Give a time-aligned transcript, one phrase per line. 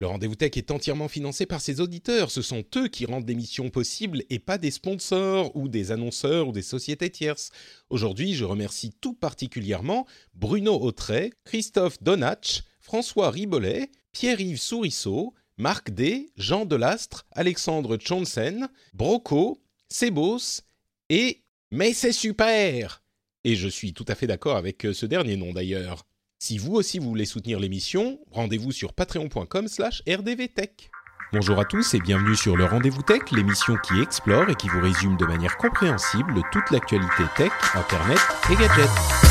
[0.00, 2.30] Le rendez-vous tech est entièrement financé par ses auditeurs.
[2.30, 6.52] Ce sont eux qui rendent l'émission possible et pas des sponsors ou des annonceurs ou
[6.52, 7.50] des sociétés tierces.
[7.90, 16.30] Aujourd'hui, je remercie tout particulièrement Bruno Autret, Christophe Donatch, François Ribollet, Pierre-Yves Sourisseau, Marc D,
[16.36, 20.62] Jean Delastre, Alexandre Chonsen, Broco, Sebos
[21.08, 21.42] et
[21.72, 23.02] Mais c'est super
[23.42, 26.06] Et je suis tout à fait d'accord avec ce dernier nom d'ailleurs.
[26.38, 30.90] Si vous aussi vous voulez soutenir l'émission, rendez-vous sur patreon.com slash rdvtech.
[31.32, 34.80] Bonjour à tous et bienvenue sur le Rendez-vous Tech, l'émission qui explore et qui vous
[34.80, 38.18] résume de manière compréhensible toute l'actualité tech, internet
[38.50, 39.27] et gadgets.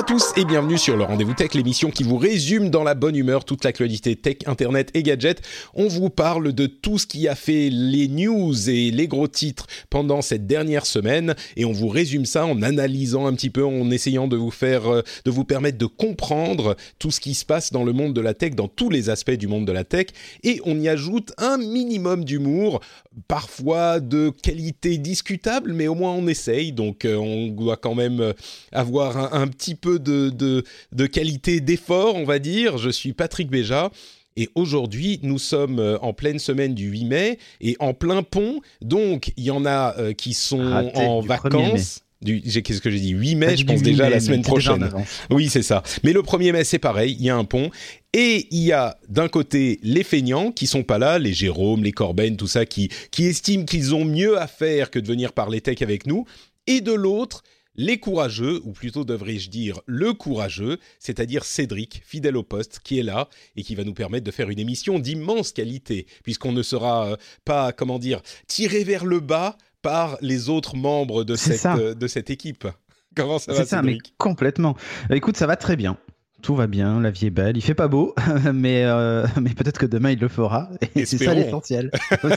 [0.00, 3.16] À tous et bienvenue sur le Rendez-vous Tech, l'émission qui vous résume dans la bonne
[3.16, 5.42] humeur toute l'actualité tech, internet et gadgets.
[5.74, 9.66] On vous parle de tout ce qui a fait les news et les gros titres
[9.90, 13.90] pendant cette dernière semaine et on vous résume ça en analysant un petit peu, en
[13.90, 17.70] essayant de vous faire, euh, de vous permettre de comprendre tout ce qui se passe
[17.70, 20.06] dans le monde de la tech, dans tous les aspects du monde de la tech
[20.42, 22.80] et on y ajoute un minimum d'humour,
[23.28, 28.20] parfois de qualité discutable, mais au moins on essaye, donc euh, on doit quand même
[28.20, 28.32] euh,
[28.72, 32.78] avoir un, un petit peu de, de, de qualité d'effort, on va dire.
[32.78, 33.90] Je suis Patrick Béja.
[34.36, 38.60] Et aujourd'hui, nous sommes euh, en pleine semaine du 8 mai et en plein pont.
[38.80, 41.70] Donc, il y en a euh, qui sont Raté, en du 1er mai.
[41.72, 42.00] vacances.
[42.24, 43.10] Qu'est-ce que j'ai dit?
[43.10, 44.88] 8 mai, je pense déjà 8 la mai, semaine prochaine.
[45.30, 45.82] Oui, c'est ça.
[46.04, 47.70] Mais le 1er mai, c'est pareil, il y a un pont.
[48.12, 51.92] Et il y a d'un côté les feignants qui sont pas là, les Jérôme, les
[51.92, 55.60] Corben, tout ça, qui, qui estiment qu'ils ont mieux à faire que de venir parler
[55.60, 56.26] tech avec nous.
[56.66, 57.42] Et de l'autre,
[57.80, 63.02] les courageux, ou plutôt devrais-je dire le courageux, c'est-à-dire Cédric, fidèle au poste, qui est
[63.02, 67.06] là et qui va nous permettre de faire une émission d'immense qualité, puisqu'on ne sera
[67.06, 71.94] euh, pas, comment dire, tiré vers le bas par les autres membres de, cette, euh,
[71.94, 72.68] de cette équipe.
[73.16, 74.76] Comment ça va, C'est ça, mais complètement.
[75.10, 75.96] Écoute, ça va très bien.
[76.42, 77.56] Tout va bien, la vie est belle.
[77.56, 78.14] Il fait pas beau,
[78.52, 80.68] mais, euh, mais peut-être que demain il le fera.
[80.94, 81.90] Et c'est ça l'essentiel.
[82.22, 82.36] Ouais,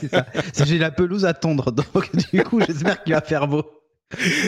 [0.65, 3.82] J'ai la pelouse à tondre, donc du coup, j'espère qu'il va faire beau.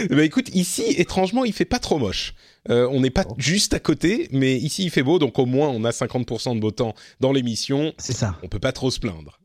[0.09, 2.33] Bah écoute, ici, étrangement, il fait pas trop moche.
[2.69, 5.69] Euh, on n'est pas juste à côté, mais ici il fait beau, donc au moins
[5.69, 7.93] on a 50% de beau temps dans l'émission.
[7.97, 8.37] C'est ça.
[8.43, 9.39] On peut pas trop se plaindre.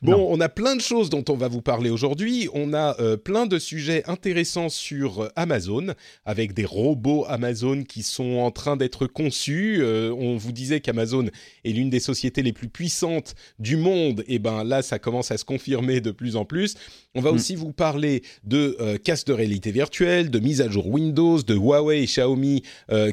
[0.00, 0.26] Bon, Non.
[0.30, 2.48] on a plein de choses dont on va vous parler aujourd'hui.
[2.54, 5.88] On a euh, plein de sujets intéressants sur euh, Amazon,
[6.24, 9.78] avec des robots Amazon qui sont en train d'être conçus.
[9.80, 11.26] Euh, on vous disait qu'Amazon
[11.64, 14.24] est l'une des sociétés les plus puissantes du monde.
[14.28, 16.74] Et ben là, ça commence à se confirmer de plus en plus.
[17.14, 17.34] On va Mm.
[17.34, 22.02] aussi vous parler de casques de réalité virtuelle, de mise à jour Windows, de Huawei
[22.02, 22.62] et Xiaomi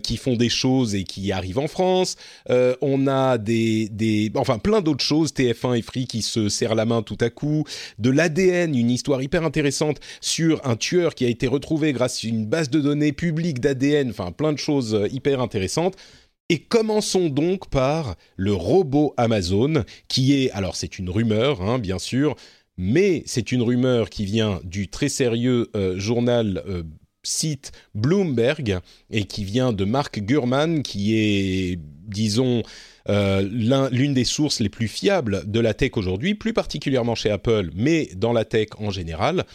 [0.03, 2.15] qui font des choses et qui arrivent en France.
[2.49, 7.01] On a des, des, enfin plein d'autres choses, TF1 et Free qui se la main
[7.01, 7.63] tout à coup,
[7.97, 12.27] de l'ADN, une histoire hyper intéressante sur un tueur qui a été retrouvé grâce à
[12.27, 15.95] une base de données publique d'ADN, enfin plein de choses euh, hyper intéressantes.
[16.49, 21.99] Et commençons donc par le robot Amazon, qui est, alors c'est une rumeur, hein, bien
[21.99, 22.35] sûr,
[22.77, 26.83] mais c'est une rumeur qui vient du très sérieux euh, journal euh,
[27.23, 32.63] site Bloomberg et qui vient de Mark Gurman, qui est, disons,
[33.09, 37.29] euh, l'un- l'une des sources les plus fiables de la tech aujourd'hui, plus particulièrement chez
[37.29, 39.45] Apple, mais dans la tech en général.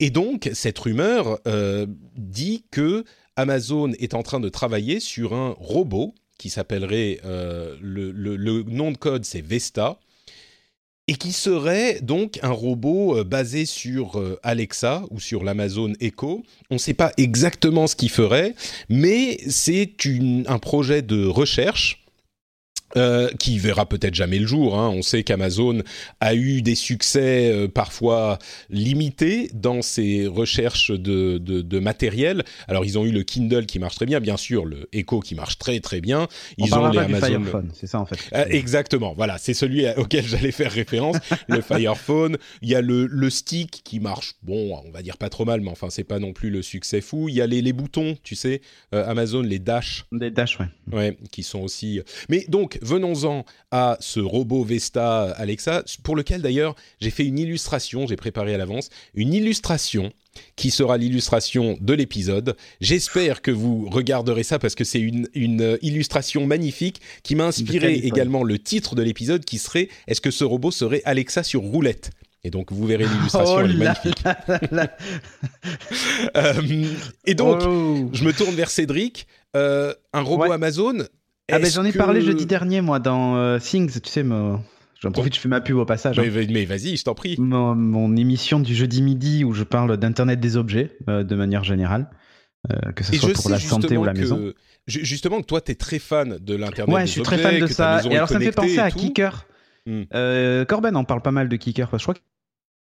[0.00, 1.86] Et donc, cette rumeur euh,
[2.16, 3.04] dit que
[3.36, 8.96] Amazon est en train de travailler sur un robot qui s'appellerait, euh, le, nom de
[8.96, 9.98] code c'est Vesta,
[11.06, 16.42] et qui serait donc un robot basé sur Alexa ou sur l'Amazon Echo.
[16.70, 18.54] On ne sait pas exactement ce qu'il ferait,
[18.88, 19.90] mais c'est
[20.46, 22.03] un projet de recherche
[22.96, 24.78] Euh, qui verra peut-être jamais le jour.
[24.78, 24.88] Hein.
[24.88, 25.82] On sait qu'Amazon
[26.20, 28.38] a eu des succès euh, parfois
[28.70, 32.44] limités dans ses recherches de, de, de, matériel.
[32.68, 35.34] Alors ils ont eu le Kindle qui marche très bien, bien sûr le Echo qui
[35.34, 36.28] marche très très bien.
[36.56, 37.42] Ils On ont les Amazon.
[37.44, 38.16] Phone, c'est ça en fait.
[38.32, 39.12] Euh, exactement.
[39.16, 41.16] Voilà, c'est celui auquel j'allais faire référence.
[41.48, 42.36] le Fire Phone.
[42.62, 44.34] Il y a le, le stick qui marche.
[44.44, 47.00] Bon, on va dire pas trop mal, mais enfin c'est pas non plus le succès
[47.00, 47.28] fou.
[47.28, 48.60] Il y a les, les boutons, tu sais,
[48.92, 50.04] Amazon, les Dash.
[50.12, 50.66] Les Dash, ouais.
[50.92, 52.00] Ouais, qui sont aussi.
[52.28, 58.06] Mais donc venons-en à ce robot Vesta Alexa, pour lequel d'ailleurs j'ai fait une illustration,
[58.06, 60.12] j'ai préparé à l'avance, une illustration
[60.56, 62.56] qui sera l'illustration de l'épisode.
[62.80, 65.28] J'espère que vous regarderez ça parce que c'est une,
[65.82, 70.44] illustration magnifique qui m'a inspiré également le titre de l'épisode qui serait Est-ce que ce
[70.44, 72.10] robot serait Alexa sur roulette?
[72.42, 74.22] Et donc vous verrez l'illustration, elle est magnifique.
[76.36, 76.60] Euh,
[77.24, 78.10] et donc, oh.
[78.12, 79.26] je me tourne vers Cédric.
[79.56, 81.04] Euh, un robot Amazon,
[81.52, 85.34] ah ben j'en ai parlé jeudi dernier moi dans euh, Things, tu sais, j'en profite,
[85.34, 86.18] je fais ma pub au passage.
[86.18, 86.46] Mais, hein.
[86.50, 87.36] mais vas-y, je t'en prie.
[87.38, 92.08] Mon, émission du jeudi midi où je parle d'internet des objets euh, de manière générale,
[92.72, 94.52] euh, que ce soit pour la santé ou la maison.
[94.86, 96.94] Justement, toi, tu es très fan de l'internet des objets.
[96.94, 98.00] Ouais, je suis très fan de ça.
[98.04, 99.46] Et alors ça me fait penser à Kicker.
[99.86, 100.04] Hmm.
[100.66, 101.88] Corben en parle pas mal de Kicker.
[101.92, 102.14] Je crois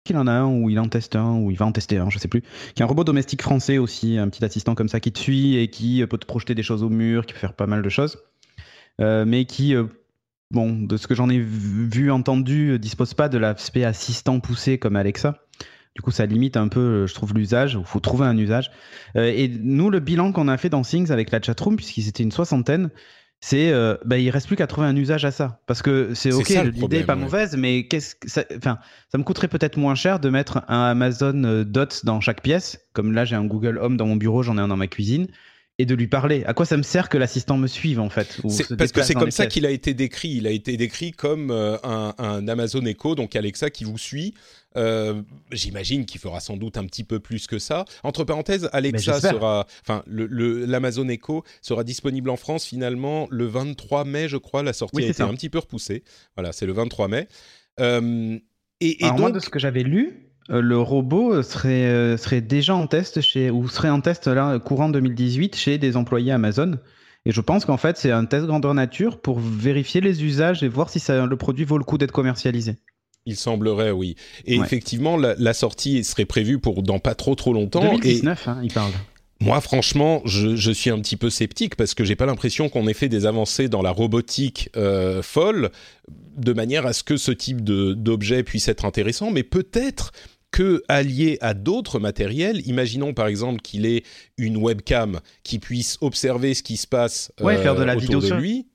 [0.04, 2.10] qu'il en a un ou il en teste un ou il va en tester un,
[2.10, 2.42] je sais plus.
[2.74, 5.56] Qui est un robot domestique français aussi, un petit assistant comme ça qui te suit
[5.56, 7.88] et qui peut te projeter des choses au mur, qui peut faire pas mal de
[7.88, 8.18] choses.
[9.00, 9.84] Euh, mais qui, euh,
[10.50, 14.78] bon, de ce que j'en ai vu, entendu, euh, dispose pas de l'aspect assistant poussé
[14.78, 15.38] comme Alexa.
[15.96, 17.76] Du coup, ça limite un peu, je trouve, l'usage.
[17.78, 18.72] Il faut trouver un usage.
[19.14, 22.32] et nous, le bilan qu'on a fait dans Things avec la chatroom, puisqu'ils étaient une
[22.32, 22.90] soixantaine,
[23.46, 26.32] c'est euh, bah, il reste plus qu'à trouver un usage à ça parce que c'est
[26.32, 30.18] ok l'idée est pas mauvaise mais qu'est-ce que ça ça me coûterait peut-être moins cher
[30.18, 34.06] de mettre un Amazon Dot dans chaque pièce comme là j'ai un Google Home dans
[34.06, 35.26] mon bureau j'en ai un dans ma cuisine
[35.78, 36.44] et de lui parler.
[36.44, 38.40] À quoi ça me sert que l'assistant me suive en fait
[38.78, 40.30] Parce que c'est comme ça qu'il a été décrit.
[40.30, 44.34] Il a été décrit comme euh, un, Amazon Echo, donc Alexa qui vous suit.
[44.76, 47.84] Euh, j'imagine qu'il fera sans doute un petit peu plus que ça.
[48.04, 54.28] Entre parenthèses, Alexa sera, enfin, l'Amazon Echo sera disponible en France finalement le 23 mai,
[54.28, 54.62] je crois.
[54.62, 56.04] La sortie a été un petit peu repoussée.
[56.36, 57.28] Voilà, c'est le 23 mai.
[57.80, 58.38] Euh,
[58.80, 62.74] et, et donc, moi, de ce que j'avais lu, le robot serait, euh, serait déjà
[62.74, 66.78] en test chez, ou serait en test là, courant 2018 chez des employés Amazon.
[67.26, 70.68] Et je pense qu'en fait, c'est un test grandeur nature pour vérifier les usages et
[70.68, 72.76] voir si ça, le produit vaut le coup d'être commercialisé.
[73.26, 74.16] Il semblerait, oui.
[74.44, 77.80] Et effectivement, la, sortie serait prévue pour dans pas trop trop longtemps.
[77.80, 78.92] 2019, hein, il parle.
[79.40, 82.94] Moi, franchement, je, suis un petit peu sceptique parce que j'ai pas l'impression qu'on ait
[82.94, 85.70] fait des avancées dans la robotique euh, folle
[86.36, 89.30] de manière à ce que ce type d'objet puisse être intéressant.
[89.30, 90.12] Mais peut-être
[90.54, 92.64] que allié à d'autres matériels.
[92.68, 94.04] Imaginons par exemple qu'il ait
[94.38, 98.20] une webcam qui puisse observer ce qui se passe ouais, faire de la euh, vidéo
[98.20, 98.68] de lui.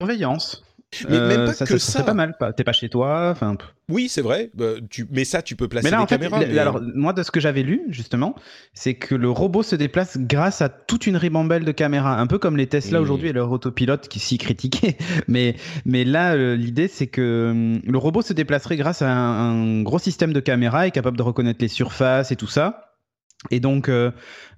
[0.00, 0.62] Surveillance.
[1.08, 1.98] Mais même pas euh, que ça.
[2.00, 2.36] C'est pas mal.
[2.56, 3.30] T'es pas chez toi.
[3.30, 3.56] Enfin.
[3.88, 4.50] Oui, c'est vrai.
[4.54, 5.06] Bah, tu...
[5.10, 6.38] Mais ça, tu peux placer des caméras.
[6.38, 8.34] Alors, moi, de ce que j'avais lu, justement,
[8.74, 12.18] c'est que le robot se déplace grâce à toute une ribambelle de caméras.
[12.18, 13.02] Un peu comme les Tesla mmh.
[13.02, 14.96] aujourd'hui et leur autopilote qui s'y critiquaient.
[15.28, 15.54] Mais,
[15.84, 19.98] mais là, euh, l'idée, c'est que hum, le robot se déplacerait grâce à un, gros
[19.98, 22.96] système de caméras et capable de reconnaître les surfaces et tout ça.
[23.50, 24.10] Et donc, euh,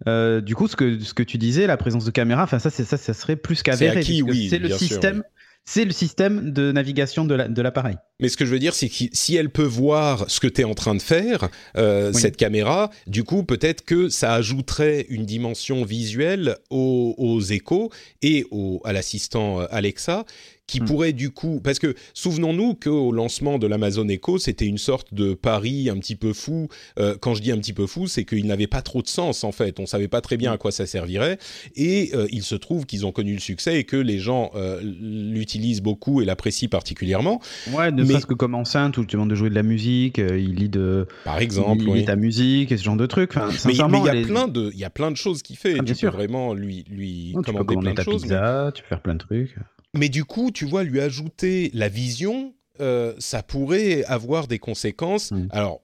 [0.08, 2.70] euh, du coup, ce que, ce que tu disais, la présence de caméras, enfin ça,
[2.70, 4.02] ça, ça serait plus qu'avéré.
[4.02, 5.22] C'est oui, c'est le système
[5.64, 7.96] c'est le système de navigation de l'appareil.
[8.22, 10.60] Mais ce que je veux dire, c'est que si elle peut voir ce que tu
[10.60, 15.26] es en train de faire, euh, cette caméra, du coup, peut-être que ça ajouterait une
[15.26, 17.90] dimension visuelle aux, aux échos
[18.22, 20.24] et au, à l'assistant euh, Alexa
[20.66, 20.84] qui hmm.
[20.84, 25.34] pourrait du coup, parce que souvenons-nous qu'au lancement de l'Amazon Echo, c'était une sorte de
[25.34, 26.68] pari un petit peu fou.
[26.98, 29.44] Euh, quand je dis un petit peu fou, c'est qu'il n'avait pas trop de sens
[29.44, 29.80] en fait.
[29.80, 31.38] On savait pas très bien à quoi ça servirait,
[31.74, 34.80] et euh, il se trouve qu'ils ont connu le succès et que les gens euh,
[34.82, 37.40] l'utilisent beaucoup et l'apprécient particulièrement.
[37.72, 40.54] Ouais, ne serait-ce que comme enceinte où tu demandes de jouer de la musique, il
[40.54, 43.36] lit de, par exemple, il lit ta musique et ce genre de trucs.
[43.36, 43.88] mais, il y a
[44.24, 45.74] plein de, il y a plein de choses qu'il fait.
[45.78, 46.10] Ah, bien tu sûr.
[46.12, 48.22] Peux vraiment lui, lui commander plein de choses.
[48.22, 49.56] Pizza, Tu peux faire plein de trucs.
[49.94, 55.32] Mais du coup, tu vois, lui ajouter la vision, euh, ça pourrait avoir des conséquences.
[55.32, 55.48] Mm.
[55.50, 55.82] Alors,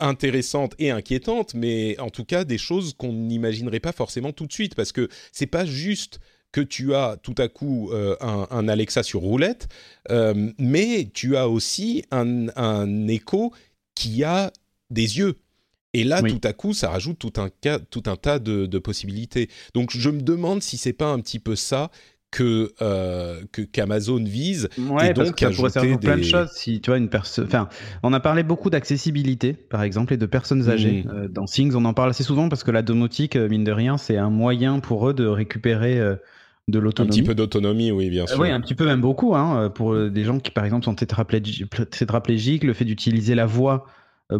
[0.00, 4.52] intéressantes et inquiétantes, mais en tout cas des choses qu'on n'imaginerait pas forcément tout de
[4.52, 6.20] suite, parce que c'est pas juste
[6.52, 9.68] que tu as tout à coup euh, un, Alexa sur roulette,
[10.10, 13.52] euh, mais tu as aussi un, un, écho
[13.94, 14.50] qui a
[14.90, 15.36] des yeux.
[15.92, 17.48] Et là, tout à coup, ça rajoute tout un,
[17.90, 19.48] tout un tas de, de, possibilités.
[19.74, 21.90] Donc, je me demande si c'est pas un petit peu ça
[22.30, 26.22] que euh, que qu'Amazon vise ouais, et donc parce que ça pourrait servir plein de
[26.22, 27.68] choses si tu vois une personne enfin
[28.02, 31.10] on a parlé beaucoup d'accessibilité par exemple et de personnes âgées mmh.
[31.10, 33.72] euh, dans Things on en parle assez souvent parce que la domotique euh, mine de
[33.72, 36.00] rien c'est un moyen pour eux de récupérer
[36.68, 37.14] de l'autonomie.
[37.14, 38.40] Un petit peu d'autonomie, oui, bien sûr.
[38.40, 39.36] oui, un petit peu, même beaucoup.
[39.36, 43.86] Hein, pour des gens qui, par exemple, sont tétraplégiques, le fait d'utiliser la voix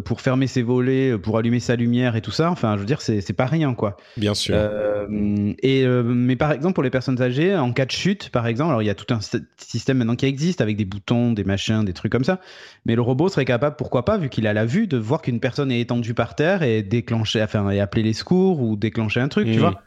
[0.03, 2.51] pour fermer ses volets, euh, pour allumer sa lumière et tout ça.
[2.51, 3.97] Enfin, je veux dire, c'est pas rien, quoi.
[4.17, 4.55] Bien sûr.
[4.57, 8.69] Euh, et mais par exemple, pour les personnes âgées, en cas de chute, par exemple,
[8.69, 9.19] alors il y a tout un
[9.57, 12.39] système maintenant qui existe avec des boutons, des machins, des trucs comme ça.
[12.85, 15.39] Mais le robot serait capable, pourquoi pas, vu qu'il a la vue, de voir qu'une
[15.39, 19.29] personne est étendue par terre et déclencher, enfin, et appeler les secours ou déclencher un
[19.29, 19.59] truc, tu hmm.
[19.59, 19.81] vois.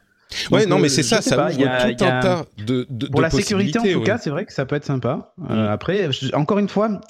[0.51, 3.79] Ouais, non, mais c'est ça, ça ouvre tout un tas de, de Pour la sécurité,
[3.79, 5.35] en tout cas, c'est vrai que ça peut être sympa.
[5.49, 7.01] Après, encore une fois,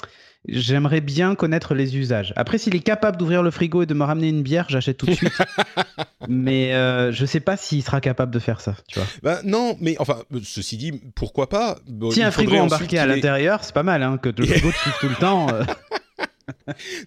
[0.49, 2.33] J'aimerais bien connaître les usages.
[2.35, 5.07] Après, s'il est capable d'ouvrir le frigo et de me ramener une bière, j'achète tout
[5.07, 5.33] de suite.
[6.29, 8.75] mais euh, je sais pas s'il sera capable de faire ça.
[8.89, 9.09] Tu vois.
[9.23, 11.79] Bah, non, mais enfin, ceci dit, pourquoi pas?
[12.13, 15.09] Si un frigo embarqué à l'intérieur, c'est pas mal, hein, que le frigo te tout
[15.09, 15.49] le temps.
[15.51, 15.63] Euh.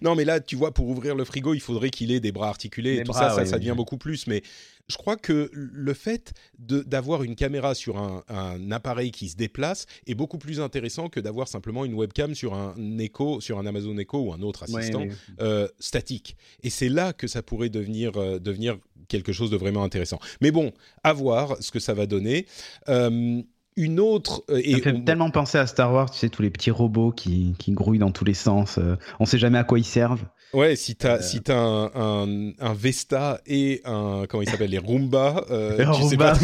[0.02, 2.48] non, mais là, tu vois, pour ouvrir le frigo, il faudrait qu'il ait des bras
[2.48, 2.98] articulés.
[2.98, 4.28] et tout ça, ça, ça devient beaucoup plus.
[4.28, 4.44] Mais
[4.88, 10.14] je crois que le fait d'avoir une caméra sur un, appareil qui se déplace est
[10.14, 14.18] beaucoup plus intéressant que d'avoir simplement une webcam sur un Echo, sur un Amazon Echo
[14.18, 15.04] ou un autre assistant
[15.40, 16.36] euh, statique.
[16.62, 20.18] Et c'est là que ça pourrait devenir, euh, devenir quelque chose de vraiment intéressant.
[20.40, 20.72] Mais bon,
[21.02, 22.46] à voir ce que ça va donner.
[22.88, 23.42] Euh,
[23.76, 24.44] une autre.
[24.50, 27.10] Euh, et ça fait tellement penser à Star Wars, tu sais, tous les petits robots
[27.10, 28.78] qui, qui grouillent dans tous les sens.
[28.78, 30.24] Euh, on sait jamais à quoi ils servent.
[30.54, 31.88] Ouais, si t'as as euh.
[31.94, 35.44] un, un, Vesta et un comment il s'appelle les Roomba.
[35.48, 36.34] Roomba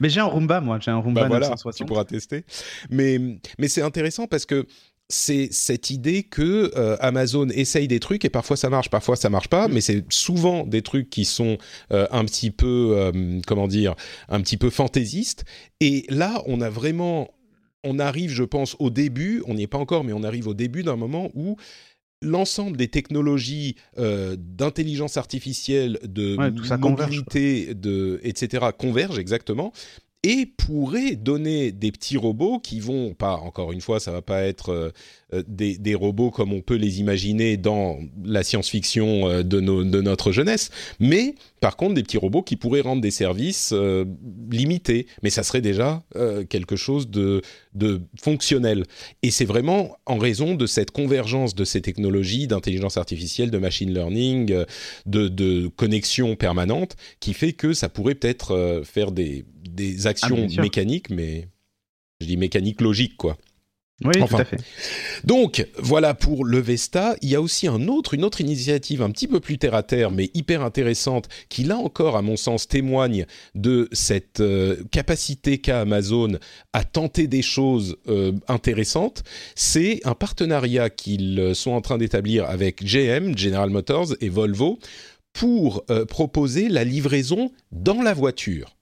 [0.00, 2.44] mais j'ai un Roomba moi, j'ai un Roomba bah voilà, Tu pourras tester.
[2.90, 3.18] Mais
[3.58, 4.66] mais c'est intéressant parce que
[5.08, 9.28] c'est cette idée que euh, Amazon essaye des trucs et parfois ça marche, parfois ça
[9.28, 11.58] marche pas, mais c'est souvent des trucs qui sont
[11.92, 13.94] euh, un petit peu, euh, comment dire,
[14.28, 15.44] un petit peu fantaisistes.
[15.80, 17.34] Et là, on a vraiment,
[17.84, 20.54] on arrive, je pense, au début, on n'y est pas encore, mais on arrive au
[20.54, 21.56] début d'un moment où
[22.24, 26.36] l'ensemble des technologies d'intelligence artificielle, de
[26.76, 29.72] mobilité, de, etc., convergent exactement
[30.24, 34.42] et pourrait donner des petits robots qui vont pas encore une fois ça va pas
[34.42, 34.92] être
[35.34, 40.32] euh, des, robots comme on peut les imaginer dans la science-fiction euh, de, de, notre
[40.32, 44.04] jeunesse, mais par contre des petits robots qui pourraient rendre des services euh,
[44.50, 46.02] limités, mais ça serait déjà
[46.48, 47.42] quelque chose de,
[47.74, 48.84] de fonctionnel.
[49.22, 53.92] Et c'est vraiment en raison de cette convergence de ces technologies d'intelligence artificielle, de machine
[53.92, 54.64] learning,
[55.06, 60.60] de, de, connexion permanente, qui fait que ça pourrait peut-être faire des, des actions ah,
[60.60, 61.48] mécaniques, mais
[62.20, 63.36] je dis mécaniques logiques, quoi.
[64.02, 64.56] Oui, tout à fait.
[65.22, 67.14] Donc, voilà pour le Vesta.
[67.22, 69.84] Il y a aussi un autre, une autre initiative un petit peu plus terre à
[69.84, 73.24] terre, mais hyper intéressante, qui là encore, à mon sens, témoigne
[73.54, 76.38] de cette euh, capacité qu'a Amazon
[76.72, 79.22] à tenter des choses euh, intéressantes.
[79.54, 84.78] C'est un partenariat qu'ils euh, sont en train d'établir avec GM, General Motors et Volvo
[85.32, 88.76] pour proposer la livraison dans la voiture.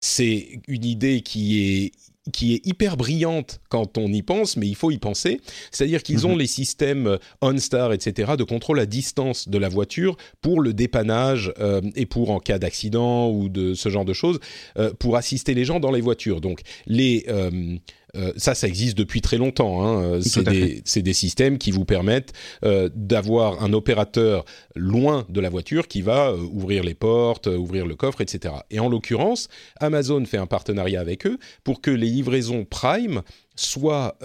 [0.00, 1.92] C'est une idée qui est
[2.32, 5.40] qui est hyper brillante quand on y pense, mais il faut y penser.
[5.72, 6.38] C'est-à-dire qu'ils ont mhm.
[6.38, 11.80] les systèmes OnStar, etc., de contrôle à distance de la voiture pour le dépannage euh,
[11.96, 14.38] et pour en cas d'accident ou de ce genre de choses,
[14.78, 16.40] euh, pour assister les gens dans les voitures.
[16.40, 17.76] Donc les euh,
[18.14, 19.82] euh, ça, ça existe depuis très longtemps.
[19.82, 20.20] Hein.
[20.20, 24.44] C'est des, des, systèmes qui vous permettent euh, d'avoir un opérateur
[24.76, 28.54] loin de la voiture qui va euh, ouvrir les portes, ouvrir le coffre, etc.
[28.70, 29.48] Et en l'occurrence,
[29.80, 33.22] Amazon fait un partenariat avec eux pour que les livraisons Prime
[33.54, 34.16] soient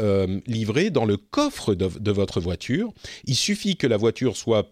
[0.48, 2.94] livrées dans le coffre de, de, votre voiture.
[3.26, 4.72] Il suffit que la voiture soit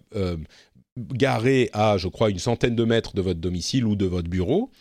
[0.98, 4.72] garée à, je crois, une centaine de mètres de votre domicile ou de votre bureau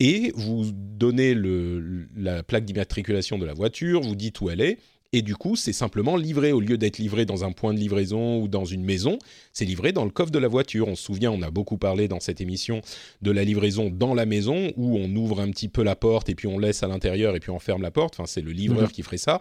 [0.00, 4.78] et vous donnez le, la plaque d'immatriculation de la voiture, vous dites où elle est,
[5.12, 8.40] et du coup, c'est simplement livré, au lieu d'être livré dans un point de livraison
[8.40, 9.18] ou dans une maison,
[9.52, 10.86] c'est livré dans le coffre de la voiture.
[10.86, 12.80] On se souvient, on a beaucoup parlé dans cette émission
[13.20, 16.36] de la livraison dans la maison, où on ouvre un petit peu la porte et
[16.36, 18.14] puis on laisse à l'intérieur et puis on ferme la porte.
[18.14, 18.92] Enfin, c'est le livreur mhm.
[18.92, 19.40] qui ferait ça.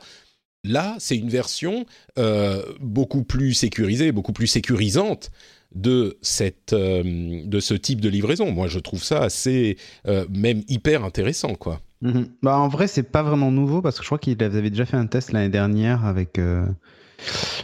[0.63, 1.85] Là, c'est une version
[2.17, 5.29] euh, beaucoup plus sécurisée, beaucoup plus sécurisante
[5.75, 7.03] de, cette, euh,
[7.45, 8.51] de ce type de livraison.
[8.51, 11.81] Moi, je trouve ça assez, euh, même hyper intéressant, quoi.
[12.01, 12.29] Mhm.
[12.41, 14.97] Bah, en vrai, c'est pas vraiment nouveau parce que je crois qu'ils avaient déjà fait
[14.97, 16.65] un test l'année dernière avec, euh,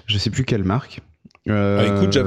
[0.05, 1.01] je sais plus quelle marque.
[1.47, 2.17] Ah, écoute,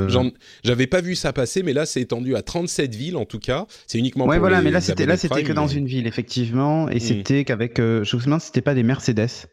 [0.63, 3.67] j'avais pas vu ça passer, mais là, c'est étendu à 37 villes en tout cas.
[3.89, 4.27] C'est uniquement.
[4.27, 7.01] Ouais, voilà, mais là, c'était là, c'était que dans une ville effectivement, et hmm.
[7.01, 9.49] c'était qu'avec, je me souviens, c'était pas des Mercedes.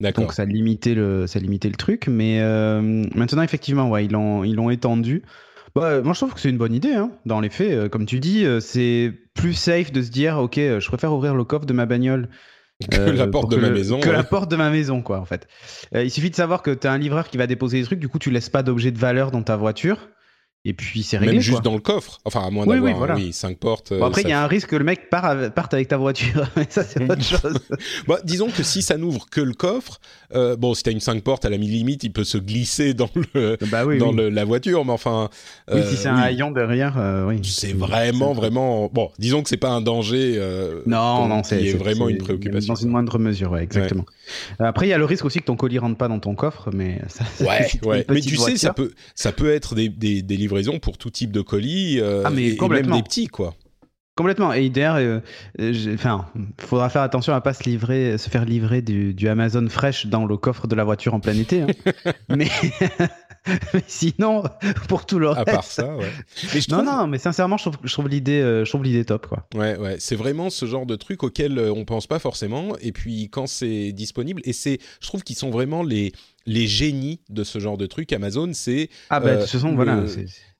[0.00, 2.40] Donc ça limitait le, ça limitait le truc, mais
[3.14, 5.22] maintenant effectivement, ouais, ils l'ont, ils l'ont étendu.
[5.74, 6.94] Bah, moi, je trouve que c'est une bonne idée.
[6.94, 7.10] Hein.
[7.26, 10.58] Dans les faits, euh, comme tu dis, euh, c'est plus safe de se dire, ok,
[10.58, 12.28] euh, je préfère ouvrir le coffre de ma bagnole
[12.90, 13.98] que la porte de ma maison.
[13.98, 15.48] Que la porte de ma maison, quoi, en fait.
[15.92, 18.08] il suffit de savoir que tu as un livreur qui va déposer des trucs, du
[18.08, 20.08] coup, tu laisses pas d'objets de valeur dans ta voiture.
[20.66, 21.34] Et puis c'est réglé.
[21.34, 22.20] Même juste dans le coffre.
[22.24, 23.92] Enfin, à moins d'avoir oui, 5 portes.
[23.92, 26.46] après, il y a un risque que le mec parte avec ta voiture.
[26.56, 27.58] Mais ça, c'est autre chose.
[28.08, 30.00] bah, disons que si ça n'ouvre que le coffre,
[30.34, 32.94] euh, bon, si tu as une 5 portes, à la limite, il peut se glisser
[32.94, 34.84] dans, le, bah dans Le, la voiture.
[34.86, 35.28] Mais enfin.
[35.70, 37.40] oui, si c'est un haillon derrière, oui.
[37.44, 38.88] C'est vraiment, vraiment.
[38.92, 40.40] Bon, disons que c'est pas un danger.
[40.86, 42.72] non, non, c'est vraiment une préoccupation.
[42.72, 44.06] Dans une moindre mesure, ouais, exactement.
[44.58, 46.70] Après, il y a le risque aussi que ton colis rentre pas dans ton coffre,
[46.72, 47.24] mais ça.
[47.44, 48.06] Ouais, ouais.
[48.08, 51.32] Mais tu sais, ça peut, ça peut être des, des, des livres pour tout type
[51.32, 53.54] de colis, euh, ah, mais et, même des petits, quoi.
[54.16, 54.52] Complètement.
[54.52, 55.20] Et d'ailleurs, euh,
[55.94, 56.26] enfin,
[56.60, 60.36] faudra faire attention à pas se livrer, se faire livrer du, Amazon Fresh dans le
[60.36, 61.62] coffre de la voiture en plein été.
[61.62, 61.66] Hein.
[62.28, 62.48] mais,
[63.88, 64.44] sinon,
[64.88, 65.48] pour tout le reste.
[65.48, 66.10] À part ça, ouais.
[66.70, 69.48] Non, non, mais sincèrement, je trouve, je trouve l'idée, euh, je trouve l'idée top, quoi.
[69.54, 69.96] Ouais, ouais.
[69.98, 72.76] C'est vraiment ce genre de truc auquel on pense pas forcément.
[72.80, 76.12] Et puis quand c'est disponible, et c'est, je trouve qu'ils sont vraiment les
[76.46, 78.12] les génies de ce genre de truc.
[78.12, 78.90] Amazon, c'est.
[79.10, 80.04] Ah, bah, de toute façon, voilà.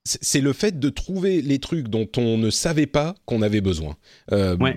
[0.04, 3.96] C'est le fait de trouver les trucs dont on ne savait pas qu'on avait besoin.
[4.32, 4.76] Euh, ouais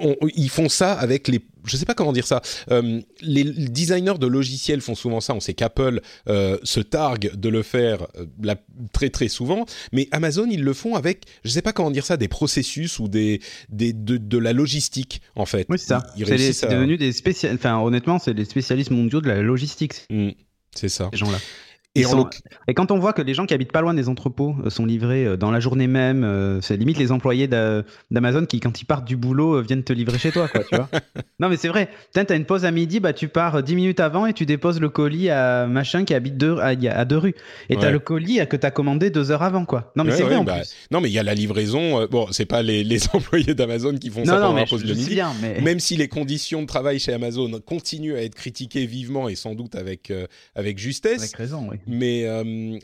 [0.00, 2.40] ils font ça avec les je sais pas comment dire ça.
[2.70, 5.34] Euh, les designers de logiciels font souvent ça.
[5.34, 8.54] On sait qu'Apple euh, se targue de le faire euh,
[8.92, 12.16] très très souvent, mais Amazon ils le font avec, je sais pas comment dire ça,
[12.16, 15.66] des processus ou des, des de, la logistique en fait.
[15.68, 16.02] Oui c'est ça.
[16.16, 17.60] C'est devenu des spécialistes.
[17.64, 19.92] Enfin honnêtement c'est des spécialistes mondiaux de la logistique.
[20.10, 20.30] Mmh,
[20.74, 21.08] c'est ça.
[21.12, 21.38] Ces gens-là.
[22.68, 24.86] Et, quand on voit que les gens qui habitent pas loin des entrepôts euh, sont
[24.86, 28.84] livrés euh, dans la journée même, euh, c'est limite les employés d'Amazon qui, quand ils
[28.84, 30.88] partent du boulot, viennent te livrer chez toi, quoi, tu vois.
[31.40, 31.88] non, mais c'est vrai.
[32.14, 34.80] Tu as une pause à midi, bah, tu pars 10 minutes avant et tu déposes
[34.80, 37.34] le colis à machin qui habite deux, à, à deux rues.
[37.68, 39.92] Et tu as le colis que tu as commandé deux heures avant, quoi.
[39.96, 40.74] Non, mais c'est vrai en bah, plus.
[40.90, 42.06] Non, mais il y a la livraison.
[42.06, 45.20] bon, c'est pas les, les, employés d'Amazon qui font ça pendant la pause de midi.
[45.62, 49.54] Même si les conditions de travail chez Amazon continuent à être critiquées vivement et sans
[49.54, 50.12] doute avec,
[50.54, 51.20] avec justesse.
[51.20, 51.76] Avec raison, oui.
[51.86, 52.26] Mais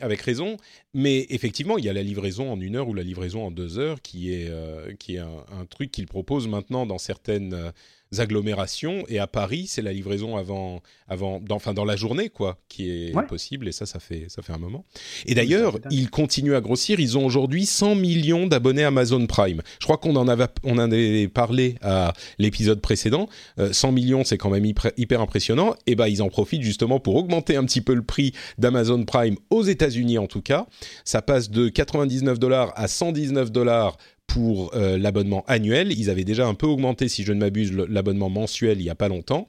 [0.01, 0.57] avec raison.
[0.93, 3.79] Mais effectivement, il y a la livraison en une heure ou la livraison en deux
[3.79, 7.71] heures qui est, euh, qui est un, truc qu'il propose maintenant dans certaines euh,
[8.19, 9.03] agglomérations.
[9.07, 12.89] Et à Paris, c'est la livraison avant, avant, dans, enfin dans la journée, quoi, qui
[12.89, 13.67] est possible.
[13.67, 14.85] Et ça, ça fait, ça fait un moment.
[15.25, 16.99] Et d'ailleurs, ils continuent à grossir.
[16.99, 19.61] Ils ont aujourd'hui 100 millions d'abonnés Amazon Prime.
[19.79, 23.27] Je crois qu'on en avait, on en avait parlé à l'épisode précédent.
[23.71, 25.75] 100 euh, millions, c'est quand même hyper, impressionnant.
[25.87, 29.35] Et ben, ils en profitent justement pour augmenter un petit peu le prix d'Amazon Prime
[29.49, 30.65] aux États-Unis, en tout cas.
[31.05, 33.97] Ça passe de 99 dollars à 119 dollars
[34.33, 35.91] pour euh, l'abonnement annuel.
[35.91, 38.95] Ils avaient déjà un peu augmenté, si je ne m'abuse, l'abonnement mensuel il n'y a
[38.95, 39.47] pas longtemps.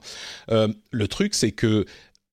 [0.51, 1.85] Euh, le truc, c'est que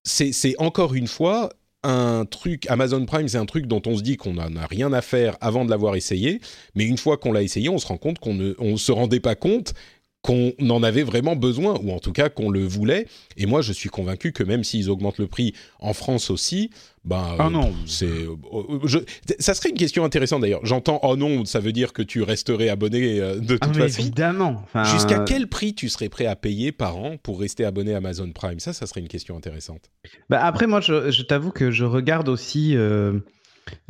[0.05, 1.49] c'est encore une fois
[1.83, 4.93] un truc, Amazon Prime, c'est un truc dont on se dit qu'on n'en a rien
[4.93, 6.43] à faire avant de l'avoir essayé,
[6.75, 9.35] mais une fois qu'on l'a essayé, on se rend compte qu'on ne se rendait pas
[9.35, 9.73] compte
[10.21, 13.07] qu'on en avait vraiment besoin, ou en tout cas qu'on le voulait.
[13.37, 16.71] Et moi, je suis convaincu que même s'ils augmentent le prix en France aussi,
[17.05, 19.01] ben, ah non, c'est, euh,
[19.41, 20.65] ça serait une question intéressante d'ailleurs.
[20.65, 24.03] J'entends, oh non, ça veut dire que tu resterais abonné euh, de toute ah, façon.
[24.03, 24.65] Évidemment.
[24.85, 28.31] Jusqu'à quel prix tu serais prêt à payer par an pour rester abonné à Amazon
[28.31, 28.61] Prime?
[28.61, 29.91] Ça, ça serait une question intéressante.
[30.31, 32.77] Bah après, moi, je, t'avoue que je regarde aussi.
[32.77, 33.19] Euh,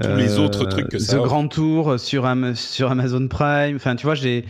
[0.03, 1.19] Tous les autres trucs que ça.
[1.19, 3.77] The Grand Tour sur, sur Amazon Prime.
[3.77, 4.47] Enfin, tu vois, j'ai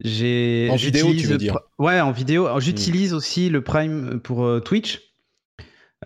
[0.00, 1.58] j'ai en vidéo, tu veux dire?
[1.78, 2.48] Ouais, en vidéo.
[2.60, 3.16] J'utilise hmm.
[3.16, 5.00] aussi le Prime pour euh, Twitch.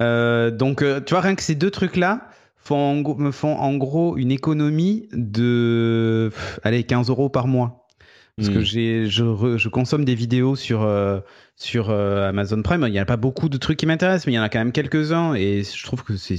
[0.00, 2.28] Euh, donc, euh, tu vois, rien que ces deux trucs-là
[2.70, 6.30] me font en gros une économie de,
[6.62, 7.88] allez, 15 euros par mois.
[8.36, 8.62] Parce que hmm.
[8.62, 10.88] j'ai, je, je, consomme des vidéos sur,
[11.56, 12.84] sur Amazon Prime.
[12.86, 14.60] Il n'y a pas beaucoup de trucs qui m'intéressent, mais il y en a quand
[14.60, 15.34] même quelques-uns.
[15.34, 16.38] Et je trouve que c'est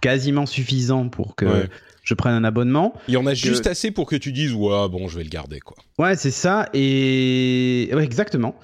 [0.00, 1.68] quasiment suffisant pour que
[2.08, 2.94] je prenne un abonnement.
[3.06, 5.28] Il y en a juste assez pour que tu dises ouais bon je vais le
[5.28, 5.76] garder quoi.
[5.98, 8.54] Ouais c'est ça et exactement.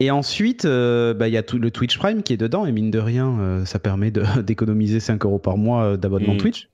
[0.00, 2.72] Et ensuite, euh, bah, il y a tout le Twitch Prime qui est dedans, et
[2.72, 4.10] mine de rien, euh, ça permet
[4.42, 6.38] d'économiser 5 euros par mois euh, d'abonnement mm.
[6.38, 6.68] Twitch.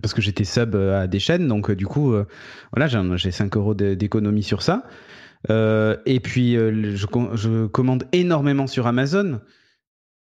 [0.00, 2.14] Parce que j'étais sub à des chaînes, donc du coup,
[2.72, 4.84] voilà, j'ai 5 euros d'économie sur ça.
[5.50, 9.42] et puis, je, je, commande énormément sur Amazon.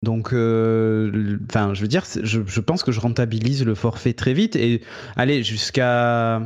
[0.04, 4.82] Donc, enfin, je veux dire, je, pense que je rentabilise le forfait très vite et
[5.15, 6.41] allez jusqu'à.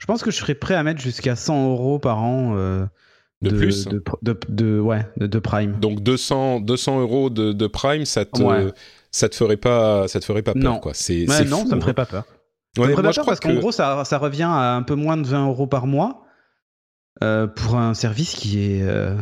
[0.00, 2.56] Je pense que je serais prêt à mettre jusqu'à 100 euros par an.
[2.56, 2.84] Euh,
[3.42, 3.88] de, plus
[4.48, 5.78] de, ouais, de, Prime.
[5.80, 8.72] Donc 200, 200 euros de, Prime, ça te,
[9.10, 10.78] ça te ferait pas, ça te ferait pas peur, non.
[10.78, 10.92] quoi.
[10.94, 12.24] C'est, non, ça me ferait pas peur.
[12.76, 15.16] ça me ferait pas peur parce qu'en gros, ça, ça revient à un peu moins
[15.16, 16.24] de 20 euros par mois.
[17.22, 19.14] Euh, pour un service qui est, euh,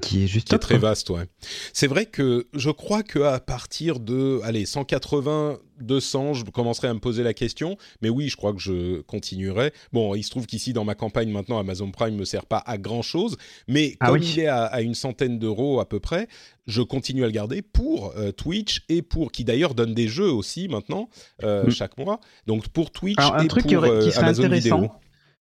[0.00, 1.26] qui est juste qui est très vaste, ouais.
[1.74, 6.94] C'est vrai que je crois que à partir de, allez, 180, 200, je commencerai à
[6.94, 7.76] me poser la question.
[8.00, 9.74] Mais oui, je crois que je continuerai.
[9.92, 12.78] Bon, il se trouve qu'ici, dans ma campagne maintenant, Amazon Prime me sert pas à
[12.78, 13.36] grand chose,
[13.68, 16.28] mais ah comme il est à, une centaine d'euros à peu près,
[16.66, 20.30] je continue à le garder pour euh, Twitch et pour qui d'ailleurs donne des jeux
[20.30, 21.10] aussi maintenant
[21.42, 21.68] mm.
[21.68, 22.20] chaque mois.
[22.46, 24.98] Donc pour Twitch un et truc pour qui, serait Amazon intéressant.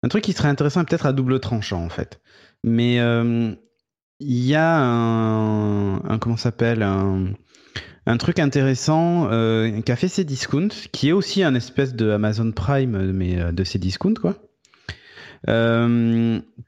[0.03, 2.21] Un truc qui serait intéressant, peut-être à double tranchant en fait.
[2.65, 3.53] Mais euh,
[4.21, 7.33] il y a un, comment s'appelle un,
[8.07, 13.13] un, truc intéressant euh, qu'a fait Cdiscount, qui est aussi un espèce de Amazon Prime,
[13.13, 14.37] mais euh, de Cdiscount quoi.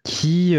[0.04, 0.56] qui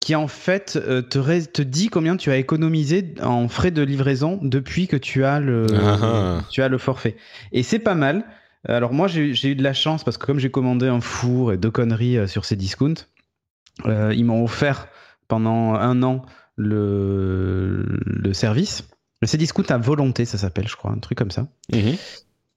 [0.00, 0.78] qui en fait
[1.10, 5.40] te, te, dit combien tu as économisé en frais de livraison depuis que tu as
[5.40, 6.40] le, ah ah.
[6.50, 7.16] tu as le forfait.
[7.52, 8.24] Et c'est pas mal.
[8.68, 11.56] Alors moi j'ai eu de la chance parce que comme j'ai commandé un four et
[11.56, 13.06] deux conneries euh, sur ces discounts,
[13.86, 14.88] euh, ils m'ont offert
[15.28, 16.22] pendant un an
[16.56, 18.88] le, le service.
[19.22, 21.46] Le Cdiscount à volonté, ça s'appelle, je crois, un truc comme ça.
[21.72, 21.96] Mhm.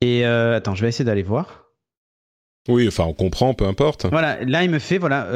[0.02, 1.66] Et euh, attends, je vais essayer d'aller voir.
[2.70, 4.06] Oui, enfin, on comprend, peu importe.
[4.10, 5.28] Voilà, là, il me fait, voilà,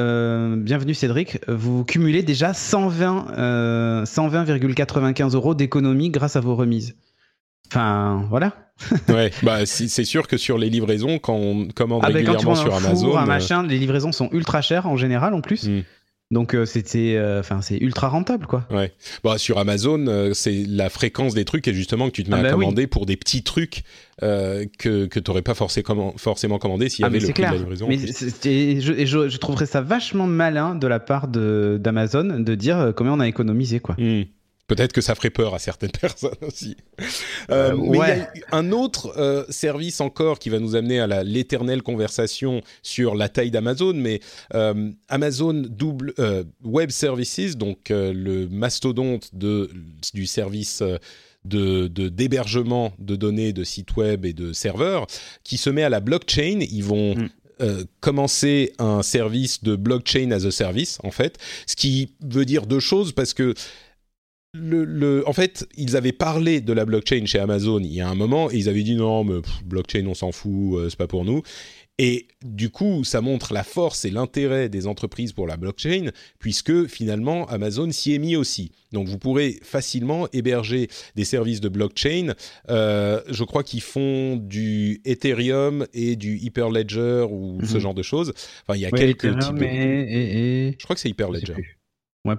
[0.55, 6.95] bienvenue Cédric, vous cumulez déjà 120, 120,95 euros d'économie grâce à vos remises.
[7.67, 8.53] Enfin, voilà.
[9.09, 13.17] ouais, bah c'est sûr que sur les livraisons, quand on commande ah, régulièrement sur Amazon,
[13.17, 15.67] un euh, machin, les livraisons sont ultra chères en général en plus.
[15.67, 15.81] Hmm.
[16.29, 18.67] Donc euh, c'était, euh, enfin c'est ultra rentable quoi.
[18.69, 18.93] Ouais.
[19.23, 22.39] Bah sur Amazon, c'est la fréquence des trucs et justement que tu te mets ah,
[22.39, 23.83] à bah commander pour des petits trucs
[24.19, 27.55] que que t'aurais pas forcément forcément commandé s'il y ah, avait le prix de la
[27.55, 27.87] livraison.
[27.87, 33.19] Mais je, je, trouverais ça vachement malin de la part d'Amazon de, dire combien on
[33.19, 33.95] a économisé quoi.
[33.97, 34.23] Hmm.
[34.67, 36.75] Peut-être que ça ferait peur à certaines personnes aussi.
[37.49, 40.99] Euh, euh, mais il y a un autre euh, service encore qui va nous amener
[40.99, 44.19] à l'éternelle conversation sur la taille d'Amazon, mais
[45.07, 46.13] Amazon double,
[46.63, 49.69] Web Services, donc le mastodonte de,
[50.13, 50.83] du service
[51.45, 55.07] de d'hébergement de, données de sites web et de serveurs,
[55.43, 56.59] qui se met à la blockchain.
[56.59, 57.83] Ils vont mm.
[58.01, 62.81] commencer un service de blockchain as a service, en fait, ce qui veut dire deux
[62.81, 63.53] choses parce que
[64.53, 68.15] le, en fait, ils avaient parlé de la blockchain chez Amazon il y a un
[68.15, 71.25] moment et ils avaient dit non, mais blockchain, on s'en fout, euh, c'est pas pour
[71.25, 71.41] nous.
[71.99, 76.85] Et du coup, ça montre la force et l'intérêt des entreprises pour la blockchain, puisque
[76.85, 78.71] finalement, Amazon s'y est mis aussi.
[78.91, 82.35] Donc, vous pourrez facilement héberger des services de blockchain.
[82.69, 87.79] Euh, je crois qu'ils font du Ethereum et du Hyperledger ou ce mhm.
[87.79, 88.31] genre de choses.
[88.67, 89.57] Enfin, il y a quelques types.
[89.57, 91.55] Je crois que c'est Hyperledger.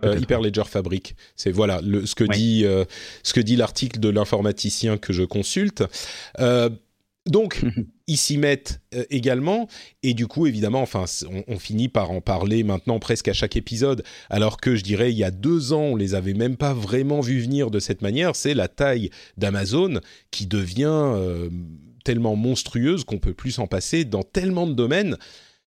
[0.05, 1.17] Euh, Hyperledger Fabric.
[1.37, 2.85] C'est voilà le, ce que dit euh,
[3.23, 5.85] ce que dit l'article de l'informaticien que je consulte.
[6.41, 6.71] Euh,
[7.27, 7.61] donc,
[8.07, 9.69] ils s'y mettent également,
[10.03, 11.05] et du coup, évidemment, enfin,
[11.47, 15.19] on, finit par en parler maintenant presque à chaque épisode, alors que je dirais, il
[15.19, 18.35] y a deux ans, on les avait même pas vraiment vu venir de cette manière.
[18.35, 21.51] C'est la taille d'Amazon qui devient
[22.03, 25.19] tellement monstrueuse qu'on peut plus s'en passer dans tellement de domaines.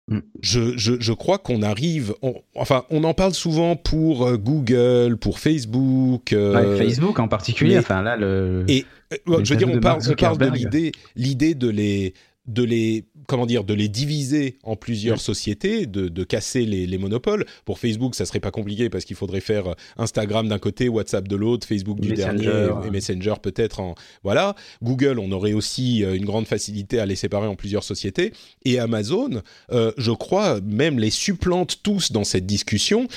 [0.08, 0.20] Mm.
[0.42, 2.16] Je, je, je, crois qu'on arrive,
[2.56, 6.34] enfin, on en parle souvent pour euh, Google, pour Facebook.
[6.34, 7.78] Euh, Facebook en particulier.
[7.78, 8.66] enfin là, le.
[8.68, 8.86] Et
[9.28, 12.14] euh, je veux dire, on parle, on parle de l'idée, l'idée de les,
[12.48, 16.98] de les comment dire de les diviser en plusieurs sociétés, de, de casser les, les,
[16.98, 17.46] monopoles.
[17.66, 21.28] Pour Facebook, ça serait pas compliqué parce qu'il faudrait faire euh, Instagram d'un côté, WhatsApp
[21.28, 24.56] de l'autre, Facebook du dernier et Messenger peut-être en voilà.
[24.82, 28.34] Google, on aurait aussi euh, une grande facilité à les séparer en plusieurs sociétés.
[28.66, 33.08] Et Amazon, euh, je crois, même les supplante tous dans cette discussion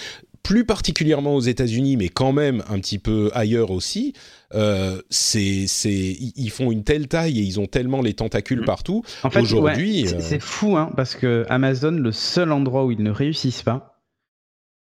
[0.44, 4.12] plus particulièrement aux États-Unis, mais quand même un petit peu ailleurs aussi,
[4.54, 8.66] euh, c'est, ils font une telle taille et ils ont tellement les tentacules mm.
[8.66, 9.02] partout.
[9.24, 13.02] En fait, aujourd'hui, euh, c'est, fou, hein, parce que Amazon, le seul endroit où ils
[13.02, 14.02] ne réussissent pas,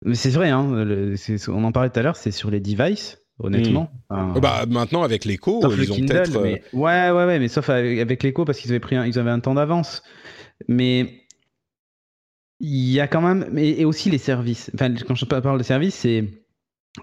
[0.03, 0.85] mais c'est vrai, hein,
[1.47, 3.19] on en parlait tout à l'heure, c'est sur les devices.
[3.39, 3.89] Honnêtement.
[4.09, 4.39] Mm.
[4.39, 6.37] bah, maintenant, avec l'écho, ils ont peut-être.
[6.37, 9.39] Euh, ouais, ouais, ouais, mais sauf avec, l'écho parce qu'ils avaient pris, ils avaient un
[9.39, 10.03] temps d'avance.
[10.67, 11.22] Mais
[12.65, 14.71] il y a quand même, et, aussi les services.
[14.73, 16.23] Enfin, quand je parle de services, c'est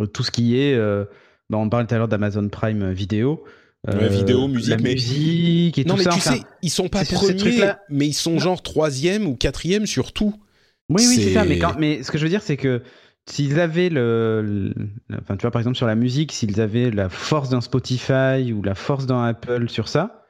[0.00, 0.74] euh, tout ce qui est.
[0.74, 1.04] Euh,
[1.50, 3.44] bah, on parlait tout à l'heure d'Amazon Prime Vidéo.
[3.88, 4.92] Euh, vidéo, musique, mais...
[4.92, 9.26] musique et non, mais tu sais, ils sont pas premiers, mais ils sont genre troisième
[9.26, 10.34] ou quatrième sur tout.
[10.88, 11.44] Oui, oui, c'est ça.
[11.44, 12.82] Mais, mais ce que je veux dire, c'est que
[13.26, 14.74] s'ils avaient le,
[15.12, 18.62] enfin, tu vois, par exemple sur la musique, s'ils avaient la force d'un Spotify ou
[18.62, 20.26] la force d'un Apple sur ça,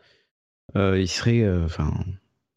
[0.75, 1.93] ils seraient, enfin,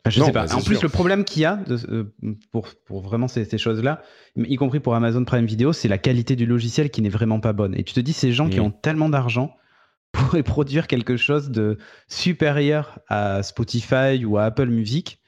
[0.09, 0.45] je sais pas.
[0.45, 2.03] Bah, en plus, le problème qu'il y a euh,
[2.51, 4.01] pour, pour vraiment ces, ces choses-là,
[4.35, 7.53] y compris pour Amazon Prime Video, c'est la qualité du logiciel qui n'est vraiment pas
[7.53, 7.73] bonne.
[7.75, 8.63] Et tu te dis, ces gens qui mm.
[8.63, 9.55] ont tellement d'argent
[10.11, 15.19] pourraient produire quelque chose de supérieur à Spotify ou à Apple Music,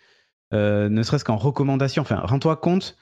[0.53, 2.01] euh, ne serait-ce qu'en recommandation.
[2.01, 2.95] Enfin, rends-toi compte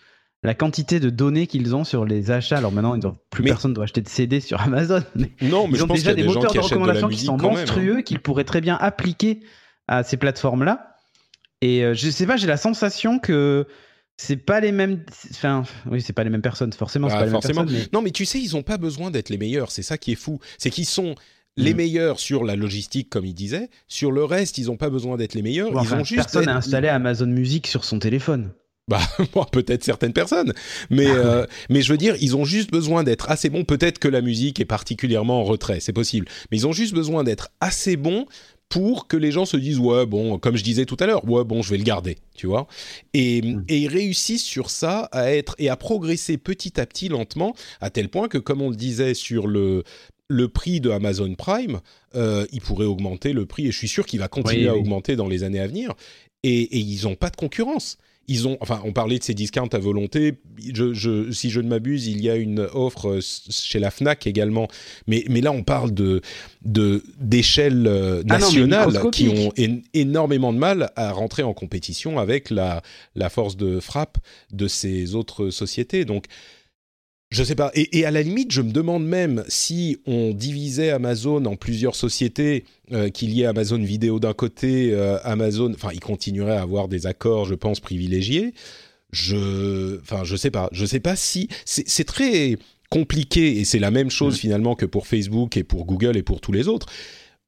[0.43, 2.57] la quantité de données qu'ils ont sur les achats.
[2.57, 2.97] Alors maintenant,
[3.29, 5.01] plus personne ne doit acheter de CD sur Amazon.
[5.41, 8.61] non, mais ils ont déjà des, moteurs de recommandation qui sont monstrueux, qu'ils pourraient très
[8.61, 9.41] bien appliquer
[9.87, 10.92] à ces plateformes-là.
[11.63, 13.65] Et euh, je sais pas, j'ai la sensation que
[14.17, 15.05] c'est pas les mêmes.
[15.31, 17.07] Enfin, oui, c'est pas les mêmes personnes, forcément.
[17.07, 17.61] Pas forcément.
[17.61, 19.71] Les mêmes personnes, Non, mais tu sais, ils ont pas besoin d'être les meilleurs.
[19.71, 20.39] C'est ça qui est fou.
[20.57, 21.15] C'est qu'ils sont
[21.55, 21.77] les mm.
[21.77, 23.69] meilleurs sur la logistique, comme il disait.
[23.87, 25.69] Sur le reste, ils n'ont pas besoin d'être les meilleurs.
[25.69, 28.51] ils ont juste personne n'a installé Amazon Music sur son téléphone.
[28.89, 28.99] Bah,
[29.53, 30.51] peut-être certaines personnes,
[30.89, 33.63] mais ah euh, mais je veux dire, ils ont juste besoin d'être assez bons.
[33.63, 37.23] Peut-être que la musique est particulièrement en retrait, c'est possible, mais ils ont juste besoin
[37.23, 38.25] d'être assez bons
[38.73, 41.43] pour que les gens se disent ouais bon comme je disais tout à l'heure ouais
[41.43, 42.65] bon je vais le garder tu vois
[43.13, 43.65] et, mm.
[43.67, 47.91] et ils réussissent sur ça à être et à progresser petit à petit lentement à
[47.91, 49.83] tel point que comme on le disait sur le
[50.29, 51.81] le prix de Amazon Prime,
[52.15, 55.15] euh, il pourrait augmenter le prix, et je suis sûr qu'il va continuer à augmenter
[55.15, 55.93] dans les années à venir.
[56.43, 57.97] Et, ils n'ont pas de concurrence.
[58.27, 60.35] Ils ont, enfin, on parlait de ces discounts à volonté.
[60.73, 64.67] Je, si je ne m'abuse, il y a une offre euh, chez la Fnac également.
[65.07, 66.21] Mais, mais là, on parle de
[66.63, 69.51] d'échelles euh, ah nationales qui ont
[69.93, 72.81] énormément de mal à rentrer en compétition avec la,
[73.15, 74.17] la force de frappe
[74.51, 76.05] de ces autres sociétés.
[76.05, 76.25] Donc,
[77.33, 77.71] je sais pas.
[77.73, 82.63] Et, à la limite, je me demande même si on divisait Amazon en plusieurs sociétés,
[82.91, 86.87] euh, qu'il y ait Amazon Vidéo d'un côté, euh, Amazon, enfin, ils continueraient à avoir
[86.87, 88.53] des accords, je pense, privilégiés.
[89.11, 90.69] Je, enfin, je sais pas.
[90.71, 92.57] Je sais pas si c'est très
[92.91, 94.37] compliqué et c'est la même chose mm.
[94.37, 96.85] finalement que pour Facebook et pour Google et pour tous les autres.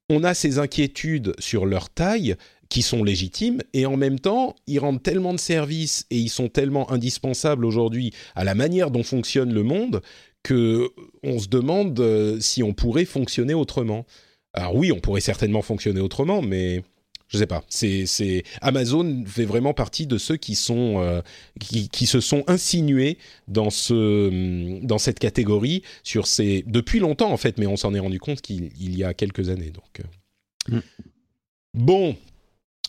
[0.10, 2.36] On a ces inquiétudes sur leur taille,
[2.70, 6.50] qui sont légitimes et en même temps ils rendent tellement de services et ils sont
[6.50, 10.02] tellement indispensables aujourd'hui à la manière dont fonctionne le monde
[10.44, 10.90] que
[11.24, 14.06] on se demande euh, si on pourrait fonctionner autrement.
[14.54, 16.84] Alors oui, on pourrait certainement fonctionner autrement, mais
[17.28, 17.64] je sais pas.
[17.68, 21.22] C'est Amazon fait vraiment partie de ceux qui sont euh,
[21.60, 27.58] qui, se sont insinués dans ce dans cette catégorie sur ces depuis longtemps en fait,
[27.58, 29.72] mais on s'en est rendu compte qu'il y a quelques années.
[29.72, 30.02] Donc
[30.72, 30.78] euh.
[30.78, 30.82] mm.
[31.74, 32.16] bon,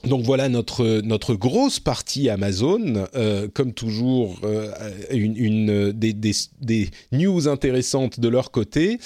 [0.07, 4.73] donc voilà notre notre grosse partie Amazon, euh, comme toujours euh,
[5.11, 8.99] une, une des, des, news intéressantes de leur côté.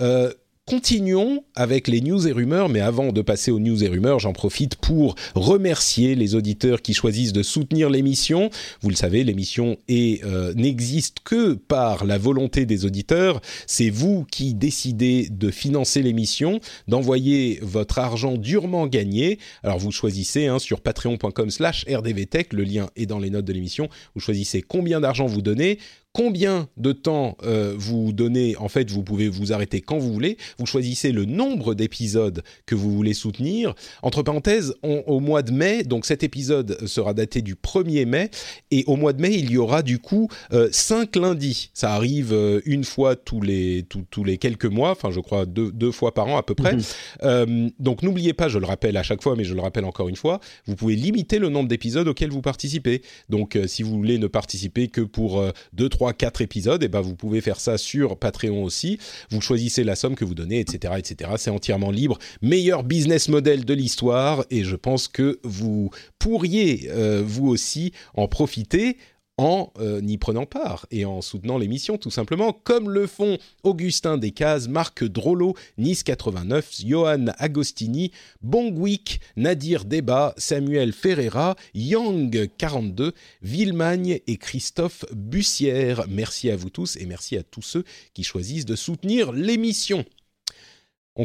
[0.00, 0.32] Euh,
[0.68, 4.34] Continuons avec les news et rumeurs, mais avant de passer aux news et rumeurs, j'en
[4.34, 8.50] profite pour remercier les auditeurs qui choisissent de soutenir l'émission.
[8.82, 13.40] Vous le savez, l'émission euh, n'existe que par la volonté des auditeurs.
[13.66, 19.38] C'est vous qui décidez de financer l'émission, d'envoyer votre argent durement gagné.
[19.62, 23.88] Alors vous choisissez hein, sur patreon.com/slash rdvtech, le lien est dans les notes de l'émission.
[24.14, 25.78] Vous choisissez combien d'argent vous donnez
[26.12, 28.56] combien de temps euh, vous donnez.
[28.56, 30.36] En fait, vous pouvez vous arrêter quand vous voulez.
[30.58, 33.74] Vous choisissez le nombre d'épisodes que vous voulez soutenir.
[34.02, 38.30] Entre parenthèses, au mois de mai, donc cet épisode sera daté du 1er mai,
[38.70, 41.70] et au mois de mai, il y aura du coup euh, 5 lundis.
[41.74, 45.70] Ça arrive euh, une fois tous les, tous, les quelques mois, enfin je crois deux,
[45.72, 46.74] deux fois par an à peu près.
[46.74, 46.82] Mhm.
[47.22, 50.08] Euh, donc n'oubliez pas, je le rappelle à chaque fois, mais je le rappelle encore
[50.08, 53.02] une fois, vous pouvez limiter le nombre d'épisodes auxquels vous participez.
[53.28, 55.42] Donc si vous voulez ne participer que pour
[55.74, 59.00] 2, 3, 4 épisodes, et eh ben vous pouvez faire ça sur Patreon aussi.
[59.32, 61.32] Vous choisissez la somme que vous donnez, etc., etc.
[61.38, 62.18] C'est entièrement libre.
[62.40, 68.28] Meilleur business model de l'histoire, et je pense que vous pourriez euh, vous aussi en
[68.28, 68.96] profiter
[69.38, 74.18] en euh, y prenant part et en soutenant l'émission tout simplement, comme le font Augustin
[74.18, 78.10] Descazes, Marc Drollo, Nice 89, Johan Agostini,
[78.42, 86.04] Bongwick, Nadir Deba, Samuel Ferreira, Yang 42, Villemagne et Christophe Bussière.
[86.08, 90.04] Merci à vous tous et merci à tous ceux qui choisissent de soutenir l'émission.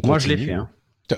[0.03, 0.53] Moi je l'ai fait.
[0.53, 0.69] Hein.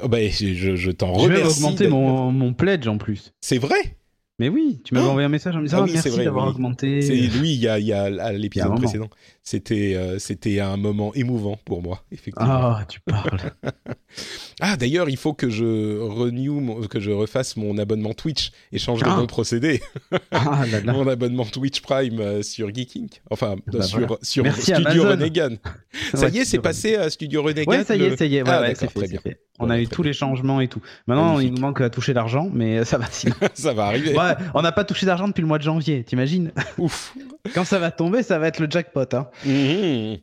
[0.07, 1.29] Bah, je, je t'en remercie.
[1.29, 3.33] Je vais augmenter mon, mon pledge en plus.
[3.41, 3.95] C'est vrai?
[4.37, 7.01] Mais oui, tu m'avais oh envoyé un message en me disant ah, merci d'avoir augmenté.
[7.01, 9.09] C'est lui, il y a, il y a à l'épisode précédent.
[9.43, 12.51] C'était euh, c'était un moment émouvant pour moi, effectivement.
[12.51, 13.39] Ah, tu parles.
[14.59, 19.01] ah, d'ailleurs, il faut que je renew, que je refasse mon abonnement Twitch et change
[19.01, 19.15] de ah.
[19.15, 19.81] bon procédé.
[20.31, 23.07] ah, Mon abonnement Twitch Prime euh, sur Geeking.
[23.29, 25.57] Enfin, bah, sur, sur Studio Renegan.
[26.13, 27.73] ça y est, c'est passé à Studio Renegan.
[27.73, 28.41] Ouais, ça y est, ça y est.
[28.41, 29.19] Ouais, ah, fait, bien.
[29.59, 30.81] On a eu tous les changements et tout.
[31.07, 33.05] Maintenant, il nous manque à toucher l'argent, mais ça va
[33.53, 34.15] ça va arriver.
[34.15, 36.51] Ouais, on n'a pas touché d'argent depuis le mois de janvier, t'imagines?
[36.77, 37.15] Ouf.
[37.53, 39.05] Quand ça va tomber, ça va être le jackpot.
[39.13, 39.27] Hein.
[39.45, 40.17] Mmh.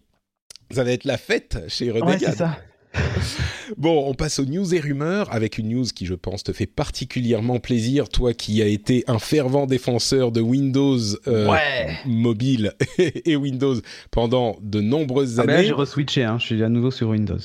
[0.70, 2.20] Ça va être la fête chez Renegade.
[2.20, 2.56] Ouais, c'est ça.
[3.78, 6.66] Bon, on passe aux news et rumeurs avec une news qui, je pense, te fait
[6.66, 11.50] particulièrement plaisir, toi qui as été un fervent défenseur de Windows euh,
[12.04, 13.76] mobile et Windows
[14.10, 15.52] pendant de nombreuses ah, années.
[15.52, 16.36] Ben là, j'ai reswitché, hein.
[16.38, 17.38] je suis à nouveau sur Windows.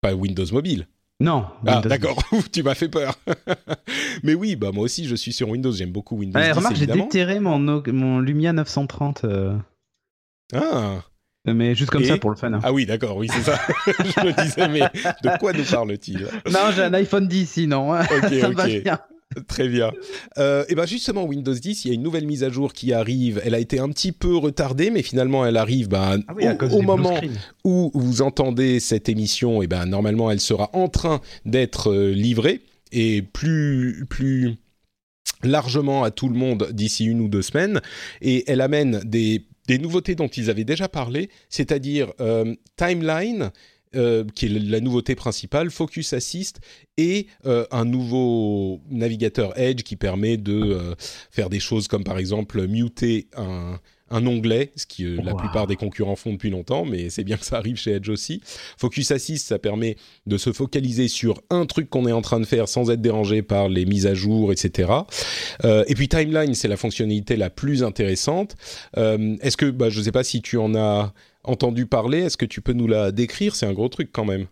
[0.00, 0.86] Pas Windows mobile.
[1.20, 1.46] Non.
[1.66, 2.16] Ah, d'accord.
[2.52, 3.14] tu m'as fait peur.
[4.22, 5.72] mais oui, bah moi aussi, je suis sur Windows.
[5.72, 6.38] J'aime beaucoup Windows.
[6.38, 9.24] Ouais, 10, remarque, j'ai déterré mon, mon Lumia 930.
[9.24, 9.56] Euh.
[10.54, 11.02] Ah.
[11.46, 12.54] Mais juste comme ça pour le fan.
[12.54, 12.60] Hein.
[12.62, 13.58] Ah oui, d'accord, oui, c'est ça.
[13.86, 16.26] je me disais, mais de quoi nous parle-t-il?
[16.50, 17.98] Non, j'ai un iPhone 10 sinon.
[17.98, 18.84] Ok, ok.
[19.48, 19.92] Très bien.
[20.38, 22.92] Euh, et ben justement, Windows 10, il y a une nouvelle mise à jour qui
[22.92, 23.40] arrive.
[23.44, 26.34] Elle a été un petit peu retardée, mais finalement, elle arrive ben, ah
[26.72, 27.20] au, moment
[27.64, 29.62] où vous entendez cette émission.
[29.62, 32.62] Et ben normalement, elle sera en train d'être euh, livrée
[32.92, 34.56] et plus plus
[35.44, 37.80] largement à tout le monde d'ici une ou deux semaines.
[38.20, 43.52] Et elle amène des des nouveautés dont ils avaient déjà parlé, c'est-à-dire euh, Timeline,
[43.94, 46.60] euh, qui est la nouveauté principale, Focus Assist
[46.96, 50.94] et euh, un nouveau navigateur Edge qui permet de
[51.30, 53.78] faire des choses comme par exemple muter un,
[54.10, 57.44] un onglet, ce qui la plupart des concurrents font depuis longtemps, mais c'est bien que
[57.44, 58.42] ça arrive chez Edge aussi.
[58.76, 62.44] Focus Assist, ça permet de se focaliser sur un truc qu'on est en train de
[62.44, 64.90] faire sans être dérangé par les mises à jour, etc.
[65.64, 68.56] Euh, et puis Timeline, c'est la fonctionnalité la plus intéressante.
[68.96, 71.12] Euh, est-ce que, bah, je ne sais pas si tu en as
[71.44, 72.18] entendu parler.
[72.20, 73.54] Est-ce que tu peux nous la décrire?
[73.54, 74.46] C'est un gros truc quand même.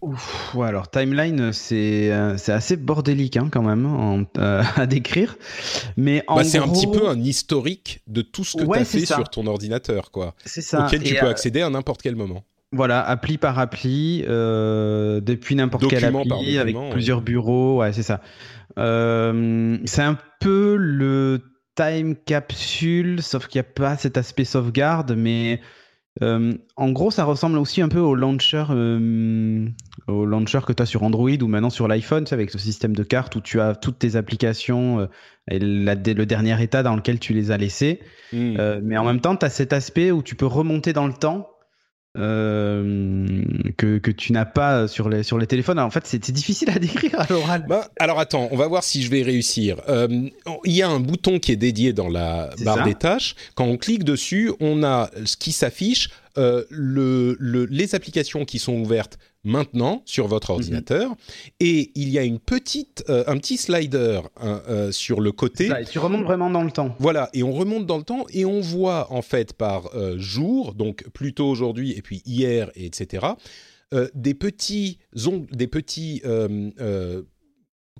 [0.54, 5.36] ouais, alors Timeline, c'est euh, assez bordélique hein, quand même euh, à décrire.
[5.96, 9.06] Mais bah, c'est un petit peu un historique de tout ce que tu as fait
[9.06, 10.34] sur ton ordinateur, quoi.
[10.44, 10.86] C'est ça.
[10.86, 12.44] Auquel tu peux euh, accéder à n'importe quel moment.
[12.70, 17.78] Voilà, appli par appli, depuis n'importe quel appli, avec plusieurs bureaux.
[17.78, 18.20] Ouais, c'est ça.
[18.76, 21.40] c'est un peu le
[21.74, 25.60] time capsule, sauf qu'il n'y a pas cet aspect sauvegarde, mais
[26.22, 29.66] euh, en gros, ça ressemble aussi un peu au launcher, euh,
[30.06, 33.02] au launcher que tu as sur Android ou maintenant sur l'iPhone, avec ce système de
[33.02, 35.06] cartes où tu as toutes tes applications euh,
[35.50, 38.00] et le dernier état dans lequel tu les as laissées.
[38.32, 38.56] Hmm.
[38.82, 41.48] mais en même temps, tu as cet aspect où tu peux remonter dans le temps
[42.16, 43.44] euh,
[43.76, 45.78] que, que, tu n'as pas sur les, sur les téléphones.
[45.78, 47.66] en fait, c'est difficile à décrire à l'oral.
[47.68, 49.76] Bah, alors attends, on va voir si je vais réussir.
[49.88, 50.08] Euh,
[50.64, 53.36] il y a un bouton qui est dédié dans la barre des tâches.
[53.54, 58.58] Quand on clique dessus, on a ce qui s'affiche, euh, le, le, les applications qui
[58.58, 60.56] sont ouvertes maintenant sur votre mhm.
[60.56, 61.16] ordinateur
[61.58, 65.68] et il y a une petite, euh, un petit slider hein, euh, sur le côté.
[65.80, 66.94] et tu remontes vraiment dans le temps.
[66.98, 70.74] Voilà, et on remonte dans le temps et on voit en fait par euh, jour,
[70.74, 73.26] donc plutôt aujourd'hui et puis hier, et etc.,
[74.14, 74.98] des petits,
[75.50, 76.20] des petits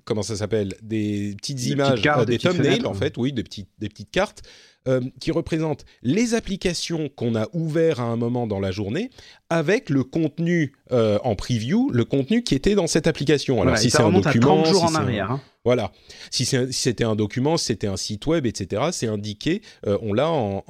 [0.09, 0.75] comment ça s'appelle?
[0.81, 4.43] Des petites images, des, thumbnails en fait, oui, des petites, des petites cartes
[4.87, 9.09] euh, qui représente les applications qu'on a ouvertes à un moment dans la journée
[9.49, 13.61] avec le contenu euh, en preview, le contenu qui était dans cette application.
[13.61, 15.31] Alors si c'est un document, jours en arrière.
[15.31, 15.41] Hein.
[15.65, 15.91] Voilà.
[16.31, 19.61] Si, c'était un document, si c'était un site web, etc., c'est indiqué.
[19.85, 20.63] Euh, on l'a en,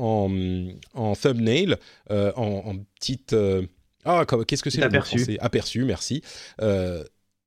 [0.95, 1.77] en, thumbnail,
[2.09, 3.35] en, petite.
[4.05, 5.37] ah, qu'est-ce que c'est Aperçu.
[5.39, 6.23] Aperçu, merci.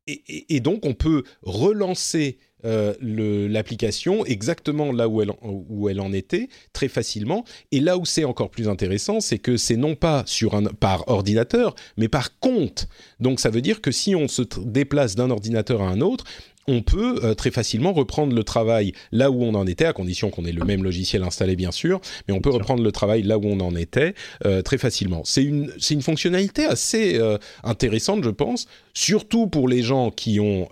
[0.06, 6.48] Et, donc, on peut relancer euh, l'application exactement là où elle, où elle en était
[6.72, 7.44] très facilement.
[7.70, 11.08] Et là où c'est encore plus intéressant, c'est que c'est non pas sur un, par
[11.08, 12.88] ordinateur, mais par compte.
[13.20, 16.24] Donc ça veut dire que si on se déplace d'un ordinateur à un autre,
[16.68, 20.30] on peut euh, très facilement reprendre le travail là où on en était, à condition
[20.30, 23.38] qu'on ait le même logiciel installé bien sûr, mais on peut reprendre le travail là
[23.38, 24.14] où on en était
[24.46, 25.22] euh, très facilement.
[25.24, 27.20] C'est une, une fonctionnalité assez
[27.64, 30.68] intéressante, je pense, surtout pour les gens qui ont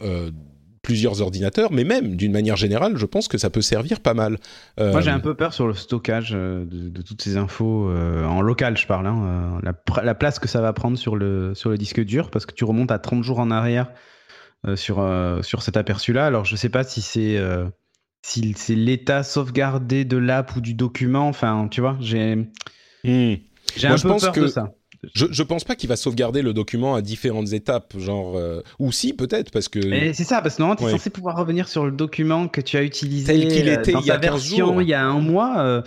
[0.82, 4.38] plusieurs ordinateurs, mais même d'une manière générale, je pense que ça peut servir pas mal.
[4.78, 8.24] Euh, Moi, j'ai un peu peur sur le stockage euh, de, toutes ces infos euh,
[8.24, 11.78] en local, je parle, hein, la, place que ça va prendre sur le, sur le
[11.78, 13.90] disque dur, parce que tu remontes à 30 jours en arrière
[14.74, 15.06] sur,
[15.42, 16.26] sur cet aperçu-là.
[16.26, 17.38] Alors, je sais pas si c'est
[18.22, 21.28] si c'est l'état sauvegardé de l'app ou du document.
[21.28, 22.36] Enfin, tu vois, j'ai
[23.04, 23.34] hmm.
[23.76, 24.72] j'ai un peu peur de ça.
[25.14, 28.92] Je, je pense pas qu'il va sauvegarder le document à différentes étapes, genre euh, ou
[28.92, 29.80] si peut-être parce que.
[30.12, 32.76] C'est ça, parce que normalement tu es censé pouvoir revenir sur le document que tu
[32.76, 35.58] as utilisé tel qu'il était dans il y a version il y a un mois.
[35.60, 35.82] Euh,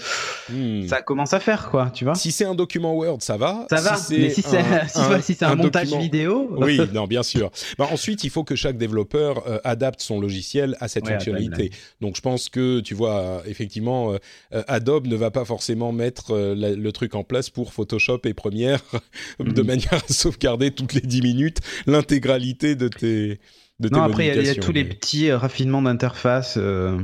[0.52, 0.88] hmm.
[0.88, 2.16] Ça commence à faire quoi, tu vois.
[2.16, 3.68] Si c'est un document Word, ça va.
[3.70, 3.92] Ça va.
[4.10, 4.64] Mais si c'est
[5.22, 6.50] si, un, montage vidéo.
[6.64, 7.52] Oui, non, bien sûr.
[7.78, 11.70] bah, ensuite, il faut que chaque développeur euh, adapte son logiciel à cette fonctionnalité.
[12.02, 14.14] Donc je pense que tu vois effectivement
[14.52, 18.80] Adobe ne va pas forcément mettre le truc en place pour Photoshop et Premiere
[19.40, 19.68] de mhm.
[19.68, 23.40] manière à sauvegarder toutes les 10 minutes l'intégralité de tes
[23.80, 27.00] de Non, après il y, a tous les petits euh, raffinements d'interface euh,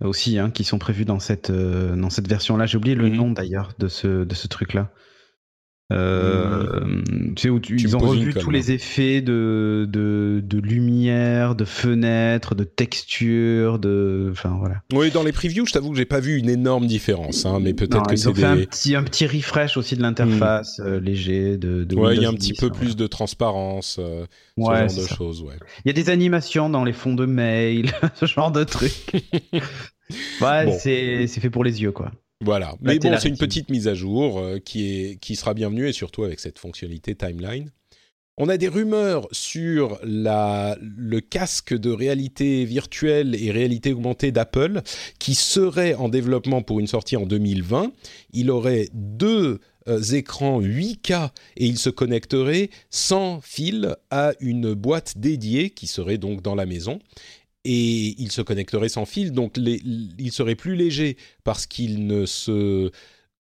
[0.00, 2.66] aussi hein, qui sont prévus dans cette euh, dans cette version là.
[2.66, 3.16] J'ai oublié le mhm.
[3.16, 4.90] nom d'ailleurs de ce de ce truc là.
[5.92, 7.34] Euh, mmh.
[7.36, 12.56] Tu sais, où ils ont revu tous les effets de, de, de, lumière, de fenêtre,
[12.56, 14.28] de texture, de.
[14.32, 14.82] Enfin, voilà.
[14.92, 17.72] Oui, dans les previews, je t'avoue que j'ai pas vu une énorme différence, hein, mais
[17.72, 18.30] peut-être que c'est.
[18.30, 20.86] Ils ont fait un, petit, un petit refresh aussi de l'interface mmh.
[20.86, 21.56] euh, léger.
[21.56, 24.96] De, de ouais, il y a un petit peu plus de transparence, euh, ouais, ce
[24.96, 25.54] genre de choses, ouais.
[25.84, 29.12] Il y a des animations dans les fonds de mail, ce genre de trucs.
[30.40, 32.10] ouais, c'est fait pour les yeux, quoi.
[32.44, 35.88] Voilà, mais bon, c'est une petite mise à jour euh, qui, est, qui sera bienvenue
[35.88, 37.70] et surtout avec cette fonctionnalité timeline.
[38.38, 44.82] On a des rumeurs sur la, le casque de réalité virtuelle et réalité augmentée d'Apple
[45.18, 47.92] qui serait en développement pour une sortie en 2020.
[48.34, 55.16] Il aurait deux euh, écrans 8K et il se connecterait sans fil à une boîte
[55.16, 56.98] dédiée qui serait donc dans la maison
[57.66, 62.90] et il se connecterait sans fil, donc il serait plus léger parce qu'il ne se,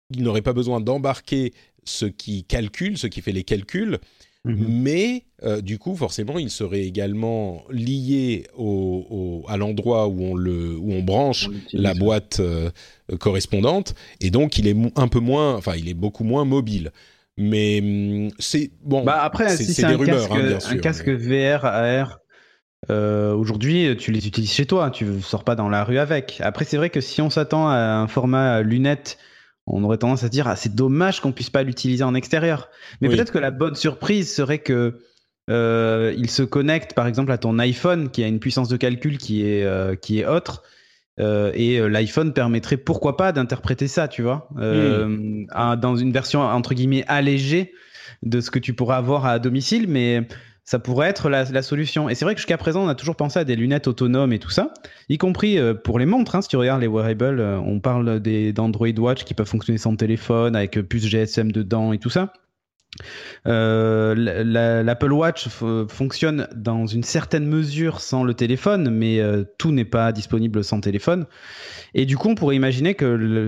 [0.09, 1.53] il n'aurait pas besoin d'embarquer
[1.83, 3.99] ce qui calcule, ce qui fait les calculs,
[4.43, 4.65] mhm.
[4.67, 10.75] mais euh, du coup forcément il serait également lié au, à l'endroit où on le,
[10.75, 12.71] où on branche la boîte euh,
[13.19, 16.91] correspondante, et donc il est un peu moins, enfin il est beaucoup moins mobile.
[17.39, 19.03] Mais hum, c'est bon.
[19.03, 20.71] Bah après, c'est des rumeurs, hein, bien sûr.
[20.71, 22.17] Un casque VR AR
[22.89, 26.39] euh, aujourd'hui, tu les utilises chez toi, tu ne sors pas dans la rue avec.
[26.41, 29.17] Après, c'est vrai que si on s'attend à un format lunette,
[29.65, 32.69] on aurait tendance à dire ah, c'est dommage qu'on puisse pas l'utiliser en extérieur.
[33.01, 34.99] Mais peut-être que la bonne surprise serait que
[35.49, 39.17] euh, il se connecte par exemple à ton iPhone qui a une puissance de calcul
[39.17, 40.63] qui est euh, qui est autre.
[41.17, 47.73] et l'iPhone permettrait pourquoi pas d'interpréter ça, tu vois, dans une version entre guillemets allégée
[48.23, 50.27] de ce que tu pourrais avoir à domicile, mais
[50.67, 52.09] ça pourrait être la, solution.
[52.09, 54.37] Et c'est vrai que jusqu'à présent, on a toujours pensé à des lunettes autonomes et
[54.37, 54.73] tout ça,
[55.07, 56.35] y compris euh, pour les montres.
[56.35, 59.95] Hein, si tu regardes les wearables, euh, on parle d'Android Watch qui peuvent fonctionner sans
[59.95, 62.33] téléphone, avec puce GSM dedans et tout ça.
[63.47, 64.13] Euh,
[64.83, 65.47] L'Apple Watch
[65.87, 69.21] fonctionne dans une certaine mesure sans le téléphone, mais
[69.57, 71.27] tout n'est pas disponible sans téléphone.
[71.93, 73.05] Et du coup, on pourrait imaginer que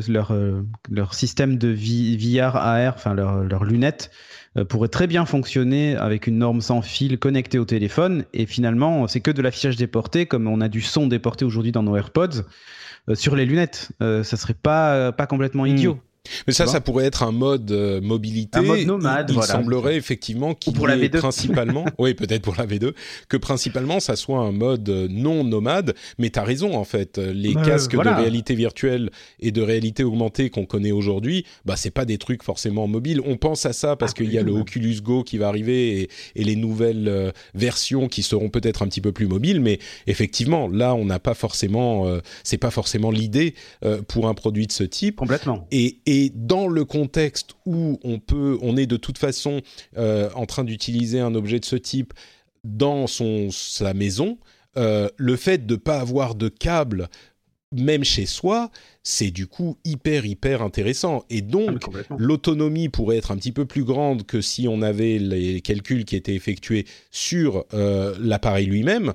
[0.07, 6.28] leur, système de VR AR, enfin leurs leur lunettes, euh, pourrait très bien fonctionner avec
[6.28, 8.26] une norme sans fil connectée au téléphone.
[8.34, 11.84] Et finalement, c'est que de l'affichage déporté, comme on a du son déporté aujourd'hui dans
[11.84, 12.43] nos AirPods,
[13.10, 13.91] euh, sur les lunettes.
[14.02, 15.68] Euh, ça serait pas, pas complètement hmm.
[15.68, 16.00] idiot.
[16.47, 18.59] Mais ça, ça pourrait être un mode euh, mobilité.
[18.59, 19.32] Un mode nomade.
[19.34, 22.93] Il, semblerait effectivement qu'il est principalement, oui, peut-être pour la V2,
[23.27, 25.95] que principalement ça soit un mode euh, non nomade.
[26.17, 27.17] Mais tu as raison en fait.
[27.17, 29.09] Les casques de réalité virtuelle
[29.39, 33.21] et de réalité augmentée qu'on connaît aujourd'hui, bah c'est pas des trucs forcément mobiles.
[33.25, 36.09] On pense à ça parce qu'il y a le Oculus Go qui va arriver et,
[36.36, 39.61] et les nouvelles euh, versions qui seront peut-être un petit peu plus mobiles.
[39.61, 42.05] Mais effectivement, là, on n'a pas forcément,
[42.43, 43.53] c'est pas forcément l'idée
[44.07, 45.17] pour un produit de ce type.
[45.17, 45.67] Complètement.
[45.71, 49.61] Et, et et dans le contexte où on peut, on est de toute façon
[49.97, 52.13] euh, en train d'utiliser un objet de ce type
[52.65, 54.38] dans son sa maison,
[54.78, 57.07] euh, le fait de ne pas avoir de câble
[57.72, 58.72] même chez soi,
[59.03, 61.24] c'est du coup hyper hyper intéressant.
[61.30, 65.20] Et donc ah, l'autonomie pourrait être un petit peu plus grande que si on avait
[65.20, 69.13] les calculs qui étaient effectués sur euh, l'appareil lui-même.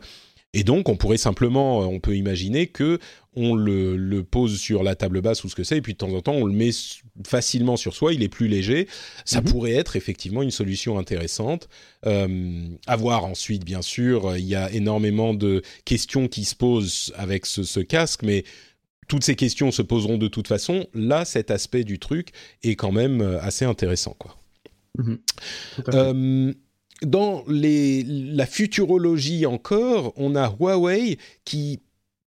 [0.54, 3.00] Et donc, on pourrait simplement, on peut imaginer que
[3.36, 6.12] on le, pose sur la table basse ou ce que c'est, et puis de temps
[6.12, 6.70] en temps on le met
[7.26, 8.86] facilement sur soi, il est plus léger.
[9.24, 9.48] Ça mhm.
[9.48, 11.68] pourrait être effectivement une solution intéressante.
[12.06, 17.12] Euh, à voir ensuite, bien sûr, il y a énormément de questions qui se posent
[17.16, 18.44] avec ce, casque, mais
[19.08, 20.86] toutes ces questions se poseront de toute façon.
[20.94, 22.28] Là, cet aspect du truc
[22.62, 24.36] est quand même euh, assez intéressant, quoi.
[24.96, 25.18] Mhm.
[25.92, 26.52] Euh,
[27.04, 31.80] dans les, la futurologie encore, on a Huawei qui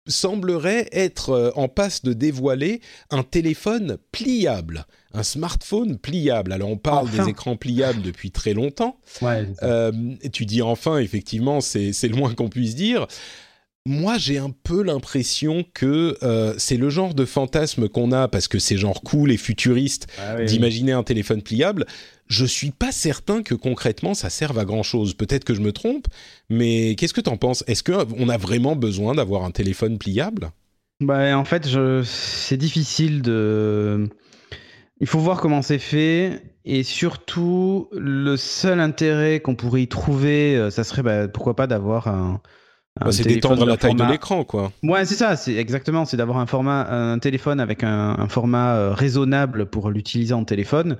[0.09, 6.53] semblerait être euh, en passe de dévoiler un téléphone pliable, un smartphone pliable.
[6.53, 8.99] Alors on parle des écrans pliables depuis très longtemps.
[9.63, 9.93] euh,
[10.33, 13.07] tu dis enfin, effectivement, c'est le moins qu'on puisse dire.
[13.89, 18.49] Moi, j'ai un peu l'impression que euh, c'est le genre de fantasme qu'on a parce
[18.49, 21.87] que c'est genre cool et futuriste ah d'imaginer un téléphone pliable
[22.29, 25.15] je suis pas certain que concrètement ça serve à grand chose.
[25.15, 26.07] Peut-être que je me trompe,
[26.49, 27.65] mais qu'est-ce que tu en penses?
[27.67, 30.51] Est-ce qu'on a vraiment besoin d'avoir un téléphone pliable?
[31.01, 31.69] Bah, en fait,
[32.05, 34.09] c'est difficile de.
[35.01, 36.43] Il faut voir comment c'est fait.
[36.65, 41.69] Et surtout, le seul intérêt qu'on pourrait y trouver, euh, ça serait bah, pourquoi pas
[41.69, 42.41] d'avoir un,
[43.01, 44.73] bah, c'est d'étendre la taille de l'écran, quoi.
[44.83, 48.95] Ouais, c'est ça, c'est exactement, c'est d'avoir un format, un téléphone avec un, format euh,
[48.95, 50.97] raisonnable pour l'utiliser en téléphone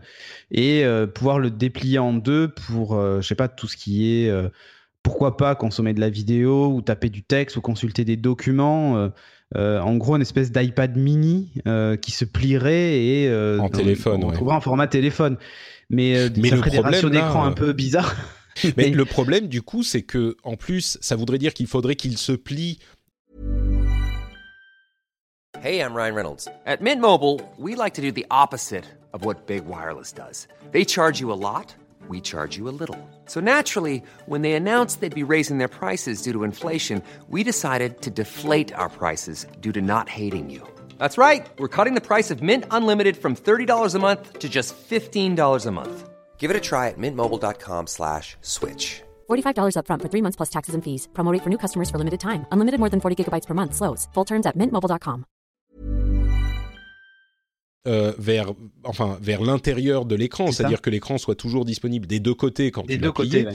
[0.51, 4.07] et euh, pouvoir le déplier en deux pour, euh, je sais pas, tout ce qui
[4.15, 4.33] est
[5.03, 9.11] pourquoi pas consommer de la vidéo ou taper du texte ou consulter des documents.
[9.55, 11.53] en gros, une espèce d'iPad mini
[12.03, 15.39] qui se plierait et en téléphone, on, on un format téléphone.
[15.89, 18.17] Mais, Mais ça ferait des ratios d'écran un peu bizarres.
[18.77, 22.19] Mais le problème, du coup, c'est que en plus, ça voudrait dire qu'il faudrait qu'il
[22.19, 22.79] se plie.
[25.63, 26.49] Hey, I'm Ryan Reynolds.
[26.67, 30.47] At Mint Mobile, we like to do the opposite of what Big Wireless does.
[30.71, 31.75] They charge you a lot,
[32.09, 32.99] we charge you a little.
[33.25, 38.03] So naturally, when they announced they'd be raising their prices due to inflation, we decided
[38.03, 40.63] to deflate our prices due to not hating you.
[40.99, 41.47] That's right.
[41.59, 45.71] We're cutting the price of Mint Unlimited from $30 a month to just $15 a
[45.71, 46.06] month.
[46.39, 49.03] Give it a try at mintmobile.com slash switch.
[49.29, 51.09] $45 upfront for three months plus taxes and fees.
[51.13, 52.47] Promote for new customers for limited time.
[52.53, 53.75] Unlimited more than 40 gigabytes per month.
[53.75, 54.07] Slows.
[54.15, 55.25] Full terms at mintmobile.com.
[57.87, 62.35] Euh, vers, enfin, vers l'intérieur de l'écran, c'est-à-dire que l'écran soit toujours disponible des deux
[62.35, 63.47] côtés quand des tu deux côtés.
[63.47, 63.53] Ouais.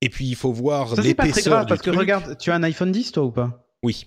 [0.00, 1.04] Et puis il faut voir l'épaisseur.
[1.04, 3.68] C'est pas très grave parce que regarde, tu as un iPhone 10 toi ou pas?
[3.82, 4.06] Oui.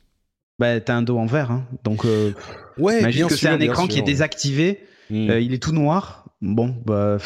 [0.58, 1.68] Bah t'as un dos en verre, hein.
[1.84, 2.34] donc euh,
[2.78, 3.00] ouais.
[3.00, 5.30] Imagine que c'est un écran qui est désactivé, hmm.
[5.30, 6.26] euh, il est tout noir.
[6.42, 7.18] Bon, bah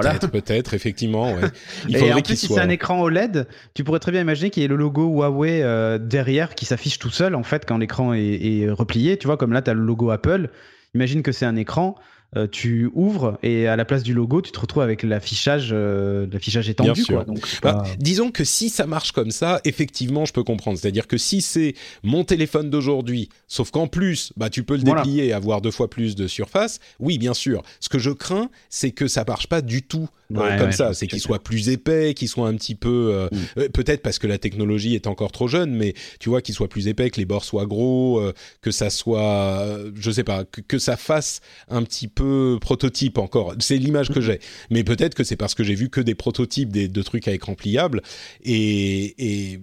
[0.00, 1.32] Peut-être, peut-être, effectivement.
[1.34, 1.40] Ouais.
[1.88, 4.62] Il et en plus, si c'est un écran OLED, tu pourrais très bien imaginer qu'il
[4.62, 8.14] y ait le logo Huawei euh, derrière qui s'affiche tout seul en fait quand l'écran
[8.14, 9.16] est, est, replié.
[9.16, 10.48] Tu vois, comme là, tu as le logo Apple.
[10.94, 11.96] Imagine que c'est un écran
[12.34, 16.26] euh, tu ouvres et à la place du logo, tu te retrouves avec l'affichage, euh,
[16.32, 17.04] l'affichage étendu.
[17.04, 17.24] Quoi.
[17.24, 20.78] Donc, bah, disons que si ça marche comme ça, effectivement, je peux comprendre.
[20.78, 25.26] C'est-à-dire que si c'est mon téléphone d'aujourd'hui, sauf qu'en plus, bah, tu peux le déplier
[25.26, 27.62] et avoir deux fois plus de surface, oui, bien sûr.
[27.80, 30.94] Ce que je crains, c'est que ça marche pas du tout euh, comme ça.
[30.94, 33.68] C'est qu'il soit plus épais, qu'il soit un petit peu, mm.
[33.74, 36.88] peut-être parce que la technologie est encore trop jeune, mais tu vois qu'il soit plus
[36.88, 38.22] épais, que les bords soient gros,
[38.62, 42.21] que ça soit, je sais pas, que, que ça fasse un petit peu
[42.60, 43.54] prototype encore.
[43.58, 44.40] C'est l'image que j'ai.
[44.70, 47.32] Mais peut-être que c'est parce que j'ai vu que des prototypes des, de trucs à
[47.32, 48.02] écran pliable.
[48.44, 49.60] Et,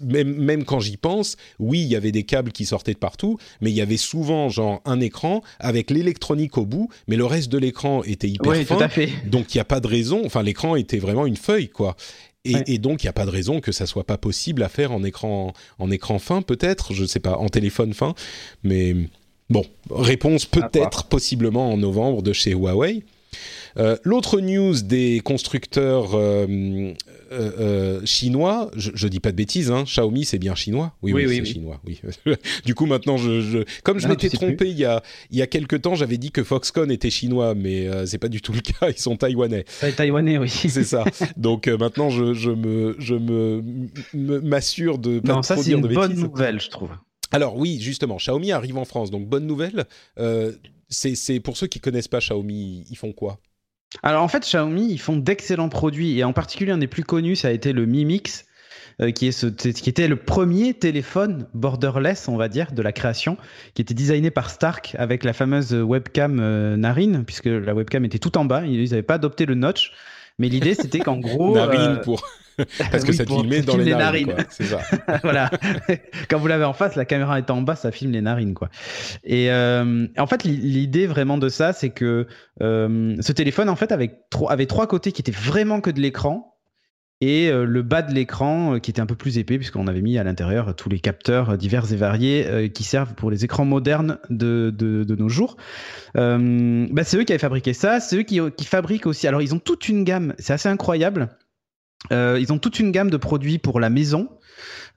[0.00, 3.38] même, même quand j'y pense, oui, il y avait des câbles qui sortaient de partout,
[3.60, 7.50] mais il y avait souvent genre un écran avec l'électronique au bout, mais le reste
[7.50, 8.80] de l'écran était hyper fin.
[8.80, 9.10] à fait.
[9.26, 10.22] Donc il n'y a pas de raison.
[10.24, 11.96] Enfin, l'écran était vraiment une feuille, quoi.
[12.44, 14.68] Et, et, donc, il n'y a pas de raison que ça soit pas possible à
[14.68, 18.14] faire en écran, en écran fin, peut-être, je sais pas, en téléphone fin,
[18.62, 18.94] mais
[19.50, 23.04] Bon, réponse peut-être possiblement en novembre de chez Huawei.
[23.76, 26.92] Euh, l'autre news des constructeurs euh,
[27.32, 30.92] euh, chinois, je, je, dis pas de bêtises, hein, Xiaomi c'est bien chinois.
[31.02, 31.80] Oui, oui, c'est chinois.
[31.84, 32.00] Oui.
[32.64, 35.82] du coup maintenant, je, comme je m'étais trompé il y a il y a quelques
[35.82, 38.90] temps, j'avais dit que Foxconn était chinois, mais c'est pas du tout le cas.
[38.90, 39.64] Ils sont taïwanais.
[39.96, 40.48] Taïwanais, oui.
[40.68, 41.04] c'est ça.
[41.36, 46.14] Donc maintenant, je, je me je me m'assure de pas non, ça c'est une bonne
[46.14, 46.90] nouvelle, je trouve.
[47.32, 49.86] Alors oui, justement, Xiaomi arrive en France, donc bonne nouvelle.
[50.18, 50.52] Euh,
[50.88, 53.38] c'est pour ceux qui connaissent pas Xiaomi, ils font quoi?
[54.02, 57.36] Alors en fait, Xiaomi, ils font d'excellents produits, et en particulier un des plus connus,
[57.36, 58.44] ça a été le Mi Mix.
[59.00, 63.36] Euh, qui, était le premier téléphone borderless, on va dire, de la création,
[63.74, 68.20] qui était designé par Stark avec la fameuse webcam euh, narine, puisque la webcam était
[68.20, 69.92] tout en bas, ils n'avaient pas adopté le notch.
[70.38, 71.54] Mais l'idée, c'était qu'en gros.
[71.54, 72.22] narine pour.
[72.92, 74.34] Parce que ça filmait dans les, narines.
[74.48, 74.78] C'est ça.
[75.24, 75.50] voilà.
[76.28, 78.68] Quand vous l'avez en face, la caméra est en bas, ça filme les narines, quoi.
[79.24, 82.28] Et euh, en fait, l'idée vraiment de ça, c'est que
[82.62, 86.53] euh, ce téléphone, en fait, avait, avait trois côtés qui étaient vraiment que de l'écran
[87.24, 90.18] et euh, le bas de l'écran qui était un peu plus épais puisqu'on avait mis
[90.18, 94.70] à l'intérieur tous les capteurs divers et variés qui servent pour les écrans modernes de,
[94.76, 95.56] de, nos jours.
[96.14, 99.26] Bah, c'est eux qui avaient fabriqué ça, c'est eux qui, fabriquent aussi.
[99.26, 101.28] Alors ils ont toute une gamme, c'est assez incroyable.
[102.12, 104.28] Euh, ils ont toute une gamme de produits pour la maison,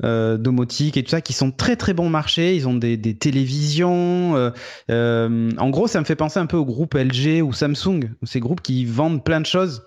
[0.04, 2.56] euh, domotique et tout ça, qui sont très très bon marché.
[2.56, 4.36] Ils ont des, des télévisions.
[4.36, 4.52] Euh,
[4.92, 8.40] euh, en gros, ça me fait penser un peu au groupe LG ou Samsung, ces
[8.40, 9.84] groupes qui vendent plein de choses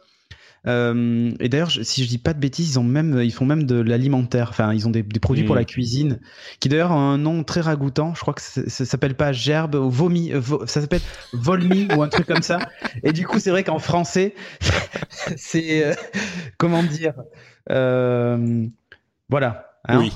[0.66, 3.64] euh, et d'ailleurs, si je dis pas de bêtises, ils ont même, ils font même
[3.64, 4.48] de l'alimentaire.
[4.50, 5.66] Enfin, ils ont des, des produits pour la hmm.
[5.66, 6.20] cuisine,
[6.60, 8.14] qui d'ailleurs ont un nom très ragoûtant.
[8.14, 11.00] Je crois que ça, s'appelle pas gerbe ou vomi, euh, ça s'appelle
[11.32, 12.58] volmi ou un truc comme ça.
[13.02, 14.34] Et du coup, c'est vrai qu'en français,
[15.36, 15.94] c'est euh,
[16.58, 17.14] comment dire.
[17.70, 18.66] Euh,
[19.28, 19.66] voilà.
[19.88, 20.12] Hein oui.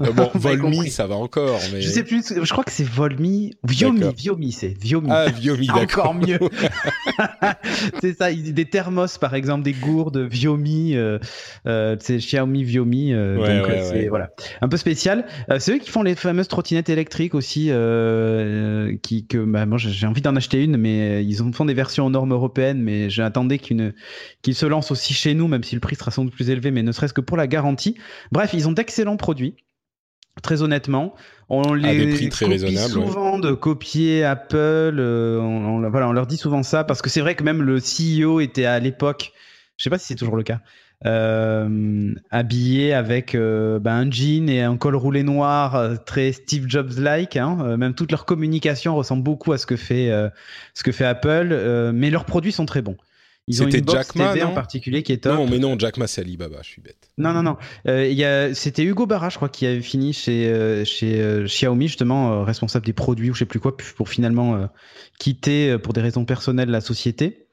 [0.00, 1.60] Euh, bon, Volmi, ça va encore.
[1.72, 1.80] Mais...
[1.80, 3.56] Je sais plus, je crois que c'est Volmi.
[3.64, 5.08] Viomi, Viomi, c'est Viomi.
[5.10, 6.10] Ah, Viomi, d'accord.
[6.10, 6.38] Encore mieux.
[8.00, 11.18] c'est ça, des thermos, par exemple, des gourdes Viomi, euh,
[11.66, 13.12] euh, c'est Xiaomi Viomi.
[13.12, 15.26] Euh, donc, euh, c'est voilà, un peu spécial.
[15.58, 17.70] c'est eux qui font les fameuses trottinettes électriques aussi,
[19.02, 22.10] qui, que bah, moi j'ai envie d'en acheter une, mais ils font des versions aux
[22.10, 23.92] normes européennes, mais j'attendais qu'une
[24.42, 26.70] qu'ils se lancent aussi chez nous, même si le prix sera sans doute plus élevé,
[26.70, 27.96] mais ne serait-ce que pour la garantie.
[28.32, 29.54] Bref, ils ont d'excellents excellents produits.
[30.42, 31.14] Très honnêtement,
[31.48, 34.56] on les copie souvent de copier Apple.
[34.56, 37.78] Euh, on, voilà, on leur dit souvent ça parce que c'est vrai que même le
[37.78, 39.32] CEO était à l'époque,
[39.76, 40.60] je sais pas si c'est toujours le cas,
[41.04, 47.36] euh, habillé avec ben, un jean et un col roulé noir, très Steve Jobs-like.
[47.36, 47.76] Hein.
[47.76, 50.10] même toute leur communication ressemble beaucoup à ce que fait,
[50.74, 52.96] ce que fait Apple, mais leurs produits sont très bons.
[53.46, 55.34] Ils ont une box Jack TV en particulier qui est top.
[55.34, 57.10] Non, mais non, Jack Ma, c'est Alibaba, je suis bête.
[57.18, 57.56] Non, non, non.
[57.88, 62.32] Euh, C'était Hugo Barra, je crois, qui avait fini chez, euh, chez euh, Xiaomi, justement,
[62.32, 64.68] euh, responsable des produits ou je sais plus quoi, pour finalement
[65.18, 67.48] quitter pour des raisons personnelles la société.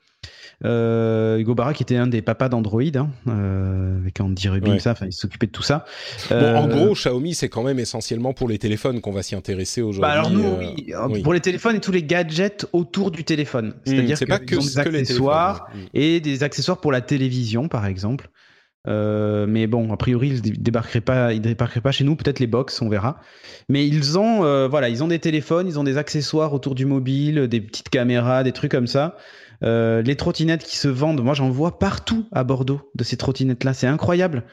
[0.65, 4.95] Euh, Hugo Barra qui était un des papas d'Android, hein, euh, avec Andy Rubin, ça,
[5.05, 5.85] il s'occupait de tout ça.
[6.29, 9.81] Bon, en gros, Xiaomi, c'est quand même essentiellement pour les téléphones qu'on va s'y intéresser
[9.81, 10.01] aujourd'hui.
[10.01, 10.43] Bah alors nous,
[11.09, 11.21] oui.
[11.21, 13.69] pour les téléphones et tous les gadgets autour du téléphone.
[13.69, 15.79] Hmm, C'est-à-dire pas que, ont des accessoires hmm.
[15.93, 18.29] et des accessoires pour la télévision, par exemple.
[18.87, 22.15] Euh, mais bon, a priori, ils débarqueraient pas, ils débarqueraient pas chez nous.
[22.15, 23.19] Peut-être les box, on verra.
[23.69, 26.85] Mais ils ont, euh, voilà, ils ont des téléphones, ils ont des accessoires autour du
[26.85, 29.17] mobile, des petites caméras, des trucs comme ça.
[29.63, 33.73] Euh, les trottinettes qui se vendent, moi j'en vois partout à Bordeaux de ces trottinettes-là,
[33.73, 34.43] c'est incroyable.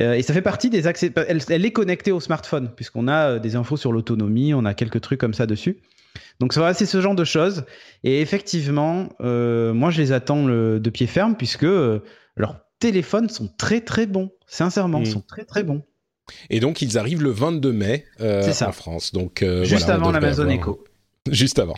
[0.00, 1.12] Euh, et ça fait partie des accès.
[1.28, 5.00] Elle, est connectée au smartphone puisqu'on a euh, des infos sur l'autonomie, on a quelques
[5.00, 5.78] trucs comme ça dessus.
[6.40, 7.64] Donc voilà, c'est ce genre de choses.
[8.04, 14.06] Et effectivement, moi je les attends de pied ferme puisque leurs téléphones sont très très
[14.06, 14.30] bons.
[14.46, 15.06] Sincèrement, mmh.
[15.06, 15.82] sont très très bons.
[16.50, 19.12] Et donc ils arrivent le 22 mai en France.
[19.12, 20.84] Donc juste avant l'Amazon Echo.
[21.30, 21.76] Juste avant.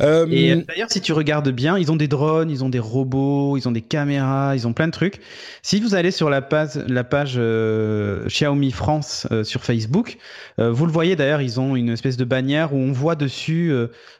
[0.00, 2.78] Euh, et euh, d'ailleurs, si tu regardes bien, ils ont des drones, ils ont des
[2.78, 5.20] robots, ils ont des caméras, ils ont plein de trucs.
[5.62, 10.16] Si vous allez sur la page, la page euh, Xiaomi France sur Facebook,
[10.58, 13.74] vous le voyez d'ailleurs, ils ont une espèce de bannière où on voit dessus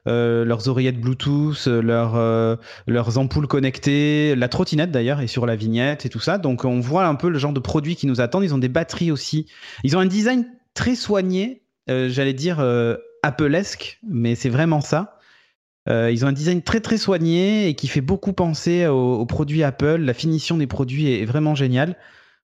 [0.07, 6.09] leurs oreillettes Bluetooth, leurs leurs ampoules connectées, la trottinette d'ailleurs est sur la vignette et
[6.09, 6.39] tout ça.
[6.39, 8.45] Donc on voit un peu le genre de produits qui nous attendent.
[8.45, 9.47] Ils ont des batteries aussi.
[9.85, 12.61] Ils ont un design très soigné, j'allais dire
[13.23, 15.19] Applesque, mais c'est vraiment ça.
[15.89, 19.63] Euh, ils ont un design très très soigné et qui fait beaucoup penser aux, produits
[19.63, 19.97] Apple.
[19.97, 21.97] La finition des produits est, vraiment géniale.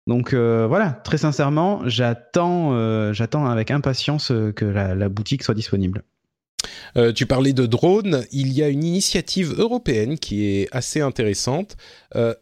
[0.07, 6.03] Donc euh, voilà, très sincèrement, j'attends, euh, j'attends avec impatience que la boutique soit disponible.
[7.15, 8.25] Tu parlais de drones.
[8.33, 11.77] Il y a une initiative européenne qui est assez intéressante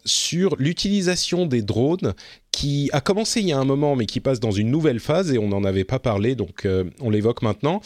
[0.05, 2.15] sur l'utilisation des drones
[2.57, 5.31] qui a commencé il y a un moment mais qui passe dans une nouvelle phase
[5.31, 7.83] et on n'en avait pas parlé donc euh, on l'évoque maintenant.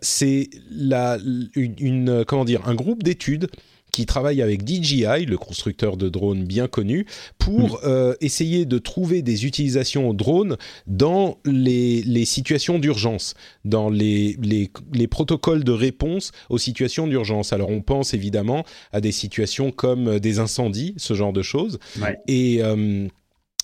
[0.00, 1.18] c'est la
[1.56, 3.48] une, comment dire un groupe d'études
[3.94, 7.06] qui travaille avec DJI, le constructeur de drones bien connu,
[7.38, 7.78] pour mm.
[7.84, 10.56] euh, essayer de trouver des utilisations aux drones
[10.88, 13.34] dans les, les situations d'urgence,
[13.64, 17.52] dans les, les, les, protocoles de réponse aux situations d'urgence.
[17.52, 21.78] Alors on pense évidemment à des situations comme des incendies, ce genre de choses.
[22.26, 23.06] Et euh,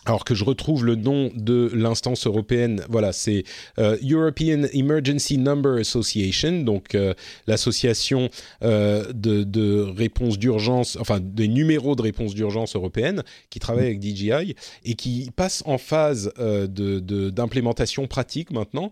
[0.07, 3.45] alors que je retrouve le nom de l'instance européenne, voilà, c'est
[3.79, 7.13] euh, European Emergency Number Association, donc euh,
[7.47, 8.31] l'association
[8.63, 14.03] euh, de, de réponse d'urgence, enfin des numéros de réponse d'urgence européenne, qui travaille avec
[14.03, 18.91] DJI et qui passe en phase d'implémentation de, pratique maintenant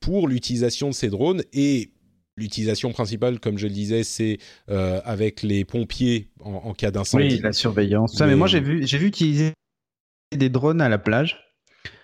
[0.00, 1.90] pour l'utilisation de ces drones et
[2.36, 7.34] L'utilisation principale, comme je le disais, c'est avec les pompiers en, cas d'incendie.
[7.34, 8.16] Oui, la surveillance.
[8.16, 9.52] Ça, mais moi, j'ai vu, j'ai vu utiliser
[10.36, 11.44] des drones à la plage.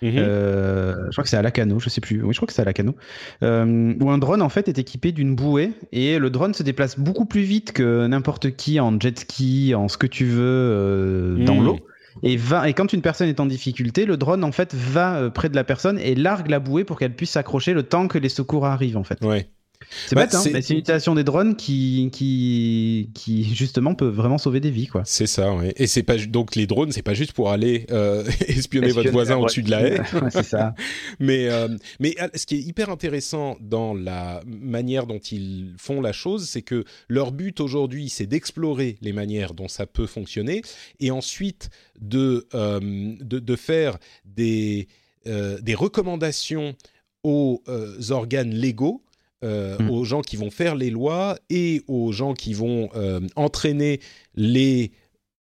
[0.03, 0.15] Mhm.
[0.17, 2.23] Euh, je crois que c'est à Lacano, je sais plus.
[2.23, 2.95] Oui, je crois que c'est à Lacano.
[3.43, 6.99] Euh, où un drone en fait est équipé d'une bouée et le drone se déplace
[6.99, 11.45] beaucoup plus vite que n'importe qui en jet ski, en ce que tu veux euh,
[11.45, 11.65] dans mhm.
[11.65, 11.79] l'eau.
[12.23, 15.49] Et, va, et quand une personne est en difficulté, le drone en fait va près
[15.49, 18.29] de la personne et largue la bouée pour qu'elle puisse s'accrocher le temps que les
[18.29, 19.25] secours arrivent en fait.
[19.25, 19.49] Ouais.
[19.89, 24.09] C'est bah, bête, hein, mais c'est une utilisation des drones qui, qui, qui justement peut
[24.09, 25.03] vraiment sauver des vies, quoi.
[25.07, 25.73] C'est ça, oui.
[25.77, 29.37] Et c'est pas donc les drones, c'est pas juste pour aller euh, espionner, votre voisin
[29.37, 30.01] au-dessus de la haie.
[30.31, 30.75] c'est ça.
[31.19, 31.69] mais euh,
[31.99, 36.49] mais euh, ce qui est hyper intéressant dans la manière dont ils font la chose,
[36.49, 40.63] c'est que leur but aujourd'hui, c'est d'explorer les manières dont ça peut fonctionner
[41.01, 41.71] et ensuite
[42.01, 44.89] de de, de, faire des
[45.25, 46.75] des recommandations
[47.23, 47.63] aux
[48.11, 49.03] organes légaux
[49.43, 49.91] mm.
[49.91, 54.01] aux gens qui vont faire les lois et aux gens qui vont euh, entraîner
[54.35, 54.93] les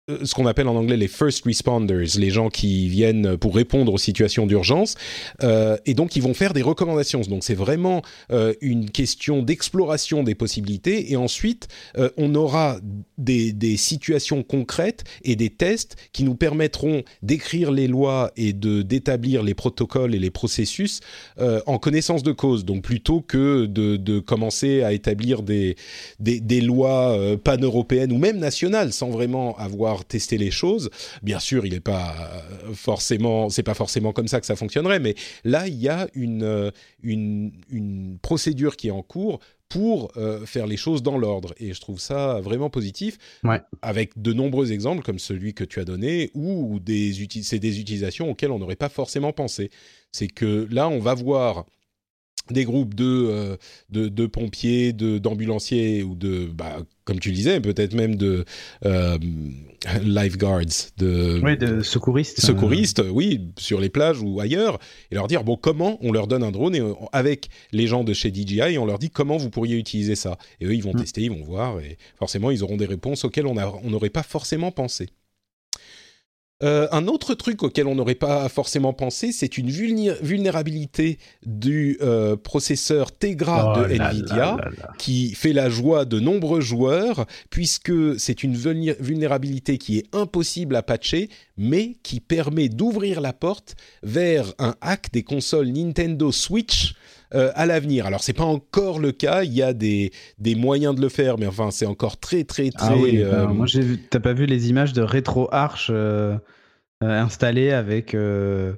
[0.09, 3.99] ce qu'on appelle en anglais les first responders, les gens qui viennent pour répondre aux
[3.99, 4.97] situations d'urgence,
[5.45, 7.21] euh, et donc ils vont faire des recommandations.
[7.21, 12.81] Donc c'est vraiment euh, une question d'exploration des possibilités, et ensuite euh, on aura
[13.17, 19.45] des, situations concrètes et des tests qui nous permettront d'écrire les lois et de d'établir
[19.45, 21.01] les protocoles et les processus
[21.39, 22.65] euh, en connaissance de cause.
[22.65, 25.77] Donc plutôt que de, commencer à établir des,
[26.19, 30.91] des lois pan-européennes ou même nationales sans vraiment avoir pouvoir tester les choses.
[31.23, 32.43] Bien sûr, il n'est pas
[32.75, 35.15] forcément, c'est pas forcément comme ça que ça fonctionnerait, mais
[35.45, 36.73] là, il y a une,
[37.03, 41.55] une, une procédure qui est en cours pour euh, faire les choses dans l'ordre.
[41.57, 43.17] Et je trouve ça vraiment positif,
[43.81, 47.13] avec de nombreux exemples comme celui que tu as donné, où des
[47.43, 49.71] c'est des utilisations auxquelles on n'aurait pas forcément pensé.
[50.13, 51.65] C'est que là, on va voir
[52.51, 53.57] des groupes de, euh,
[53.91, 58.45] de, de, pompiers, d'ambulanciers ou de, bah, comme tu disais, peut-être même de
[58.85, 59.19] euh,
[60.03, 62.41] lifeguards, de, oui, de secouristes.
[62.41, 64.79] Secouristes, oui, sur les plages ou ailleurs,
[65.11, 68.13] et leur dire, bon, comment on leur donne un drone, et avec les gens de
[68.13, 70.37] chez DJI, on leur dit comment vous pourriez utiliser ça.
[70.61, 71.01] Et eux, ils vont mm.
[71.01, 74.73] tester, ils vont voir, et forcément, ils auront des réponses auxquelles on n'aurait pas forcément
[74.73, 75.09] pensé.
[76.63, 82.37] Euh, un autre truc auquel on n'aurait pas forcément pensé, c'est une vulnérabilité du euh,
[82.37, 84.57] processeur Tegra oh de Nvidia
[84.99, 90.83] qui fait la joie de nombreux joueurs puisque c'est une vulnérabilité qui est impossible à
[90.83, 96.95] patcher mais qui permet d'ouvrir la porte vers un hack des consoles Nintendo Switch
[97.35, 98.07] euh, à l'avenir.
[98.07, 101.39] Alors c'est pas encore le cas, il y a des, des moyens de le faire,
[101.39, 102.95] mais enfin c'est encore très très très.
[102.95, 103.23] Ah oui,
[103.55, 105.91] moi j'ai t'as pas vu les images de RetroArch
[107.03, 108.75] euh, installé avec euh,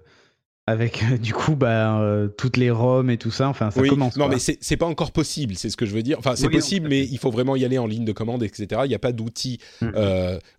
[0.67, 2.01] avec euh, du coup bah,
[2.39, 3.49] toutes les ROM et tout ça.
[3.49, 4.17] Enfin, ça commence.
[4.17, 6.19] Non, mais c'est pas encore possible, c'est ce que je veux dire.
[6.19, 8.83] Enfin, c'est possible, mais il faut vraiment y aller en ligne de commande, etc.
[8.85, 9.91] Il n'y a pas d'outil mm.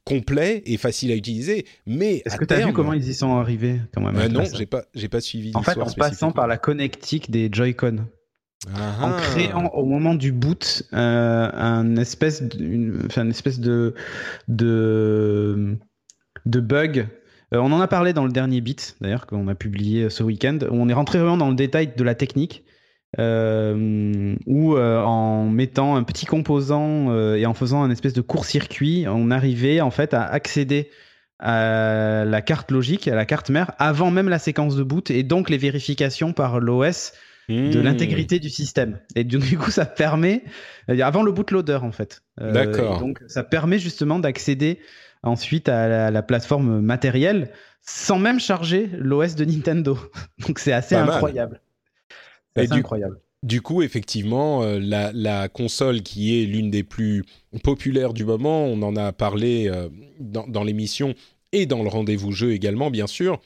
[0.03, 1.65] complet et facile à utiliser.
[1.85, 4.65] Mais est-ce que tu as vu comment ils y sont arrivés quand même Non, j'ai
[4.65, 5.51] pas, j'ai pas suivi.
[5.55, 8.05] En fait, en passant par la connectique des Joy-Con.
[8.73, 12.41] Ah en créant au moment du boot un espèce,
[13.05, 13.93] enfin, une espèce de,
[14.47, 15.77] de,
[16.45, 17.07] de bug
[17.53, 20.23] euh, on en a parlé dans le dernier bit, d'ailleurs, qu'on a publié euh, ce
[20.23, 22.63] week-end, où on est rentré vraiment dans le détail de la technique.
[23.17, 29.31] Euh, où en mettant un petit composant et en faisant un espèce de court-circuit, on
[29.31, 30.89] arrivait en fait à accéder
[31.39, 35.23] à la carte logique, à la carte mère, avant même la séquence de boot et
[35.23, 37.13] donc les vérifications par l'OS
[37.47, 37.83] de mmh.
[37.83, 38.99] l'intégrité du système.
[39.15, 40.43] Et du coup, ça permet,
[40.89, 42.21] avant le bootloader en fait.
[42.37, 42.99] D'accord.
[42.99, 44.79] Donc, ça permet justement d'accéder
[45.25, 47.51] ensuite à la, plateforme matérielle
[47.81, 49.97] sans même charger l'OS de Nintendo.
[50.47, 51.61] Donc c'est assez incroyable.
[52.55, 53.19] C'est incroyable.
[53.43, 57.25] Du coup, effectivement, euh, la, console qui est l'une des plus
[57.63, 61.13] populaires du moment, on en a parlé euh, dans l'émission
[61.51, 63.39] et dans le rendez-vous jeu également, bien sûr.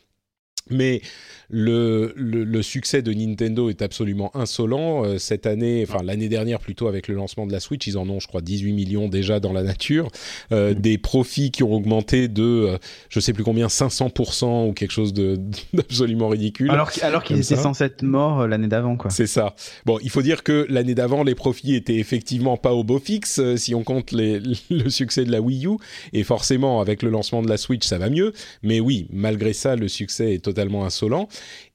[0.70, 1.02] Mais
[1.50, 5.04] le, le, succès de Nintendo est absolument insolent.
[5.04, 8.08] Euh, cette année, enfin l'année dernière plutôt, avec le lancement de la Switch, ils en
[8.10, 10.10] ont, je crois, 18 millions déjà dans la nature.
[10.52, 10.76] Euh, mm.
[10.76, 12.78] Des profits qui ont augmenté de, euh,
[13.10, 15.14] je sais plus combien, 500% ou quelque chose
[15.74, 16.70] d'absolument ridicule.
[16.70, 19.10] Alors, alors qu'ils étaient censés être morts l'année d'avant, quoi.
[19.10, 19.56] C'est ça.
[19.86, 23.42] Bon, il faut dire que l'année d'avant, les profits étaient effectivement pas au beau fixe,
[23.56, 24.40] si on compte les,
[24.70, 25.78] le succès de la Wii U.
[26.14, 28.34] Et forcément, avec le lancement de la Switch, ça va mieux.
[28.62, 31.28] Mais oui, malgré ça, le succès est totalement insolent.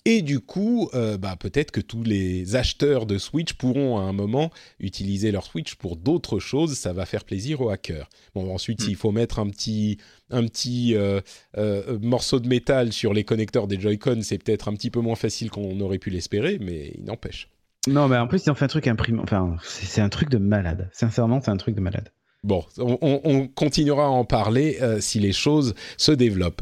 [0.07, 4.13] Et du coup, euh, bah, peut-être que tous les acheteurs de Switch pourront à un
[4.13, 6.75] moment utiliser leur Switch pour d'autres choses.
[6.75, 8.09] Ça va faire plaisir aux hackers.
[8.35, 9.99] Bon, ensuite, s'il faut mettre un petit,
[10.31, 11.21] un petit euh,
[11.57, 15.17] euh, morceau de métal sur les connecteurs des Joy-Con, c'est peut-être un petit peu moins
[15.17, 17.49] facile qu'on aurait pu l'espérer, mais il n'empêche.
[17.87, 19.21] Non, mais en plus, ils ont fait un truc imprimé.
[19.23, 20.91] Enfin, c'est un truc de malade.
[20.93, 22.11] Sincèrement, c'est un truc de malade.
[22.45, 26.61] Bon, on, continuera à en parler euh, si les choses se développent.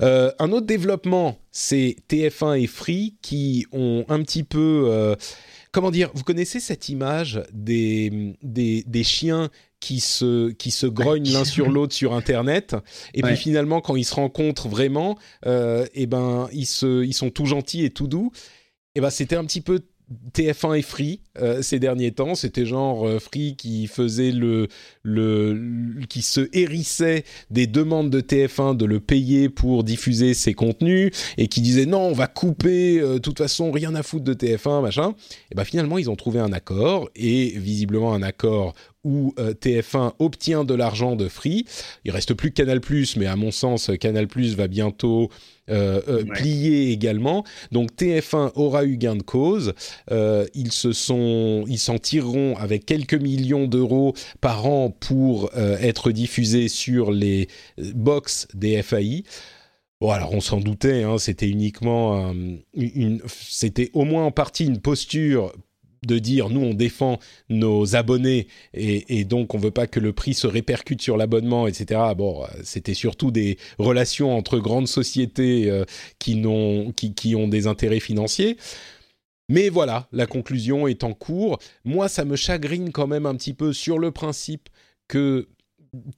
[0.00, 4.84] Euh, un autre développement, c'est TF1 et Free qui ont un petit peu...
[4.88, 5.16] Euh,
[5.72, 11.44] comment dire Vous connaissez cette image des, des, chiens qui se, qui se grognent l'un
[11.44, 12.76] sur l'autre sur Internet.
[13.12, 17.46] Et puis finalement, quand ils se rencontrent vraiment, eh ben, ils, se, ils sont tout
[17.46, 18.30] gentils et tout doux.
[18.94, 19.80] Et eh ben, c'était un petit peu
[20.34, 24.68] TF1 et Free euh, ces derniers temps, c'était genre euh, Free qui faisait le,
[25.02, 25.58] le,
[26.08, 31.48] qui se hérissait des demandes de TF1 de le payer pour diffuser ses contenus et
[31.48, 34.82] qui disait non, on va couper, euh, de toute façon rien à foutre de TF1
[34.82, 35.14] machin.
[35.50, 38.74] Et ben finalement ils ont trouvé un accord et visiblement un accord
[39.04, 41.64] où TF1 obtient de l'argent de Free.
[42.04, 42.80] Il reste plus que Canal+,
[43.16, 44.26] mais à mon sens Canal+
[44.56, 45.30] va bientôt
[45.70, 47.42] euh, euh, plié également.
[47.72, 49.72] Donc TF1 aura eu gain de cause.
[50.10, 56.10] Euh, ils se sont, ils s'en tireront avec quelques millions d'euros par an pour être
[56.10, 57.48] diffusés sur les
[57.78, 59.24] box des FAI.
[60.02, 62.34] Bon, alors on s'en doutait, hein, c'était uniquement
[62.74, 65.52] une, c'était au moins en partie une posture
[66.06, 70.34] de dire nous on défend nos abonnés et, donc on veut pas que le prix
[70.34, 72.00] se répercute sur l'abonnement, etc.
[72.16, 75.84] Bon, c'était surtout des relations entre grandes sociétés euh,
[76.18, 78.56] qui ont des intérêts financiers.
[79.48, 81.58] Mais voilà, la conclusion est en cours.
[81.84, 84.68] Moi, ça me chagrine quand même un petit peu sur le principe
[85.06, 85.48] que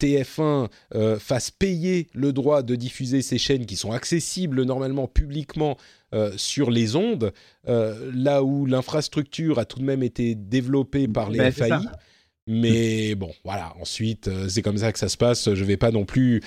[0.00, 5.76] TF1 euh, fasse payer le droit de diffuser ces chaînes qui sont accessibles normalement publiquement
[6.14, 7.32] euh, sur les ondes,
[7.66, 11.70] là où l'infrastructure a tout de même été développée par les ben, FAI.
[12.48, 13.74] Mais bon, voilà.
[13.80, 15.52] Ensuite, c'est comme ça que ça se passe.
[15.52, 16.42] Je vais pas non plus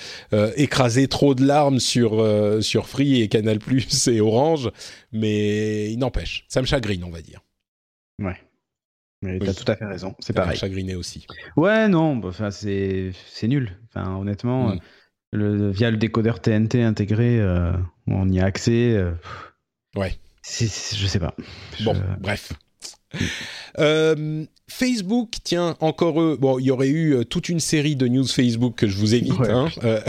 [0.56, 2.24] écraser trop de larmes sur
[2.62, 4.70] sur Free et Canal Plus et Orange,
[5.12, 7.42] mais il n'empêche, ça me chagrine, on va dire.
[8.18, 8.36] Ouais.
[9.22, 10.56] Mais t'as tout à fait raison, c'est pareil.
[10.56, 11.26] chagriné aussi.
[11.56, 13.76] Ouais, non, bah, c'est c'est nul.
[13.88, 14.80] Enfin honnêtement, hmm.
[15.32, 17.72] le, via le décodeur TNT intégré, euh,
[18.06, 18.94] on y a accès.
[18.96, 19.12] Euh,
[19.94, 20.16] ouais.
[20.42, 20.66] je
[21.06, 21.34] sais pas.
[21.84, 22.52] Bon, bref.
[23.78, 26.36] Euh, Facebook, tiens, encore eux.
[26.40, 29.14] Bon, il y aurait eu euh, toute une série de news Facebook que je vous
[29.14, 29.40] évite.
[29.40, 29.68] Hein.
[29.84, 30.00] Euh,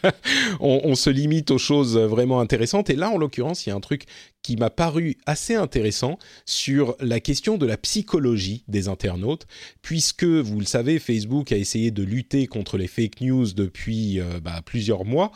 [0.60, 2.90] on, se limite aux choses vraiment intéressantes.
[2.90, 4.04] Et là, en l'occurrence, il y a un truc
[4.42, 9.46] qui m'a paru assez intéressant sur la question de la psychologie des internautes,
[9.82, 14.62] puisque, vous le savez, Facebook a essayé de lutter contre les fake news depuis bah,
[14.64, 15.32] plusieurs mois.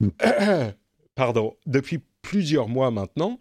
[0.00, 0.08] Mm.
[1.14, 3.38] Pardon, depuis plusieurs mois maintenant.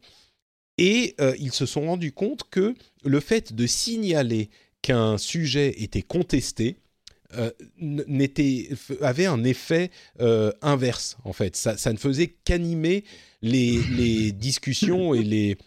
[0.83, 2.73] Et euh, ils se sont rendus compte que
[3.05, 4.49] le fait de signaler
[4.81, 6.77] qu'un sujet était contesté
[7.37, 7.51] euh,
[8.99, 11.55] avait un effet euh, inverse en fait.
[11.55, 13.03] Ça, ne faisait qu'animer
[13.43, 15.57] les, discussions et les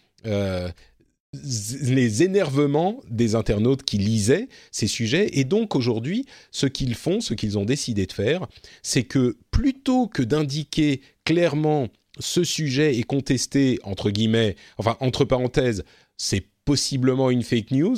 [1.43, 5.29] les énervements des internautes qui lisaient ces sujets.
[5.33, 8.47] Et donc aujourd'hui, ce qu'ils font, ce qu'ils ont décidé de faire,
[8.83, 11.89] c'est que plutôt que d'indiquer clairement
[12.19, 15.83] ce sujet est contesté, entre guillemets, enfin, entre parenthèses,
[16.17, 17.97] c'est possiblement une fake news,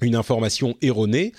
[0.00, 1.32] une information erronée,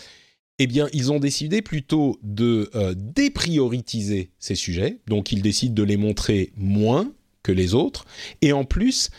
[0.60, 5.84] eh bien, ils ont décidé plutôt de euh, déprioritiser ces sujets, donc ils décident de
[5.84, 7.12] les montrer moins
[7.42, 8.06] que les autres,
[8.42, 9.10] et en plus,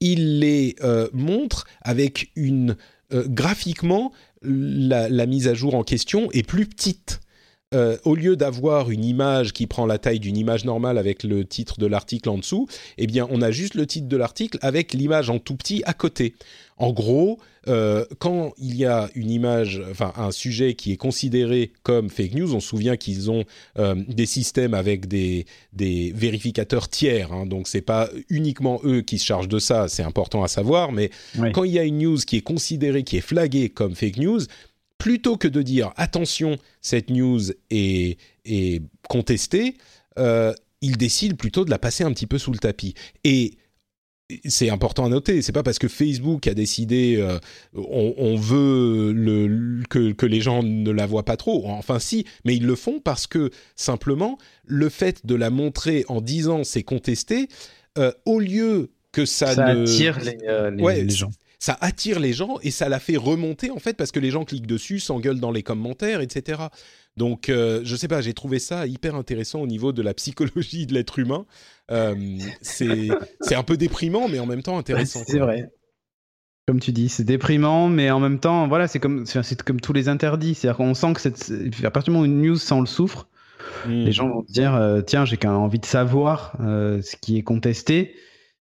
[0.00, 2.76] ils les euh, montrent avec une...
[3.12, 4.12] Euh, graphiquement,
[4.42, 7.20] la, mise à jour en question est plus petite.
[7.74, 11.44] Euh, au lieu d'avoir une image qui prend la taille d'une image normale avec le
[11.44, 12.68] titre de l'article en dessous,
[12.98, 15.92] eh bien, on a juste le titre de l'article avec l'image en tout petit à
[15.92, 16.34] côté.
[16.76, 21.72] En gros, euh, quand il y a une image, enfin un sujet qui est considéré
[21.82, 23.44] comme fake news, on se souvient qu'ils ont
[23.78, 25.46] euh, des systèmes avec des,
[26.14, 30.42] vérificateurs tiers, hein, donc c'est pas uniquement eux qui se chargent de ça, c'est important
[30.42, 31.10] à savoir, mais
[31.52, 34.40] quand il y a une news qui est considérée, qui est flaguée comme fake news,
[35.04, 37.38] plutôt que de dire attention, cette news
[37.68, 38.16] est,
[39.06, 39.76] contestée,
[40.18, 42.94] euh, il décide plutôt de la passer un petit peu sous le tapis.
[43.22, 43.58] Et
[44.46, 47.38] c'est important à noter, c'est pas parce que Facebook a décidé euh,
[47.74, 49.12] on, veut
[49.90, 53.26] que, les gens ne la voient pas trop, enfin si, mais ils le font parce
[53.26, 57.48] que simplement le fait de la montrer en disant c'est contesté,
[57.98, 61.30] euh, au lieu que ça, ça attire les gens
[61.64, 64.44] ça attire les gens et ça la fait remonter en fait parce que les gens
[64.44, 66.64] cliquent dessus, s'engueulent dans les commentaires, etc.
[67.16, 70.86] Donc, euh, je sais pas, j'ai trouvé ça hyper intéressant au niveau de la psychologie
[70.86, 71.46] de l'être humain.
[71.90, 72.14] Euh,
[72.60, 73.08] c'est
[73.54, 75.22] un peu déprimant, mais en même temps intéressant.
[75.26, 75.70] C'est vrai.
[76.68, 79.94] Comme tu dis, c'est déprimant, mais en même temps, voilà, c'est comme, c'est comme tous
[79.94, 80.54] les interdits.
[80.54, 81.50] C'est-à-dire qu'on sent que cette,
[81.82, 83.26] à partir du moment où une news sans le souffre,
[83.86, 84.12] les hmm.
[84.12, 88.16] gens vont se dire, euh, tiens, j'ai quand envie de savoir ce qui est contesté.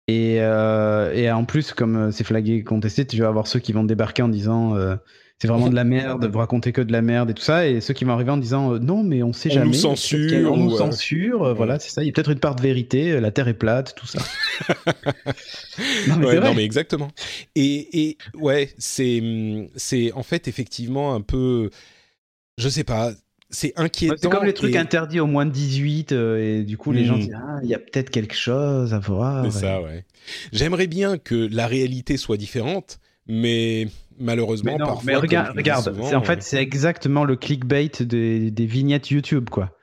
[0.08, 3.74] Et, euh, et en plus, comme euh, c'est flagué contesté, tu vas avoir ceux qui
[3.74, 4.96] vont débarquer en disant euh,
[5.38, 7.82] c'est vraiment de la merde, vous racontez que de la merde et tout ça, et
[7.82, 9.66] ceux qui vont arriver en disant non, mais on sait jamais.
[9.66, 10.50] On nous censure.
[10.50, 12.02] On nous censure, voilà, c'est ça.
[12.02, 14.18] Il y a peut-être une part de vérité, la terre est plate, tout ça.
[16.08, 17.10] non, mais ouais, non, mais exactement.
[17.54, 19.22] Et, et ouais, c'est,
[19.76, 21.68] c'est en fait effectivement un peu.
[22.56, 23.12] Je sais pas,
[23.50, 24.16] c'est inquiétant.
[24.20, 27.16] C'est comme les trucs interdits au moins de 18 euh, et du coup les gens
[27.16, 27.20] hmm.
[27.20, 29.44] disent ah il y a peut-être quelque chose à voir.
[29.50, 30.04] C'est ça ouais.
[30.52, 33.88] J'aimerais bien que la réalité soit différente, mais
[34.18, 35.02] malheureusement mais parfois.
[35.04, 39.74] Mais regarde, regarde, en fait c'est exactement le clickbait des, des vignettes YouTube quoi.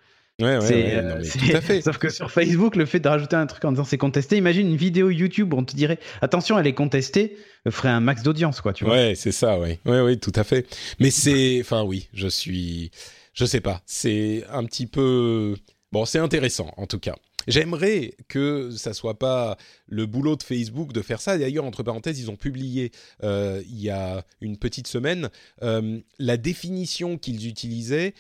[0.41, 1.79] Ouais, ouais, euh, tout à fait.
[1.81, 4.67] Sauf que sur Facebook, le fait de rajouter un truc en disant c'est contesté, imagine
[4.67, 7.37] une vidéo YouTube où on te dirait attention, elle est contestée,
[7.69, 8.95] ferait un max d'audience, quoi, tu vois.
[8.95, 9.79] Ouais, c'est ça, ouais.
[9.85, 10.67] Ouais, ouais, tout à fait.
[10.99, 12.91] Mais c'est, enfin, oui, je suis,
[13.35, 15.55] je sais pas, c'est un petit peu
[15.91, 17.15] bon, c'est intéressant en tout cas.
[17.47, 19.55] J'aimerais que ça soit pas
[19.85, 21.37] le boulot de Facebook de faire ça.
[21.37, 22.91] D'ailleurs, entre parenthèses, ils ont publié
[23.23, 25.29] euh, il y a une petite semaine
[25.61, 28.15] euh, la définition qu'ils utilisaient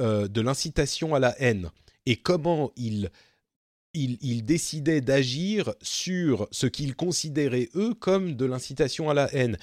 [0.00, 1.70] euh, de l'incitation à la haine
[2.04, 3.10] et comment ils,
[4.44, 9.56] décidaient d'agir sur ce qu'ils considéraient eux comme de l'incitation à la haine.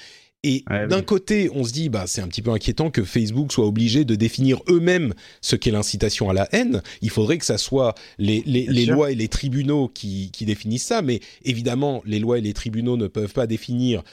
[0.46, 3.66] Et d'un côté, on se dit, bah, c'est un petit peu inquiétant que Facebook soit
[3.66, 6.82] obligé de définir eux-mêmes ce qu'est l'incitation à la haine.
[7.02, 11.02] Il faudrait que ça soit les, les, lois et les tribunaux qui, qui, définissent ça.
[11.02, 14.04] Mais évidemment, les lois et les tribunaux ne peuvent pas définir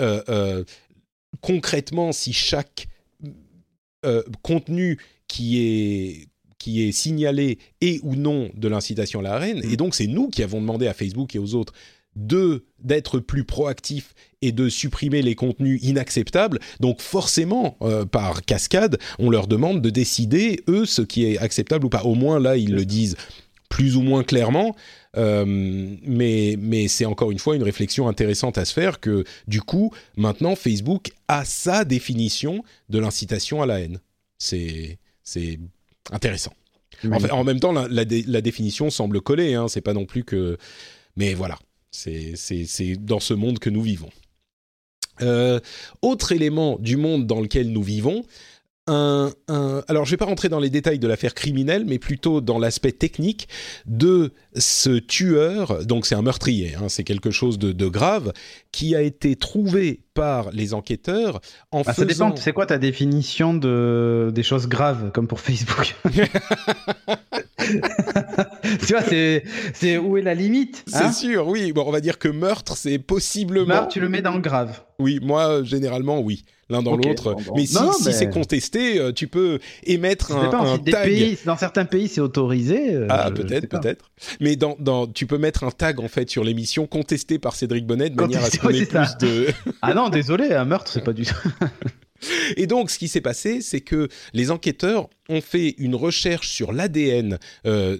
[0.00, 0.64] euh, euh,
[1.40, 2.88] concrètement si chaque
[4.04, 6.28] euh, contenu qui est
[6.58, 9.60] qui est signalé et ou non de l'incitation à la haine.
[9.60, 9.72] Mm.
[9.72, 11.72] Et donc, c'est nous qui avons demandé à Facebook et aux autres
[12.16, 16.58] de d'être plus proactifs et de supprimer les contenus inacceptables.
[16.80, 21.86] Donc forcément, euh, par cascade, on leur demande de décider, eux, ce qui est acceptable
[21.86, 22.02] ou pas.
[22.02, 23.16] Au moins là, ils le disent
[23.68, 24.74] plus ou moins clairement.
[25.16, 29.62] Euh, mais mais c'est encore une fois une réflexion intéressante à se faire que du
[29.62, 34.00] coup, maintenant, Facebook a sa définition de l'incitation à la haine.
[34.38, 35.58] C'est c'est
[36.12, 36.52] intéressant.
[37.30, 39.54] En, même temps, la, définition semble coller.
[39.54, 40.56] Hein, c'est pas non plus que.
[41.16, 41.58] Mais voilà,
[41.96, 44.10] c'est dans ce monde que nous vivons.
[45.22, 45.60] Euh,
[46.02, 48.24] autre élément du monde dans lequel nous vivons,
[48.88, 52.40] un, alors je ne vais pas rentrer dans les détails de l'affaire criminelle, mais plutôt
[52.40, 53.48] dans l'aspect technique
[53.86, 58.32] de ce tueur, donc c'est un meurtrier, hein, c'est quelque chose de, grave,
[58.70, 61.40] qui a été trouvé par les enquêteurs
[61.72, 61.94] en faisant...
[61.94, 65.96] Ça dépend, c'est quoi ta définition de, des choses graves, comme pour Facebook?
[68.86, 69.02] tu vois,
[69.74, 71.72] c'est, où est la limite C'est hein sûr, oui.
[71.72, 73.66] Bon, on va dire que meurtre, c'est possiblement.
[73.66, 74.80] Meurtre, tu le mets dans le grave.
[74.98, 76.44] Oui, moi, généralement, oui.
[76.68, 77.36] L'un dans l'autre.
[77.54, 81.36] Mais si, si c'est contesté, euh, tu peux émettre un, un tag.
[81.44, 82.92] dans certains pays, c'est autorisé.
[82.92, 84.10] Euh, ah, peut-être, peut-être.
[84.40, 87.86] Mais dans, dans, tu peux mettre un tag, en fait, sur l'émission contesté par Cédric
[87.86, 89.46] Bonnet de manière à ce qu'on ait plus de.
[89.80, 91.36] ah non, désolé, un meurtre, c'est pas du tout.
[92.56, 96.72] Et donc, ce qui s'est passé, c'est que les enquêteurs ont fait une recherche sur
[96.72, 97.98] l'ADN euh,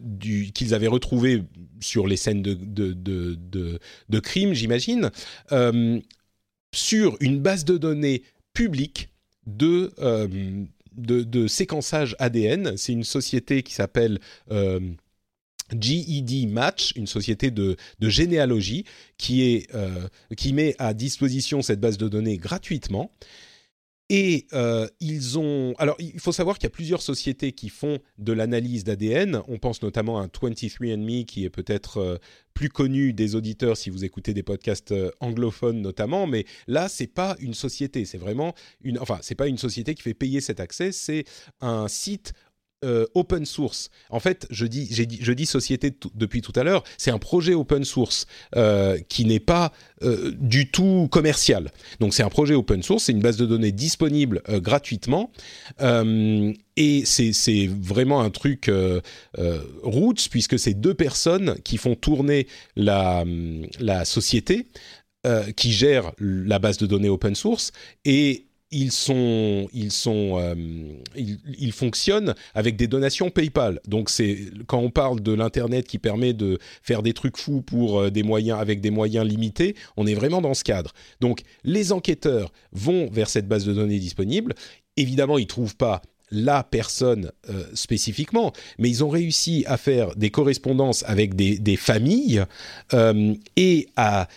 [0.54, 1.42] qu'ils avaient retrouvé
[1.80, 5.10] sur les scènes de, de, de, crime, j'imagine,
[5.52, 6.00] euh,
[6.74, 9.10] sur une base de données publique
[9.46, 10.28] de, euh,
[10.96, 12.76] de, séquençage ADN.
[12.76, 14.20] C'est une société qui s'appelle...
[15.76, 18.84] GED Match, une société de, généalogie
[19.18, 19.68] qui, est,
[20.36, 23.10] qui met à disposition cette base de données gratuitement.
[24.08, 25.74] Et euh, ils ont.
[25.78, 29.42] Alors, il faut savoir qu'il y a plusieurs sociétés qui font de l'analyse d'ADN.
[29.48, 32.16] On pense notamment à 23andMe, qui est peut-être euh,
[32.54, 36.28] plus connu des auditeurs si vous écoutez des podcasts euh, anglophones notamment.
[36.28, 38.04] Mais là, c'est pas une société.
[38.04, 39.00] C'est vraiment une.
[39.00, 40.92] Enfin, c'est pas une société qui fait payer cet accès.
[40.92, 41.24] C'est
[41.60, 42.32] un site
[42.84, 43.88] euh, open source.
[44.10, 47.54] En fait, je dis, dit, je dis société depuis tout à l'heure, c'est un projet
[47.54, 49.72] open source euh, qui n'est pas
[50.02, 51.72] euh, du tout commercial.
[52.00, 55.30] Donc c'est un projet open source, c'est une base de données disponible gratuitement.
[55.80, 58.70] et c'est vraiment un truc
[59.82, 62.46] roots, puisque c'est deux personnes qui font tourner
[62.76, 63.24] la,
[63.80, 64.66] la société,
[65.56, 67.72] qui gère la base de données open source.
[68.04, 70.54] Et ils sont, ils sont, euh,
[71.16, 73.80] ils, fonctionnent avec des donations PayPal.
[73.86, 78.00] Donc c'est quand on parle de l'internet qui permet de faire des trucs fous pour
[78.00, 80.92] euh, des moyens avec des moyens limités, on est vraiment dans ce cadre.
[81.20, 84.54] Donc les enquêteurs vont vers cette base de données disponible.
[84.96, 90.30] Évidemment, ils trouvent pas la personne euh, spécifiquement, mais ils ont réussi à faire des
[90.30, 92.44] correspondances avec des, familles
[92.94, 94.28] euh, et à,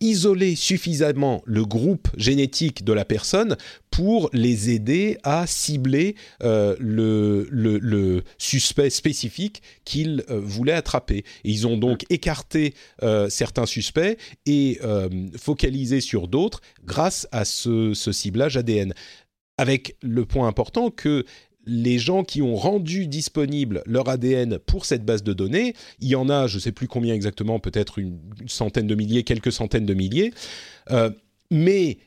[0.00, 3.56] isoler suffisamment le groupe génétique de la personne
[3.90, 11.24] pour les aider à cibler euh, le, suspect spécifique qu'ils voulaient attraper.
[11.44, 12.74] Ils ont donc écarté
[13.28, 14.16] certains suspects
[14.46, 14.80] et
[15.36, 18.94] focalisé sur d'autres grâce à ce ciblage ADN
[19.60, 21.26] avec le point important que
[21.66, 26.16] les gens qui ont rendu disponible leur ADN pour cette base de données, il y
[26.16, 29.84] en a, je ne sais plus combien exactement, peut-être une, centaine de milliers, quelques centaines
[29.84, 30.32] de milliers,
[30.92, 31.10] euh,
[31.50, 31.98] mais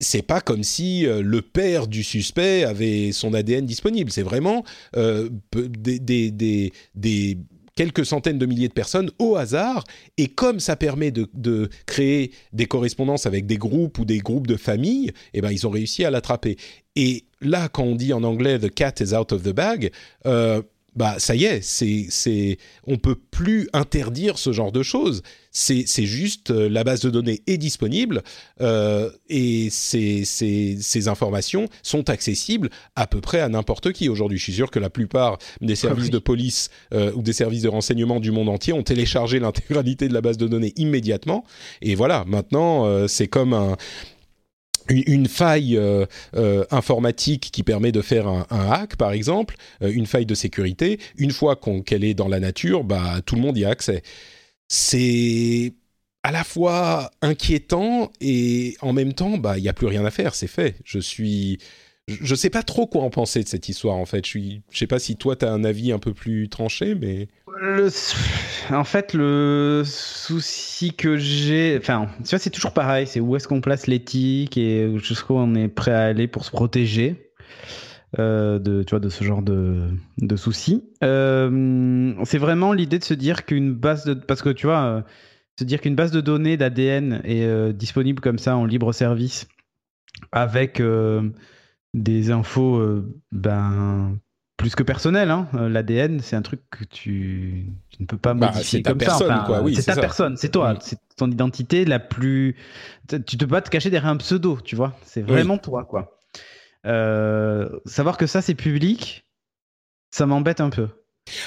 [0.00, 4.10] c'est pas comme si euh, le père du suspect avait son ADN disponible.
[4.10, 4.64] C'est vraiment
[4.96, 7.38] euh, des, des, des
[7.76, 9.84] quelques centaines de milliers de personnes au hasard.
[10.16, 11.28] Et comme ça permet de,
[11.86, 15.70] créer des correspondances avec des groupes ou des groupes de familles, eh ben, ils ont
[15.70, 16.56] réussi à l'attraper.
[16.96, 19.92] Et là, quand on dit en anglais The cat is out of the bag,
[20.26, 20.62] euh,
[20.96, 25.22] bah ça y est, c'est c'est on peut plus interdire ce genre de choses.
[25.52, 28.22] C'est c'est juste euh, la base de données est disponible
[28.60, 34.38] euh, et ces, ces ces informations sont accessibles à peu près à n'importe qui aujourd'hui.
[34.38, 37.68] Je suis sûr que la plupart des services de police euh, ou des services de
[37.68, 41.44] renseignement du monde entier ont téléchargé l'intégralité de la base de données immédiatement.
[41.82, 43.76] Et voilà, maintenant euh, c'est comme un
[44.88, 50.06] une, faille euh, euh, informatique qui permet de faire un, hack, par exemple, euh, une
[50.06, 53.64] faille de sécurité, une fois qu'elle est dans la nature, bah, tout le monde y
[53.64, 54.02] a accès.
[54.68, 55.74] C'est
[56.22, 60.10] à la fois inquiétant et en même temps, bah, il n'y a plus rien à
[60.10, 60.76] faire, c'est fait.
[60.84, 61.58] Je suis
[62.08, 64.24] je sais pas trop quoi en penser de cette histoire en fait.
[64.26, 64.38] Je
[64.70, 67.28] je sais pas si toi tu as un avis un peu plus tranché, mais
[68.70, 69.82] en fait le
[70.26, 73.06] souci que j'ai, enfin, tu vois, c'est toujours pareil.
[73.06, 76.50] C'est où est-ce qu'on place l'éthique et jusqu'où on est prêt à aller pour se
[76.50, 77.32] protéger.
[78.18, 80.84] de, tu de ce genre de, de soucis.
[81.00, 84.14] c'est vraiment l'idée de se dire qu'une base de...
[84.14, 85.04] Parce que tu vois,
[85.58, 89.46] se dire qu'une base de données d'ADN est disponible comme ça en libre service
[90.32, 90.82] avec
[91.94, 94.18] des infos ben,
[94.56, 95.30] plus que personnel.
[95.30, 95.48] Hein.
[95.54, 97.66] Euh, L'ADN, c'est un truc que tu,
[98.00, 99.18] ne peux pas bah, modifier comme ça.
[99.74, 102.56] c'est ta personne, c'est toi, c'est ton identité la plus.
[103.26, 104.96] Tu peux pas te cacher derrière un pseudo, tu vois.
[105.04, 106.18] C'est vraiment toi, quoi.
[106.86, 109.26] Euh, savoir que ça c'est public,
[110.10, 110.88] ça m'embête un peu.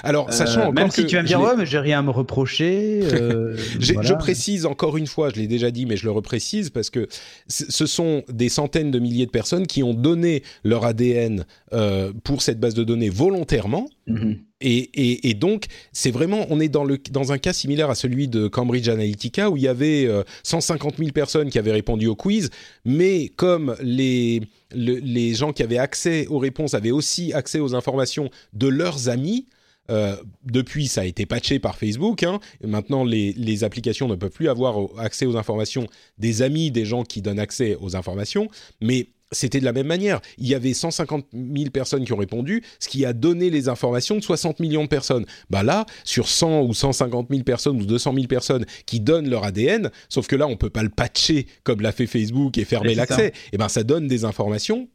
[0.04, 2.12] Alors, sachant euh, même si tu vas me dire ouais, mais j'ai rien à me
[2.12, 3.00] reprocher.
[3.20, 6.90] Euh, je précise encore une fois, je l'ai déjà dit, mais je le reprécise parce
[6.90, 7.08] que
[7.48, 12.42] ce sont des centaines de milliers de personnes qui ont donné leur ADN euh, pour
[12.42, 13.90] cette base de données volontairement.
[14.08, 14.40] Mhm.
[14.62, 18.28] Et, et, donc, c'est vraiment, on est dans, le, dans un cas similaire à celui
[18.28, 20.10] de Cambridge Analytica où il y avait
[20.44, 22.50] 150 000 personnes qui avaient répondu au quiz,
[22.84, 24.42] mais comme les,
[24.74, 29.46] les gens qui avaient accès aux réponses avaient aussi accès aux informations de leurs amis,
[29.90, 30.16] euh,
[30.46, 32.24] depuis, ça a été patché par Facebook.
[32.24, 32.40] Hein.
[32.64, 37.22] Maintenant, les, applications ne peuvent plus avoir accès aux informations des amis des gens qui
[37.22, 38.48] donnent accès aux informations.
[38.82, 40.22] Mais c'était de la même manière.
[40.38, 44.16] Il y avait 150 000 personnes qui ont répondu, ce qui a donné les informations
[44.16, 45.26] de 60 millions de personnes.
[45.50, 49.44] Bah là, sur 100 ou 150 000 personnes ou 200 000 personnes qui donnent leur
[49.44, 52.96] ADN, sauf que là, on peut pas le patcher comme l'a fait Facebook et fermer
[52.96, 53.28] l'accès.
[53.28, 54.88] Et eh ben, ça donne des informations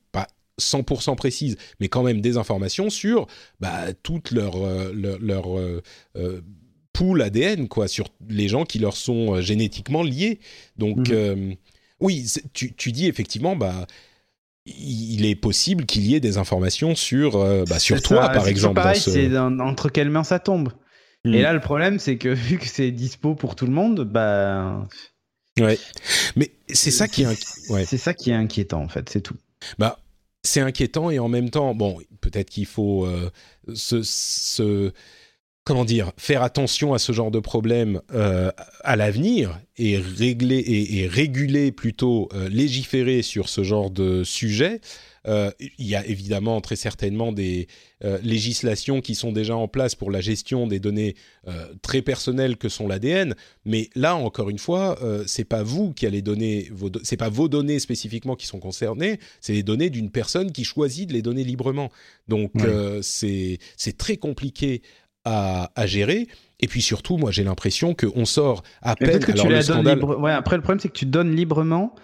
[0.61, 3.27] 100% précises, mais quand même des informations sur
[3.61, 5.83] bah, toute leur, euh, leur, euh,
[6.17, 6.41] euh,
[6.93, 10.39] pool ADN, quoi, sur les gens qui leur sont génétiquement liés.
[10.77, 11.57] Donc, mhm.
[12.01, 13.87] oui, tu, tu, dis effectivement, bah,
[14.67, 18.77] il est possible qu'il y ait des informations sur, bah, sur toi, par exemple.
[18.77, 20.73] Pareil, c'est entre quelles mains ça tombe.
[21.25, 21.43] Et mhm.
[21.43, 24.87] là, le problème, c'est que vu que c'est dispo pour tout le monde, bah.
[25.61, 25.79] Ouais.
[26.37, 29.37] Mais c'est ça qui est, c'est ça qui est inquiétant, en fait, c'est tout.
[29.79, 29.99] Bah,
[30.43, 33.31] c'est inquiétant et en même temps, bon, peut-être qu'il faut euh,
[33.75, 34.93] se,
[35.65, 38.51] comment dire, faire attention à ce genre de problème euh,
[38.83, 44.81] à l'avenir et régler et, réguler plutôt euh, légiférer sur ce genre de sujet
[45.27, 47.67] euh, il y a évidemment très certainement des
[48.05, 51.17] euh, législations qui sont déjà en place pour la gestion des données
[51.49, 53.35] euh, très personnelles que sont l'ADN,
[53.65, 57.49] mais là encore une fois, c'est pas vous qui allez donner vos, c'est pas vos
[57.49, 61.45] données spécifiquement qui sont concernées, c'est les données d'une personne qui choisit de les donner
[61.45, 61.91] librement.
[62.29, 62.53] Donc
[63.03, 64.83] c'est c'est très compliqué
[65.25, 66.29] à, à, gérer.
[66.61, 69.19] Et puis surtout, moi, j'ai l'impression qu'on sort à peine.
[69.19, 70.03] Que tu le scandale...
[70.05, 71.95] ouais, après, le problème, c'est que tu donnes librement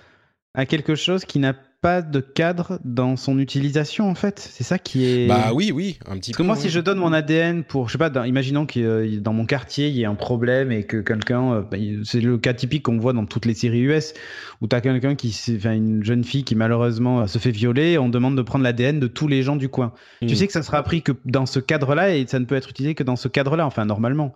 [0.55, 4.39] à quelque chose qui n'a pas de cadre dans son utilisation en fait.
[4.39, 5.26] C'est ça qui est.
[5.26, 6.43] Bah oui, oui, un petit peu.
[6.43, 9.47] Moi, si je donne mon ADN pour, je sais pas, imaginons que euh, dans mon
[9.47, 12.83] quartier il y ait un problème et que quelqu'un, euh, bah, c'est le cas typique
[12.83, 14.12] qu'on voit dans toutes les séries US
[14.61, 18.11] où tu as quelqu'un qui, enfin une jeune fille qui malheureusement se fait violer, on
[18.11, 19.95] demande de prendre l'ADN de tous les gens du coin.
[20.20, 20.35] Tu hmm.
[20.35, 22.95] sais que ça sera appris que dans ce cadre-là et ça ne peut être utilisé
[22.95, 24.35] que dans ce cadre-là, enfin normalement.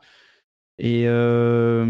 [0.78, 1.84] Et euh,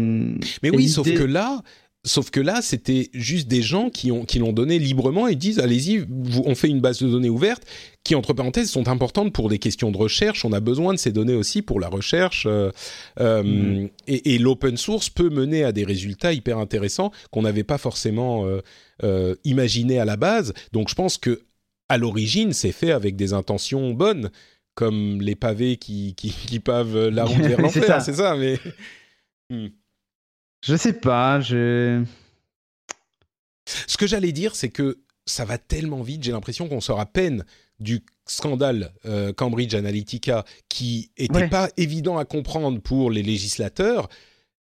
[0.61, 1.61] mais oui, sauf que là,
[2.05, 5.57] Sauf que là, c'était juste des gens qui ont qui l'ont donné librement et disent
[5.57, 6.05] allez-y,
[6.45, 7.63] on fait une base de données ouverte
[8.03, 10.45] qui entre parenthèses sont importantes pour des questions de recherche.
[10.45, 12.69] On a besoin de ces données aussi pour la recherche euh,
[13.19, 13.89] euh, mm.
[14.07, 18.45] et, l'open source peut mener à des résultats hyper intéressants qu'on n'avait pas forcément
[19.03, 20.53] euh, imaginé à la base.
[20.73, 21.41] Donc je pense que
[21.89, 24.29] à l'origine, c'est fait avec des intentions bonnes,
[24.75, 28.01] comme les pavés qui qui, qui pavent la route vers l'enfer.
[28.01, 28.59] c'est ça, mais.
[29.51, 29.67] Hmm.
[30.67, 32.03] Je sais pas, je.
[33.87, 37.05] Ce que j'allais dire, c'est que ça va tellement vite, j'ai l'impression qu'on sort à
[37.05, 37.45] peine
[37.79, 44.09] du scandale euh, Cambridge Analytica qui était pas évident à comprendre pour les législateurs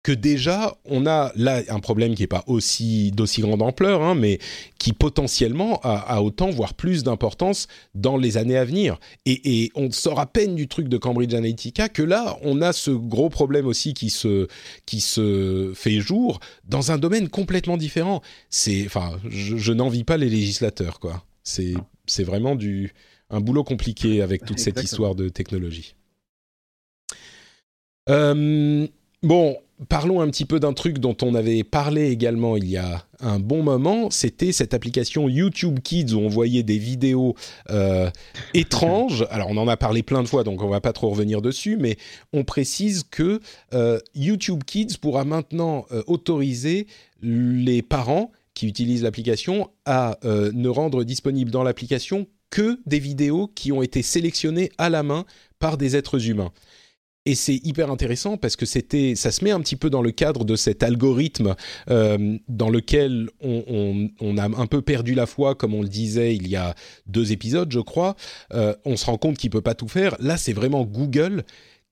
[0.08, 4.14] que déjà on a là un problème qui n'est pas aussi d'aussi grande ampleur, hein,
[4.14, 4.38] mais
[4.78, 8.98] qui potentiellement a, autant voire plus d'importance dans les années à venir.
[9.26, 12.90] Et, on sort à peine du truc de Cambridge Analytica que là on a ce
[12.90, 14.48] gros problème aussi qui se
[14.86, 18.22] qui se fait jour dans un domaine complètement différent.
[18.48, 21.22] C'est enfin je, je n'envie pas les législateurs quoi.
[21.42, 21.74] C'est
[22.06, 22.94] c'est vraiment du
[23.28, 25.94] un boulot compliqué avec toute cette histoire de technologie.
[28.08, 28.88] Euh,
[29.22, 29.56] bon,
[29.88, 33.38] parlons un petit peu d'un truc dont on avait parlé également il y a un
[33.38, 34.10] bon moment.
[34.10, 37.34] C'était cette application YouTube Kids où on voyait des vidéos
[37.70, 38.10] euh,
[38.54, 39.26] étranges.
[39.30, 41.76] Alors on en a parlé plein de fois, donc on va pas trop revenir dessus,
[41.76, 41.96] mais
[42.32, 43.40] on précise que
[43.74, 46.86] euh, YouTube Kids pourra maintenant euh, autoriser
[47.22, 53.70] les parents qui utilisent l'application à ne rendre disponible dans l'application que des vidéos qui
[53.70, 55.24] ont été sélectionnées à la main
[55.58, 56.50] par des êtres humains.
[57.28, 60.12] Et c'est hyper intéressant parce que c'était, ça se met un petit peu dans le
[60.12, 61.56] cadre de cet algorithme
[61.90, 66.48] euh, dans lequel on, a un peu perdu la foi, comme on le disait il
[66.48, 66.74] y a
[67.06, 68.16] deux épisodes, je crois.
[68.54, 70.16] Euh, on se rend compte qu'il peut pas tout faire.
[70.20, 71.44] Là, c'est vraiment Google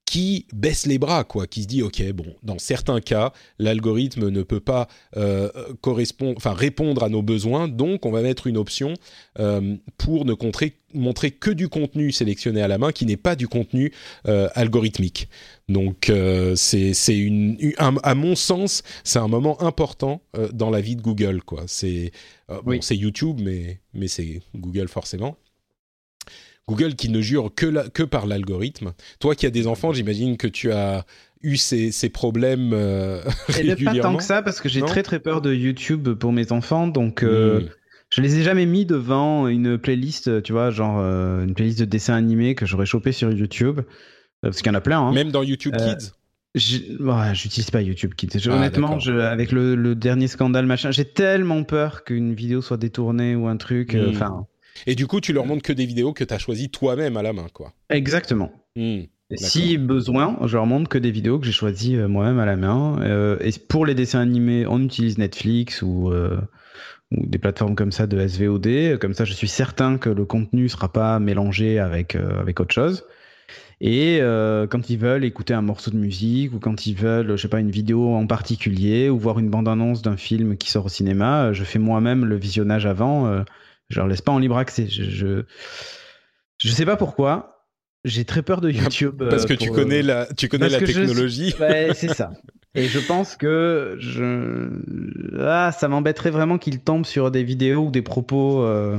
[0.07, 4.43] qui baisse les bras, quoi, qui se dit ok, bon, dans certains cas, l'algorithme ne
[4.43, 4.87] peut pas
[5.17, 5.51] euh,
[5.81, 8.95] correspondre, enfin répondre à nos besoins, donc on va mettre une option
[9.41, 13.35] euh, pour ne montrer, montrer que du contenu sélectionné à la main, qui n'est pas
[13.35, 13.93] du contenu
[14.29, 15.29] euh, algorithmique.
[15.69, 16.13] Donc
[16.55, 21.43] c'est c'est une, à mon sens, c'est un moment important dans la vie de Google,
[21.43, 21.65] quoi.
[21.67, 22.13] C'est
[22.63, 25.37] bon, c'est YouTube, mais mais c'est Google forcément.
[26.69, 28.93] Google qui ne jure que, que par l'algorithme.
[29.21, 31.05] Toi qui as des enfants, j'imagine que tu as
[31.43, 34.01] eu ces, ces problèmes euh, régulièrement.
[34.01, 36.89] pas tant que ça, parce que j'ai très très peur de YouTube pour mes enfants,
[36.89, 37.69] donc euh, hmm.
[38.11, 41.85] je les ai jamais mis devant une playlist, tu vois, genre euh, une playlist de
[41.85, 43.81] dessins animés que j'aurais chopé sur YouTube,
[44.43, 45.01] parce qu'il y en a plein.
[45.01, 45.13] Hein.
[45.13, 46.13] Même dans YouTube Kids
[46.57, 48.31] J'utilise pas YouTube Kids.
[48.47, 52.79] Ah, honnêtement, je, avec le, le, dernier scandale, machin, j'ai tellement peur qu'une vidéo soit
[52.79, 53.93] détournée ou un truc.
[53.93, 54.09] Hmm.
[54.09, 54.47] Enfin,
[54.87, 57.23] et du coup, tu leur montres que des vidéos que tu as choisies toi-même à
[57.23, 57.73] la main, quoi.
[57.91, 58.51] Exactement.
[58.77, 59.03] Hmm,
[59.35, 62.57] si besoin, je leur montre que des vidéos que j'ai choisies euh, moi-même à la
[62.57, 63.01] main.
[63.03, 66.39] Euh, et pour les dessins animés, on utilise Netflix ou, euh,
[67.11, 68.99] ou des plateformes comme ça de SVOD.
[69.01, 72.75] Comme ça, je suis certain que le contenu ne sera pas mélangé avec, avec autre
[72.75, 73.05] chose.
[73.83, 74.21] Et
[74.71, 77.61] quand ils veulent écouter un morceau de musique ou quand ils veulent, je sais pas,
[77.61, 81.63] une vidéo en particulier ou voir une bande-annonce d'un film qui sort au cinéma, je
[81.63, 83.45] fais moi-même le visionnage avant
[83.89, 84.87] je leur laisse pas en libre accès.
[84.89, 85.45] Je, je,
[86.59, 87.65] je sais pas pourquoi.
[88.05, 89.23] J'ai très peur de YouTube.
[89.29, 91.55] Parce que tu, connais euh, la, tu connais la technologie.
[91.61, 92.31] Ouais, c'est ça.
[92.75, 94.69] Et je pense que je...
[95.41, 98.99] ah, ça m'embêterait vraiment qu'ils tombent sur des vidéos ou des propos euh,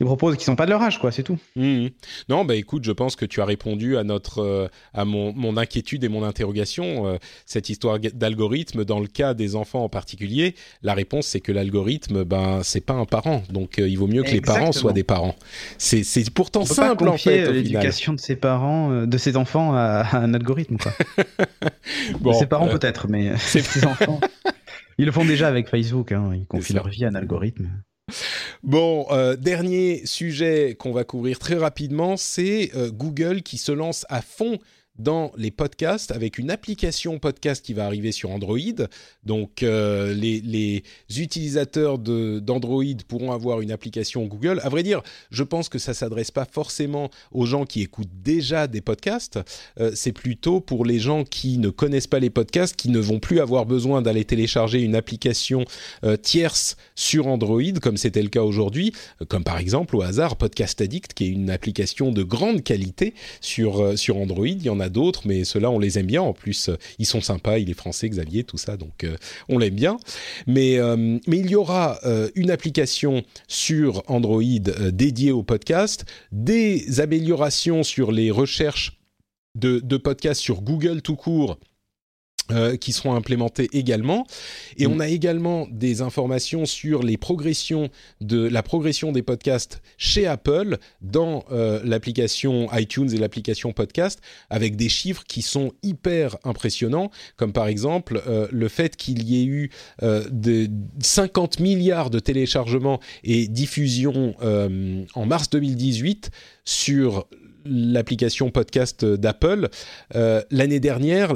[0.00, 1.38] des propos qui sont pas de leur âge, quoi, c'est tout.
[1.56, 1.88] Mmh.
[2.30, 5.58] Non, bah écoute, je pense que tu as répondu à notre, euh, à mon, mon,
[5.58, 7.06] inquiétude et mon interrogation.
[7.06, 11.52] Euh, cette histoire d'algorithme, dans le cas des enfants en particulier, la réponse c'est que
[11.52, 14.94] l'algorithme, ben c'est pas un parent, donc euh, il vaut mieux que les parents soient
[14.94, 15.36] des parents.
[15.76, 17.52] C'est, c'est pourtant simple en fait.
[17.52, 20.92] L'éducation de ses parents, de ses enfants à, un algorithme, quoi.
[22.20, 24.20] bon, ses parents peut-être, mais ses enfants.
[24.98, 26.30] Ils le font déjà avec Facebook, hein.
[26.34, 27.70] ils confient leur vie à un algorithme.
[28.62, 34.06] Bon, euh, dernier sujet qu'on va couvrir très rapidement, c'est euh, Google qui se lance
[34.08, 34.58] à fond
[35.02, 38.58] dans les podcasts avec une application podcast qui va arriver sur Android.
[39.24, 40.82] Donc euh, les,
[41.16, 44.60] utilisateurs d'Android pourront avoir une application Google.
[44.62, 48.66] À vrai dire, je pense que ça s'adresse pas forcément aux gens qui écoutent déjà
[48.66, 49.38] des podcasts.
[49.78, 53.18] Euh, c'est plutôt pour les gens qui ne connaissent pas les podcasts, qui ne vont
[53.18, 55.64] plus avoir besoin d'aller télécharger une application
[56.04, 58.92] euh, tierce sur Android, comme c'était le cas aujourd'hui,
[59.28, 63.98] comme par exemple au hasard Podcast Addict, qui est une application de grande qualité sur,
[63.98, 64.46] sur Android.
[64.46, 66.22] Il y en a d'autres, mais ceux-là, on les aime bien.
[66.22, 69.16] En plus, euh, ils sont sympas, il est français, Xavier, tout ça, donc euh,
[69.48, 69.98] on l'aime bien.
[70.46, 71.98] Mais, euh, mais il y aura
[72.34, 74.42] une application sur Android
[74.92, 78.98] dédiée au podcast, des améliorations sur les recherches
[79.54, 81.58] de, de podcasts sur Google tout court
[82.52, 84.26] euh, qui seront implémentés également.
[84.76, 85.00] Et on mm.
[85.00, 87.88] a également des informations sur les progressions
[88.20, 94.76] de la progression des podcasts chez Apple dans euh, l'application iTunes et l'application podcast, avec
[94.76, 99.46] des chiffres qui sont hyper impressionnants, comme par exemple euh, le fait qu'il y ait
[99.46, 99.70] eu
[100.02, 100.68] de
[101.00, 104.34] 50 milliards de téléchargements et diffusions
[105.14, 106.30] en mars 2018
[106.64, 107.26] sur
[107.64, 109.68] l'application podcast d'Apple.
[110.14, 111.34] Euh, l'année dernière,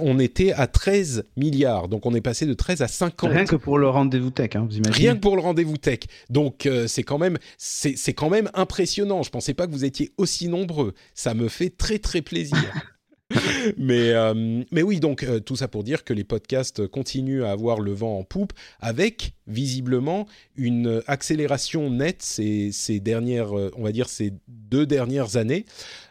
[0.00, 1.88] on était à 13 milliards.
[1.88, 3.30] Donc on est passé de 13 à 50.
[3.30, 6.00] Rien que pour le rendez-vous tech, hein, vous imaginez Rien que pour le rendez-vous tech.
[6.30, 9.22] Donc euh, c'est quand, même, c'est, quand même impressionnant.
[9.22, 10.94] Je ne pensais pas que vous étiez aussi nombreux.
[11.14, 12.58] Ça me fait très très plaisir.
[13.78, 17.52] mais, euh, mais oui, donc euh, tout ça pour dire que les podcasts continuent à
[17.52, 20.26] avoir le vent en poupe avec visiblement
[20.56, 25.64] une accélération nette ces, ces dernières, euh, on va dire ces deux dernières années,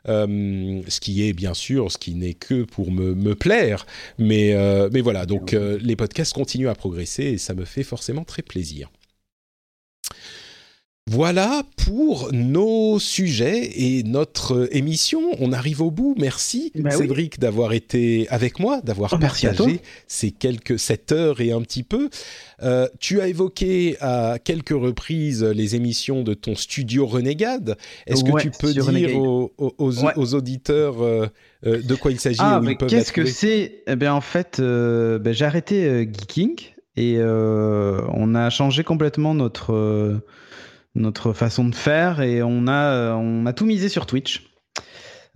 [0.06, 3.86] ce qui est bien sûr, ce qui n'est que pour me, me plaire,
[4.18, 4.56] mais,
[4.92, 8.92] mais voilà, donc les podcasts continuent à progresser et ça me fait forcément très plaisir.
[11.12, 15.22] Voilà pour nos sujets et notre émission.
[15.40, 16.16] On arrive au bout.
[16.18, 21.52] Merci bah Cédric d'avoir été avec moi, d'avoir oh, partagé ces quelques sept heures et
[21.52, 22.10] un petit peu.
[22.62, 27.78] Euh, tu as évoqué à quelques reprises les émissions de ton studio Renegade.
[28.08, 31.28] Est-ce que tu peux dire aux, auditeurs euh,
[31.66, 33.84] euh, de quoi il s'agit ah, Qu'est-ce que c'est?
[33.88, 36.56] Eh bien, en fait, ben, j'ai arrêté Geeking
[36.96, 40.22] et on a changé complètement notre
[40.96, 44.54] notre façon de faire et on a, on a tout misé sur Twitch.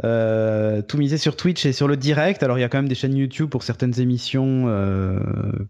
[0.03, 2.43] Euh, tout miser sur Twitch et sur le direct.
[2.43, 5.19] Alors il y a quand même des chaînes YouTube pour certaines émissions, euh,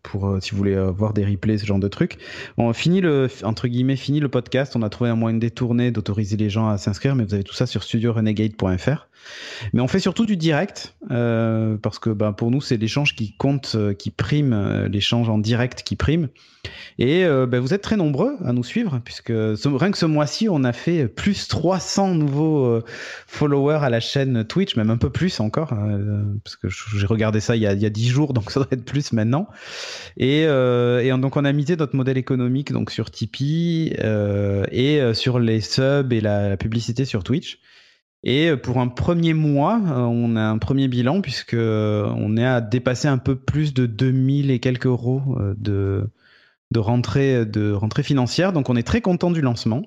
[0.04, 2.18] pour euh, si vous voulez voir des replays, ce genre de trucs.
[2.58, 4.76] On finit le entre guillemets fini le podcast.
[4.76, 7.44] On a trouvé un moyen de détourner, d'autoriser les gens à s'inscrire, mais vous avez
[7.44, 9.08] tout ça sur studiorenegade.fr.
[9.74, 13.76] Mais on fait surtout du direct parce que ben, pour nous c'est l'échange qui compte,
[13.98, 16.30] qui prime, l'échange en direct qui prime.
[17.00, 20.64] Et ben, vous êtes très nombreux à nous suivre puisque rien que ce mois-ci on
[20.64, 22.82] a fait plus 300 nouveaux
[23.26, 27.40] followers à la chaîne Twitch, même un peu plus encore, euh, parce que j'ai regardé
[27.40, 29.48] ça il y, a, il 10 jours, donc ça doit être plus maintenant.
[30.18, 35.40] Et, euh, donc on a misé notre modèle économique donc sur Tipeee euh, et sur
[35.40, 37.60] les subs et la, publicité sur Twitch.
[38.30, 43.08] Et pour un premier mois, on a un premier bilan puisque on est à dépasser
[43.08, 45.24] un peu plus de 2000 et quelques euros
[45.58, 46.10] de,
[46.72, 48.52] de rentrée de rentrée financière.
[48.52, 49.84] Donc on est très content du lancement.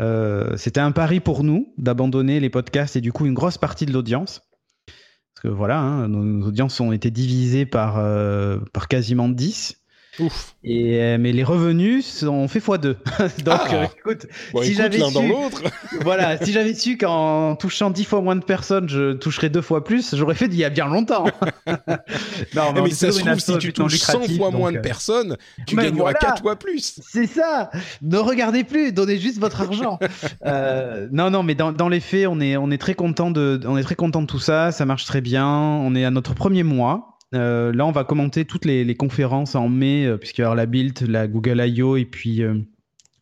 [0.00, 3.86] Euh, c'était un pari pour nous d'abandonner les podcasts et du coup une grosse partie
[3.86, 4.42] de l'audience.
[4.86, 9.80] Parce que voilà, hein, nos, audiences ont été divisées par, euh, par quasiment 10.
[10.20, 10.54] Ouf.
[10.62, 12.80] Et, euh, mais les revenus ont fait x2.
[13.44, 13.68] Donc, ah.
[13.72, 14.26] euh, écoute,
[14.62, 15.32] si j'avais su,
[16.02, 19.84] voilà, si j'avais su qu'en touchant 10 fois moins de personnes, je toucherais deux fois
[19.84, 21.24] plus, j'aurais fait d'il y a bien longtemps.
[22.54, 25.36] non, mais, ça se trouve, si tu touches 100 fois moins de euh, personnes,
[25.66, 27.00] tu gagneras voilà, 4 fois plus.
[27.02, 27.70] C'est ça.
[28.02, 29.98] Ne regardez plus, donnez juste votre argent.
[30.46, 33.60] euh, non, non, mais dans, dans, les faits, on est, on est très content de,
[33.66, 34.70] on est très content de tout ça.
[34.70, 35.46] Ça marche très bien.
[35.48, 37.13] On est à notre premier mois.
[37.34, 40.66] Euh, là, on va commenter toutes les, conférences en mai, euh, puisqu'il y aura la
[40.66, 41.96] Build, la Google I.O.
[41.96, 42.54] et puis euh,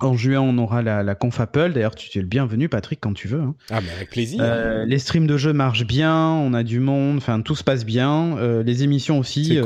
[0.01, 1.73] en juin, on aura la, conf Apple.
[1.73, 3.41] D'ailleurs, tu es le bienvenu, Patrick, quand tu veux.
[3.41, 3.55] Hein.
[3.71, 4.43] Ah, mais avec plaisir.
[4.87, 8.37] les streams de jeux marchent bien, on a du monde, enfin, tout se passe bien.
[8.63, 9.59] les émissions aussi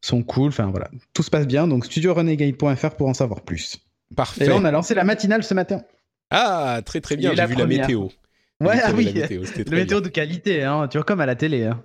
[0.00, 0.88] sont cool, enfin, voilà.
[1.14, 1.66] Tout se passe bien.
[1.66, 3.78] Donc, studiorenegade.fr pour en savoir plus.
[4.14, 4.44] Parfait.
[4.44, 5.82] Et là, on a lancé la matinale ce matin.
[6.30, 8.08] Ah, très très bien, j'ai vu la météo.
[8.58, 11.64] Ouais, ah oui, le météo de qualité, hein, tu vois, comme à la télé.
[11.64, 11.84] Hein.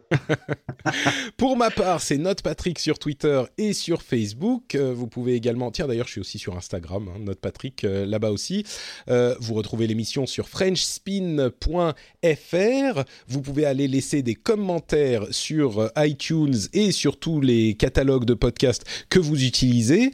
[1.38, 4.76] Pour ma part, c'est Note Patrick sur Twitter et sur Facebook.
[4.76, 8.06] Euh, vous pouvez également, tiens d'ailleurs, je suis aussi sur Instagram, hein, Note Patrick euh,
[8.06, 8.64] là-bas aussi.
[9.10, 13.04] Euh, vous retrouvez l'émission sur FrenchSpin.fr.
[13.28, 18.86] Vous pouvez aller laisser des commentaires sur iTunes et sur tous les catalogues de podcasts
[19.10, 20.14] que vous utilisez.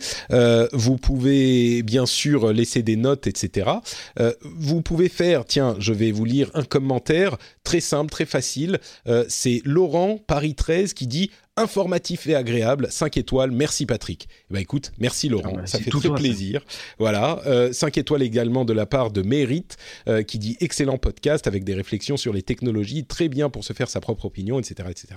[0.73, 3.69] vous pouvez bien sûr laisser des notes, etc.
[4.41, 8.79] vous pouvez faire, tiens, je vais vous lire un commentaire très simple, très facile.
[9.07, 12.87] Euh, c'est Laurent Paris 13 qui dit informatif et agréable.
[12.89, 13.51] 5 étoiles.
[13.51, 14.29] Merci Patrick.
[14.49, 15.53] Bah écoute, merci Laurent.
[15.53, 16.63] Ah bah, ça fait très plaisir.
[16.99, 17.41] Voilà.
[17.47, 19.77] Euh, 5 étoiles également de la part de Mérite
[20.07, 23.05] euh, qui dit excellent podcast avec des réflexions sur les technologies.
[23.05, 24.89] Très bien pour se faire sa propre opinion, etc.
[24.89, 25.07] etc.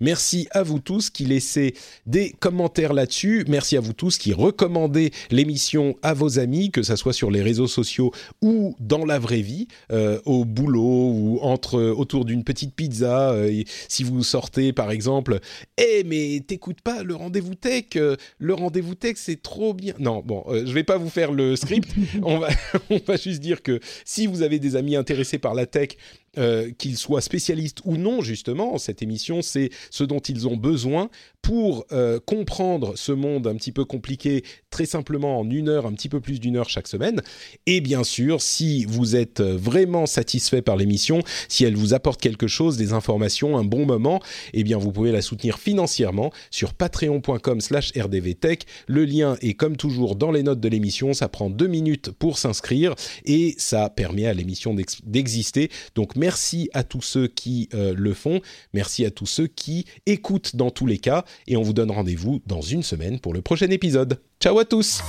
[0.00, 1.74] Merci à vous tous qui laissez
[2.06, 3.44] des commentaires là-dessus.
[3.48, 7.42] Merci à vous tous qui recommandez l'émission à vos amis, que ce soit sur les
[7.42, 8.12] réseaux sociaux
[8.42, 13.32] ou dans la vraie vie, euh, au boulot ou entre autour d'une petite pizza.
[13.32, 15.40] Euh, si vous sortez par exemple
[15.78, 19.94] eh mais t'écoutes pas le rendez-vous tech, euh, le rendez-vous tech c'est trop bien.
[19.98, 21.88] Non, bon, euh, je vais pas vous faire le script.
[22.22, 22.48] on va
[22.90, 25.90] on va juste dire que si vous avez des amis intéressés par la tech,
[26.38, 31.10] euh, qu'ils soient spécialistes ou non, justement, cette émission, c'est ce dont ils ont besoin
[31.42, 35.92] pour euh, comprendre ce monde un petit peu compliqué, très simplement en une heure, un
[35.92, 37.22] petit peu plus d'une heure chaque semaine.
[37.66, 42.46] Et bien sûr, si vous êtes vraiment satisfait par l'émission, si elle vous apporte quelque
[42.46, 44.20] chose, des informations, un bon moment,
[44.52, 48.66] eh bien, vous pouvez la soutenir financièrement sur patreon.com/slash rdvtech.
[48.86, 51.14] Le lien est comme toujours dans les notes de l'émission.
[51.14, 52.94] Ça prend deux minutes pour s'inscrire
[53.24, 55.70] et ça permet à l'émission d'exister.
[55.94, 58.42] Donc, merci Merci à tous ceux qui euh, le font.
[58.74, 61.24] Merci à tous ceux qui écoutent dans tous les cas.
[61.46, 64.20] Et on vous donne rendez-vous dans une semaine pour le prochain épisode.
[64.38, 65.00] Ciao à tous